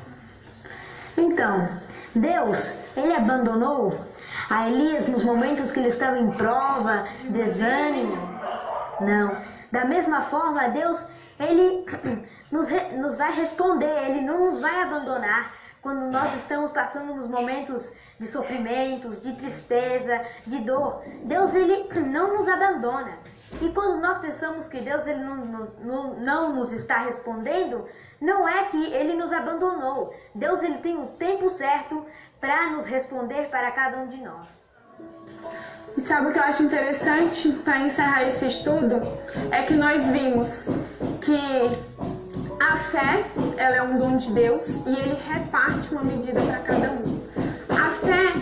Então, 1.18 1.68
Deus, 2.14 2.80
ele 2.96 3.14
abandonou 3.14 3.98
a 4.50 4.70
Elias 4.70 5.08
nos 5.08 5.24
momentos 5.24 5.72
que 5.72 5.80
ele 5.80 5.90
estava 5.90 6.18
em 6.18 6.32
prova, 6.32 7.06
desânimo. 7.30 8.18
Não. 9.00 9.38
Da 9.72 9.86
mesma 9.86 10.22
forma, 10.22 10.70
Deus, 10.70 11.06
ele 11.40 11.86
nos, 12.52 12.68
nos 12.94 13.16
vai 13.16 13.32
responder, 13.34 14.10
ele 14.10 14.22
não 14.22 14.46
nos 14.46 14.62
vai 14.62 14.82
abandonar 14.82 15.52
quando 15.82 16.12
nós 16.12 16.34
estamos 16.34 16.72
passando 16.72 17.14
nos 17.14 17.28
momentos 17.28 17.94
de 18.20 18.26
sofrimentos, 18.26 19.22
de 19.22 19.34
tristeza, 19.34 20.20
de 20.46 20.60
dor. 20.60 21.04
Deus 21.24 21.54
ele 21.54 21.90
não 22.10 22.38
nos 22.38 22.48
abandona. 22.48 23.20
E 23.62 23.70
quando 23.70 24.02
nós 24.02 24.18
pensamos 24.18 24.68
que 24.68 24.80
Deus 24.80 25.06
ele 25.06 25.24
não, 25.24 25.36
nos, 25.46 25.78
não, 25.80 26.14
não 26.16 26.56
nos 26.56 26.74
está 26.74 26.98
respondendo, 26.98 27.86
não 28.20 28.50
é 28.50 28.66
que 28.66 28.94
ele 28.94 29.14
nos 29.14 29.32
abandonou. 29.32 30.14
Deus 30.34 30.64
ele 30.64 30.80
tem 30.80 30.98
o 30.98 31.08
tempo 31.08 31.50
certo 31.50 32.06
para 32.46 32.70
nos 32.70 32.86
responder 32.86 33.50
para 33.50 33.72
cada 33.72 33.98
um 33.98 34.08
de 34.08 34.22
nós. 34.22 34.46
E 35.98 36.00
sabe 36.00 36.28
o 36.28 36.32
que 36.32 36.38
eu 36.38 36.44
acho 36.44 36.62
interessante 36.62 37.50
para 37.64 37.80
encerrar 37.80 38.24
esse 38.24 38.46
estudo? 38.46 39.02
É 39.50 39.64
que 39.64 39.74
nós 39.74 40.10
vimos 40.10 40.70
que 41.22 41.40
a 42.62 42.76
fé 42.76 43.26
ela 43.58 43.78
é 43.78 43.82
um 43.82 43.98
dom 43.98 44.18
de 44.18 44.32
Deus 44.32 44.86
e 44.86 44.90
ele 44.90 45.18
reparte 45.28 45.92
uma 45.92 46.04
medida 46.04 46.40
para 46.40 46.60
cada 46.60 46.92
um. 46.92 47.20
A 47.68 47.90
fé 47.90 48.34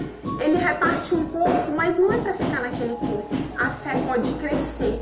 ele 0.41 0.58
reparte 0.58 1.16
um 1.16 1.26
pouco, 1.26 1.72
mas 1.74 1.97
não 1.97 2.12
é 2.12 2.18
para 2.18 2.34
ficar 2.34 2.62
naquele 2.62 2.95
corpo. 2.95 3.34
A 3.58 3.70
fé 3.70 3.93
pode 4.06 4.34
crescer. 4.34 4.99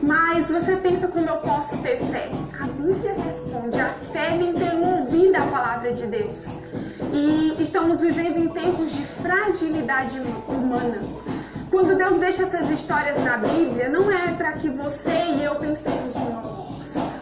Mas 0.00 0.50
você 0.50 0.74
pensa 0.76 1.06
como 1.08 1.28
eu 1.28 1.36
posso 1.36 1.76
ter 1.78 1.98
fé? 1.98 2.30
A 2.58 2.66
Bíblia 2.66 3.12
responde: 3.12 3.78
a 3.78 3.90
fé 4.10 4.30
vem 4.38 4.54
ter 4.54 4.72
ouvido 5.16 5.36
a 5.36 5.46
palavra 5.46 5.92
de 5.92 6.06
Deus. 6.06 6.56
E 7.12 7.56
estamos 7.58 8.02
vivendo 8.02 8.38
em 8.38 8.48
tempos 8.48 8.92
de 8.92 9.02
fragilidade 9.02 10.20
humana. 10.46 11.00
Quando 11.70 11.96
Deus 11.96 12.18
deixa 12.18 12.42
essas 12.42 12.68
histórias 12.70 13.18
na 13.24 13.38
Bíblia, 13.38 13.88
não 13.88 14.10
é 14.12 14.32
para 14.32 14.52
que 14.52 14.68
você 14.68 15.10
e 15.10 15.42
eu 15.42 15.56
pensemos, 15.56 16.14
nossa, 16.14 17.14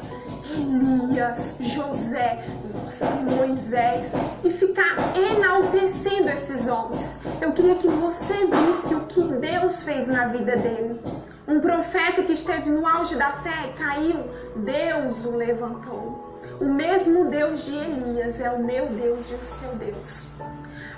Elias, 0.50 1.56
José, 1.60 2.44
nossa, 2.74 3.06
Moisés, 3.06 4.10
e 4.44 4.50
ficar 4.50 4.96
enaltecendo 5.16 6.30
esses 6.30 6.66
homens. 6.66 7.18
Eu 7.40 7.52
queria 7.52 7.76
que 7.76 7.88
você 7.88 8.34
visse 8.46 8.94
o 8.94 9.00
que 9.02 9.22
Deus 9.22 9.82
fez 9.82 10.08
na 10.08 10.26
vida 10.26 10.56
dele. 10.56 11.00
Um 11.46 11.60
profeta 11.60 12.22
que 12.22 12.32
esteve 12.32 12.70
no 12.70 12.86
auge 12.86 13.16
da 13.16 13.30
fé 13.30 13.72
caiu, 13.76 14.24
Deus 14.56 15.26
o 15.26 15.36
levantou. 15.36 16.24
O 16.58 16.66
mesmo 16.66 17.26
Deus 17.26 17.66
de 17.66 17.76
Elias 17.76 18.40
é 18.40 18.50
o 18.50 18.64
meu 18.64 18.86
Deus 18.86 19.30
e 19.30 19.34
o 19.34 19.44
seu 19.44 19.74
Deus. 19.74 20.28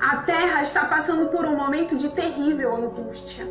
A 0.01 0.19
terra 0.19 0.63
está 0.63 0.85
passando 0.85 1.31
por 1.31 1.45
um 1.45 1.57
momento 1.57 1.97
de 1.97 2.11
terrível 2.11 2.77
angústia. 2.77 3.45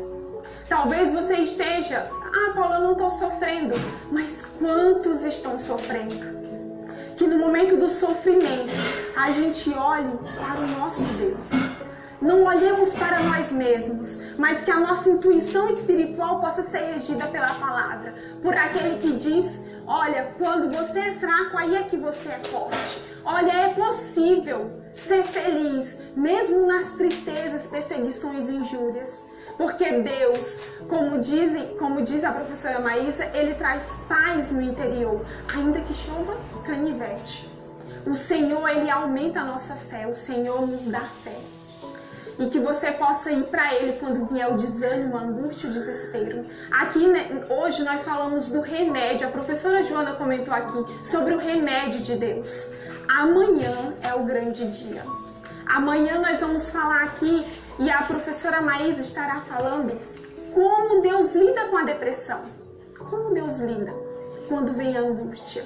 Talvez 0.68 1.12
você 1.12 1.34
esteja, 1.36 2.08
ah, 2.10 2.52
Paulo, 2.54 2.74
eu 2.74 2.80
não 2.80 2.92
estou 2.92 3.10
sofrendo, 3.10 3.74
mas 4.10 4.42
quantos 4.58 5.22
estão 5.22 5.58
sofrendo? 5.58 6.36
Que 7.14 7.26
no 7.26 7.38
momento 7.38 7.76
do 7.76 7.88
sofrimento 7.88 8.72
a 9.16 9.30
gente 9.32 9.70
olhe 9.70 10.18
para 10.36 10.60
o 10.60 10.68
nosso 10.78 11.04
Deus. 11.14 11.85
Não 12.20 12.44
olhemos 12.44 12.94
para 12.94 13.20
nós 13.20 13.52
mesmos, 13.52 14.22
mas 14.38 14.62
que 14.62 14.70
a 14.70 14.80
nossa 14.80 15.10
intuição 15.10 15.68
espiritual 15.68 16.40
possa 16.40 16.62
ser 16.62 16.92
regida 16.92 17.26
pela 17.26 17.54
palavra, 17.54 18.14
por 18.42 18.56
aquele 18.56 18.98
que 18.98 19.12
diz 19.12 19.62
Olha, 19.86 20.34
quando 20.36 20.68
você 20.68 20.98
é 20.98 21.12
fraco, 21.12 21.56
aí 21.56 21.76
é 21.76 21.84
que 21.84 21.96
você 21.96 22.28
é 22.30 22.38
forte. 22.40 23.00
Olha, 23.24 23.52
é 23.52 23.68
possível 23.72 24.82
ser 24.92 25.22
feliz, 25.22 25.96
mesmo 26.16 26.66
nas 26.66 26.90
tristezas, 26.90 27.68
perseguições 27.68 28.48
e 28.48 28.56
injúrias. 28.56 29.26
Porque 29.56 30.00
Deus, 30.00 30.60
como, 30.88 31.18
dizem, 31.18 31.76
como 31.78 32.02
diz 32.02 32.24
a 32.24 32.32
professora 32.32 32.80
Maísa, 32.80 33.30
Ele 33.32 33.54
traz 33.54 33.96
paz 34.08 34.50
no 34.50 34.60
interior, 34.60 35.24
ainda 35.54 35.80
que 35.80 35.94
chova 35.94 36.36
canivete. 36.64 37.48
O 38.04 38.14
Senhor, 38.14 38.68
Ele 38.68 38.90
aumenta 38.90 39.40
a 39.40 39.44
nossa 39.44 39.74
fé, 39.76 40.08
o 40.08 40.12
Senhor 40.12 40.66
nos 40.66 40.86
dá 40.86 41.00
fé 41.00 41.55
e 42.38 42.46
que 42.46 42.58
você 42.58 42.92
possa 42.92 43.30
ir 43.30 43.44
para 43.44 43.74
Ele 43.74 43.94
quando 43.94 44.24
vier 44.26 44.52
o 44.52 44.56
desânimo, 44.56 45.16
a 45.16 45.20
angústia, 45.20 45.68
o 45.68 45.72
desespero. 45.72 46.44
Aqui, 46.70 47.06
né, 47.06 47.44
hoje, 47.48 47.82
nós 47.82 48.04
falamos 48.04 48.48
do 48.50 48.60
remédio. 48.60 49.26
A 49.26 49.30
professora 49.30 49.82
Joana 49.82 50.14
comentou 50.14 50.52
aqui 50.52 50.84
sobre 51.02 51.34
o 51.34 51.38
remédio 51.38 52.00
de 52.00 52.16
Deus. 52.16 52.74
Amanhã 53.08 53.94
é 54.02 54.14
o 54.14 54.24
grande 54.24 54.66
dia. 54.68 55.02
Amanhã 55.66 56.20
nós 56.20 56.40
vamos 56.40 56.70
falar 56.70 57.04
aqui 57.04 57.44
e 57.78 57.90
a 57.90 58.02
professora 58.02 58.60
Maísa 58.60 59.00
estará 59.00 59.40
falando 59.40 59.98
como 60.52 61.02
Deus 61.02 61.34
lida 61.34 61.68
com 61.68 61.76
a 61.76 61.82
depressão. 61.82 62.40
Como 62.98 63.34
Deus 63.34 63.60
lida 63.60 63.92
quando 64.48 64.72
vem 64.72 64.96
a 64.96 65.00
angústia. 65.00 65.64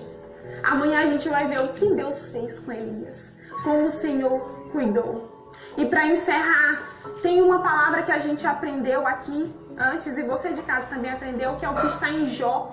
Amanhã 0.62 1.00
a 1.00 1.06
gente 1.06 1.28
vai 1.28 1.46
ver 1.48 1.60
o 1.60 1.68
que 1.68 1.94
Deus 1.94 2.28
fez 2.28 2.58
com 2.58 2.72
Elias. 2.72 3.36
como 3.62 3.86
o 3.86 3.90
Senhor 3.90 4.40
cuidou. 4.72 5.39
E 5.76 5.86
para 5.86 6.06
encerrar, 6.06 6.82
tem 7.22 7.40
uma 7.40 7.60
palavra 7.60 8.02
que 8.02 8.12
a 8.12 8.18
gente 8.18 8.46
aprendeu 8.46 9.06
aqui 9.06 9.52
antes 9.78 10.18
e 10.18 10.22
você 10.22 10.52
de 10.52 10.62
casa 10.62 10.86
também 10.86 11.10
aprendeu, 11.10 11.56
que 11.56 11.64
é 11.64 11.68
o 11.68 11.74
que 11.74 11.86
está 11.86 12.10
em 12.10 12.26
Jó. 12.26 12.70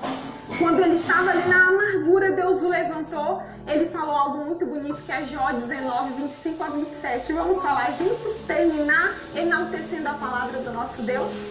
Quando 0.59 0.81
ele 0.81 0.95
estava 0.95 1.29
ali 1.31 1.47
na 1.47 1.67
amargura, 1.67 2.31
Deus 2.31 2.61
o 2.63 2.69
levantou. 2.69 3.41
Ele 3.67 3.85
falou 3.85 4.15
algo 4.15 4.45
muito 4.45 4.65
bonito 4.65 5.01
que 5.05 5.11
é 5.11 5.23
Jó 5.23 5.51
19, 5.51 6.13
25 6.13 6.63
a 6.63 6.67
27. 6.67 7.33
Vamos 7.33 7.61
falar 7.61 7.91
juntos, 7.91 8.33
terminar 8.45 9.13
enaltecendo 9.35 10.09
a 10.09 10.13
palavra 10.13 10.59
do 10.59 10.71
nosso 10.71 11.01
Deus? 11.03 11.45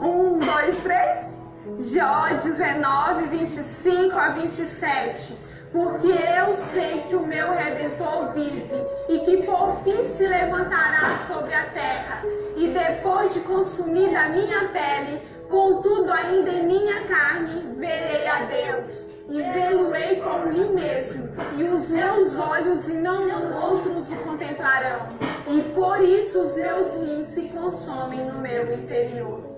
Um, 0.00 0.38
dois, 0.38 0.78
três. 0.78 1.36
Jó 1.78 2.28
19, 2.32 3.26
25 3.26 4.18
a 4.18 4.30
27. 4.30 5.49
Porque 5.72 6.08
eu 6.08 6.52
sei 6.52 7.04
que 7.08 7.14
o 7.14 7.24
meu 7.24 7.52
redentor 7.52 8.32
vive 8.34 8.74
e 9.08 9.20
que 9.20 9.44
por 9.44 9.82
fim 9.84 10.02
se 10.02 10.26
levantará 10.26 11.16
sobre 11.28 11.54
a 11.54 11.64
terra. 11.66 12.22
E 12.56 12.68
depois 12.68 13.34
de 13.34 13.40
consumida 13.40 14.20
a 14.20 14.28
minha 14.30 14.68
pele, 14.68 15.22
contudo 15.48 16.10
ainda 16.10 16.50
em 16.50 16.66
minha 16.66 17.04
carne, 17.04 17.72
verei 17.76 18.26
a 18.26 18.42
Deus. 18.42 19.06
E 19.28 19.40
vê-lo-ei 19.42 20.20
por 20.20 20.46
mim 20.46 20.74
mesmo, 20.74 21.28
e 21.56 21.62
os 21.62 21.88
meus 21.88 22.36
olhos 22.36 22.88
e 22.88 22.94
não 22.94 23.28
outros 23.62 24.10
o 24.10 24.16
contemplarão. 24.16 25.08
E 25.46 25.60
por 25.72 26.02
isso 26.02 26.40
os 26.40 26.56
meus 26.56 26.94
rins 26.94 27.28
se 27.28 27.42
consomem 27.42 28.24
no 28.26 28.40
meu 28.40 28.74
interior. 28.74 29.49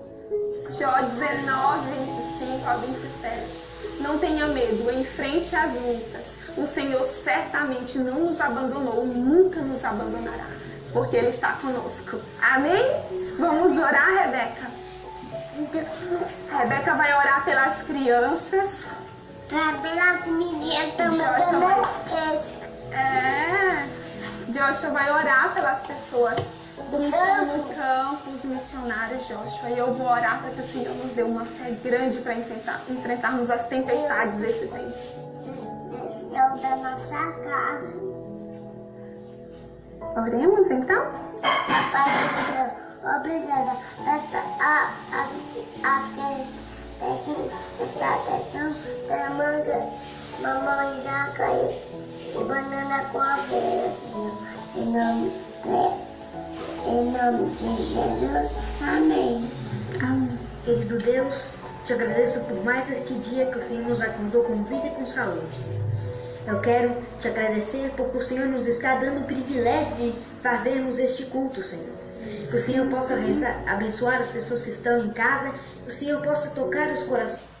Jó 0.69 0.91
19, 1.01 1.89
25 2.39 2.69
a 2.69 2.75
27. 2.77 3.63
Não 3.99 4.17
tenha 4.17 4.47
medo, 4.47 4.91
enfrente 4.91 5.55
as 5.55 5.75
lutas. 5.75 6.37
O 6.57 6.65
Senhor 6.65 7.03
certamente 7.03 7.97
não 7.99 8.21
nos 8.21 8.39
abandonou, 8.39 9.05
nunca 9.05 9.59
nos 9.61 9.83
abandonará, 9.83 10.47
porque 10.91 11.17
Ele 11.17 11.27
está 11.27 11.53
conosco. 11.53 12.19
Amém? 12.41 12.83
Vamos 13.37 13.77
orar, 13.77 14.07
Rebeca? 14.23 14.71
Rebeca 16.57 16.95
vai 16.95 17.13
orar 17.13 17.45
pelas 17.45 17.83
crianças. 17.83 18.93
Pra 19.47 19.73
pela 19.73 20.17
comidinha 20.19 20.91
também, 20.93 21.17
Joshua 21.17 21.45
também. 21.45 22.73
É. 22.91 23.87
Joshua 24.47 24.89
vai 24.91 25.11
orar 25.11 25.53
pelas 25.53 25.79
pessoas 25.81 26.62
estão 26.91 27.57
no 27.57 27.63
campo, 27.73 28.29
os 28.29 28.43
missionários, 28.45 29.27
Joshua. 29.27 29.69
E 29.69 29.77
eu 29.77 29.93
vou 29.93 30.07
orar 30.07 30.41
para 30.41 30.51
que 30.51 30.59
o 30.59 30.63
Senhor 30.63 30.93
nos 30.95 31.13
dê 31.13 31.23
uma 31.23 31.45
fé 31.45 31.71
grande 31.83 32.19
para 32.19 32.35
enfrentar, 32.35 32.81
enfrentarmos 32.89 33.49
as 33.49 33.67
tempestades 33.67 34.39
desse 34.39 34.67
tempo. 34.67 34.93
Eu 36.33 36.57
da 36.61 36.75
nossa 36.77 37.31
casa. 37.43 37.93
Oremos 40.15 40.71
então? 40.71 41.05
Pai 41.91 42.09
do 42.09 42.45
céu, 42.45 42.71
obrigada. 43.17 43.71
A, 44.59 44.91
as, 45.11 45.31
que 47.03 47.49
prestar 47.77 48.15
atenção 48.15 48.75
da 49.07 49.29
manga, 49.31 49.89
mamãe 50.41 51.01
jaca 51.03 51.47
e, 51.51 52.43
banana 52.43 53.03
com 53.11 53.19
aveia, 53.19 53.91
Senhor. 53.91 54.37
Em 54.75 54.85
nome, 54.85 55.29
de, 55.63 56.12
em 56.87 57.11
nome 57.11 57.49
de 57.49 57.57
Jesus. 57.57 58.51
Amém. 58.81 59.49
Amém. 60.01 60.39
Querido 60.65 60.97
Deus, 60.97 61.51
te 61.85 61.93
agradeço 61.93 62.39
por 62.41 62.63
mais 62.63 62.89
este 62.89 63.13
dia 63.15 63.45
que 63.45 63.57
o 63.57 63.63
Senhor 63.63 63.87
nos 63.87 64.01
acordou 64.01 64.43
com 64.43 64.63
vida 64.63 64.87
e 64.87 64.91
com 64.91 65.05
saúde. 65.05 65.73
Eu 66.45 66.59
quero 66.59 66.95
te 67.19 67.27
agradecer 67.27 67.91
porque 67.95 68.17
o 68.17 68.21
Senhor 68.21 68.47
nos 68.47 68.67
está 68.67 68.95
dando 68.95 69.21
o 69.21 69.23
privilégio 69.23 69.95
de 69.95 70.15
fazermos 70.41 70.99
este 70.99 71.25
culto, 71.25 71.61
Senhor. 71.61 72.03
Que 72.49 72.55
o 72.55 72.59
Senhor 72.59 72.87
possa 72.87 73.13
abençoar, 73.13 73.63
abençoar 73.67 74.21
as 74.21 74.29
pessoas 74.29 74.61
que 74.61 74.69
estão 74.69 75.05
em 75.05 75.11
casa, 75.11 75.51
que 75.51 75.87
o 75.87 75.91
Senhor 75.91 76.21
possa 76.21 76.49
tocar 76.49 76.91
os 76.91 77.03
corações. 77.03 77.53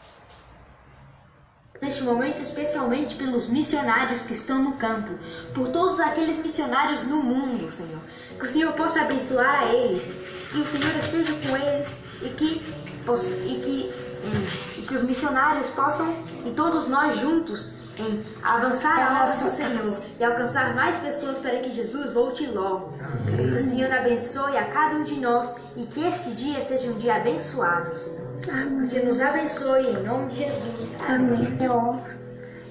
Neste 1.81 2.03
momento, 2.03 2.41
especialmente 2.41 3.15
pelos 3.15 3.49
missionários 3.49 4.23
que 4.23 4.31
estão 4.31 4.63
no 4.63 4.73
campo, 4.73 5.11
por 5.53 5.67
todos 5.67 5.99
aqueles 5.99 6.37
missionários 6.37 7.03
no 7.03 7.17
mundo, 7.17 7.69
Senhor. 7.69 7.99
Que 8.43 8.49
o 8.49 8.51
Senhor 8.51 8.73
possa 8.73 8.99
abençoar 8.99 9.63
a 9.63 9.73
eles, 9.73 10.11
que 10.51 10.57
o 10.57 10.65
Senhor 10.65 10.93
esteja 10.97 11.31
com 11.31 11.55
eles 11.55 11.99
e 12.21 12.27
que, 12.27 12.61
e 12.61 13.59
que, 13.61 13.91
hum, 14.25 14.45
e 14.79 14.81
que 14.81 14.95
os 14.95 15.03
missionários 15.03 15.67
possam, 15.67 16.13
e 16.45 16.51
todos 16.51 16.89
nós 16.89 17.17
juntos, 17.21 17.75
em 17.97 18.21
avançar 18.43 18.99
a 18.99 19.23
obra 19.23 19.37
do 19.37 19.49
Senhor 19.49 20.03
e 20.19 20.23
alcançar 20.25 20.75
mais 20.75 20.97
pessoas 20.97 21.37
para 21.37 21.57
que 21.59 21.71
Jesus 21.71 22.11
volte 22.11 22.45
logo. 22.47 22.91
Que 23.33 23.43
o 23.43 23.57
Senhor 23.57 23.89
abençoe 23.93 24.57
a 24.57 24.65
cada 24.65 24.95
um 24.95 25.03
de 25.03 25.21
nós 25.21 25.55
e 25.77 25.83
que 25.85 26.03
este 26.03 26.31
dia 26.31 26.59
seja 26.61 26.89
um 26.89 26.97
dia 26.97 27.15
abençoado, 27.15 27.95
Senhor. 27.95 28.27
Que 28.41 28.73
o 28.75 28.83
Senhor 28.83 29.05
nos 29.05 29.21
abençoe 29.21 29.87
em 29.87 30.03
nome 30.03 30.27
de 30.27 30.35
Jesus. 30.35 30.91
Amém, 31.07 31.57
Senhor. 31.57 32.22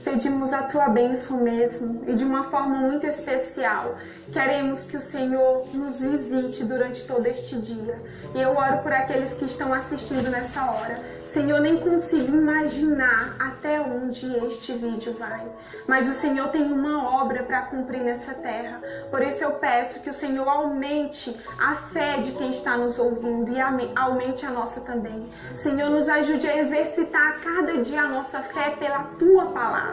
Pedimos 0.05 0.53
a 0.53 0.65
tua 0.65 0.89
bênção 0.89 1.39
mesmo 1.43 2.03
e 2.09 2.15
de 2.15 2.25
uma 2.25 2.43
forma 2.43 2.77
muito 2.77 3.07
especial. 3.07 3.97
Queremos 4.33 4.85
que 4.85 4.97
o 4.97 5.01
Senhor 5.01 5.69
nos 5.73 6.01
visite 6.01 6.65
durante 6.65 7.05
todo 7.05 7.25
este 7.27 7.57
dia. 7.61 8.01
E 8.35 8.41
eu 8.41 8.57
oro 8.57 8.79
por 8.79 8.93
aqueles 8.93 9.35
que 9.35 9.45
estão 9.45 9.73
assistindo 9.73 10.29
nessa 10.29 10.71
hora. 10.73 11.01
Senhor, 11.23 11.61
nem 11.61 11.79
consigo 11.79 12.35
imaginar 12.37 13.37
até 13.39 13.81
onde 13.81 14.27
este 14.45 14.73
vídeo 14.73 15.15
vai. 15.19 15.47
Mas 15.87 16.09
o 16.09 16.15
Senhor 16.15 16.49
tem 16.49 16.63
uma 16.63 17.23
obra 17.23 17.45
para 17.45 17.63
cumprir 17.63 18.03
nessa 18.03 18.35
terra. 18.35 18.81
Por 19.09 19.23
isso 19.23 19.45
eu 19.45 19.53
peço 19.53 20.01
que 20.01 20.11
o 20.11 20.15
Senhor 20.15 20.49
aumente 20.49 21.37
a 21.61 21.77
fé 21.77 22.19
de 22.19 22.33
quem 22.33 22.51
está 22.51 22.77
nos 22.77 22.99
ouvindo 22.99 23.53
e 23.53 23.61
aumente 23.95 24.45
a 24.45 24.51
nossa 24.51 24.81
também. 24.81 25.31
Senhor, 25.55 25.91
nos 25.91 26.09
ajude 26.09 26.49
a 26.49 26.59
exercitar 26.59 27.29
a 27.29 27.33
cada 27.35 27.79
dia 27.79 28.03
a 28.03 28.09
nossa 28.09 28.41
fé 28.41 28.71
pela 28.71 29.05
tua 29.05 29.47
palavra. 29.47 29.92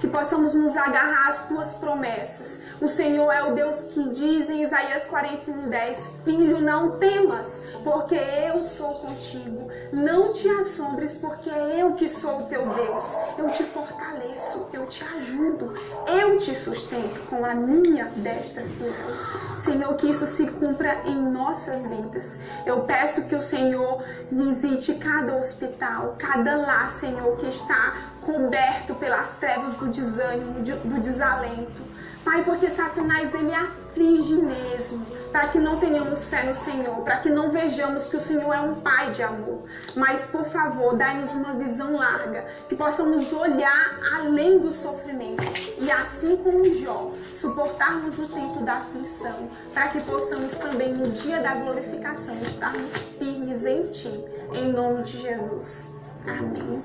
Que 0.00 0.08
possamos 0.08 0.54
nos 0.54 0.76
agarrar 0.76 1.28
às 1.28 1.46
tuas 1.46 1.74
promessas. 1.74 2.60
O 2.80 2.88
Senhor 2.88 3.30
é 3.30 3.42
o 3.44 3.54
Deus 3.54 3.84
que 3.84 4.08
diz 4.08 4.50
em 4.50 4.62
Isaías 4.62 5.06
41:10, 5.06 6.22
Filho, 6.24 6.60
não 6.60 6.98
temas, 6.98 7.62
porque 7.84 8.14
eu 8.14 8.62
sou 8.62 8.94
contigo. 8.96 9.68
Não 9.92 10.32
te 10.32 10.48
assombres, 10.48 11.16
porque 11.16 11.48
é 11.48 11.82
eu 11.82 11.92
que 11.92 12.08
sou 12.08 12.40
o 12.40 12.42
teu 12.44 12.68
Deus. 12.68 13.16
Eu 13.38 13.50
te 13.50 13.62
fortaleço, 13.62 14.68
eu 14.72 14.86
te 14.86 15.04
ajudo, 15.16 15.74
eu 16.06 16.38
te 16.38 16.54
sustento 16.54 17.20
com 17.22 17.44
a 17.44 17.54
minha 17.54 18.06
destra 18.16 18.62
fiel. 18.64 19.56
Senhor, 19.56 19.94
que 19.94 20.08
isso 20.08 20.26
se 20.26 20.46
cumpra 20.46 21.02
em 21.06 21.14
nossas 21.14 21.86
vidas. 21.86 22.40
Eu 22.66 22.82
peço 22.82 23.26
que 23.28 23.34
o 23.34 23.40
Senhor 23.40 24.02
visite 24.30 24.94
cada 24.94 25.36
hospital, 25.36 26.16
cada 26.18 26.56
lar, 26.56 26.90
Senhor, 26.90 27.36
que 27.36 27.46
está 27.46 28.11
coberto 28.24 28.94
pelas 28.94 29.30
trevas 29.36 29.74
do 29.74 29.88
desânimo, 29.88 30.62
de- 30.62 30.72
do 30.76 30.98
desalento. 30.98 31.92
Pai, 32.24 32.44
porque 32.44 32.70
Satanás 32.70 33.34
ele 33.34 33.52
aflige 33.52 34.34
mesmo, 34.36 35.04
para 35.32 35.48
que 35.48 35.58
não 35.58 35.78
tenhamos 35.78 36.28
fé 36.28 36.44
no 36.44 36.54
Senhor, 36.54 37.02
para 37.02 37.16
que 37.16 37.28
não 37.28 37.50
vejamos 37.50 38.08
que 38.08 38.16
o 38.16 38.20
Senhor 38.20 38.52
é 38.52 38.60
um 38.60 38.76
Pai 38.76 39.10
de 39.10 39.24
amor. 39.24 39.64
Mas, 39.96 40.24
por 40.26 40.44
favor, 40.44 40.96
dai-nos 40.96 41.34
uma 41.34 41.54
visão 41.54 41.96
larga, 41.96 42.46
que 42.68 42.76
possamos 42.76 43.32
olhar 43.32 43.98
além 44.14 44.60
do 44.60 44.72
sofrimento 44.72 45.42
e, 45.78 45.90
assim 45.90 46.36
como 46.36 46.72
Jó, 46.72 47.10
suportarmos 47.32 48.16
o 48.20 48.28
tempo 48.28 48.62
da 48.62 48.74
aflição, 48.74 49.48
para 49.74 49.88
que 49.88 50.00
possamos 50.02 50.52
também, 50.52 50.92
no 50.92 51.10
dia 51.10 51.40
da 51.40 51.56
glorificação, 51.56 52.36
estarmos 52.46 52.92
firmes 53.18 53.64
em 53.64 53.88
Ti, 53.88 54.24
em 54.52 54.72
nome 54.72 55.02
de 55.02 55.18
Jesus. 55.18 55.96
Amém. 56.24 56.84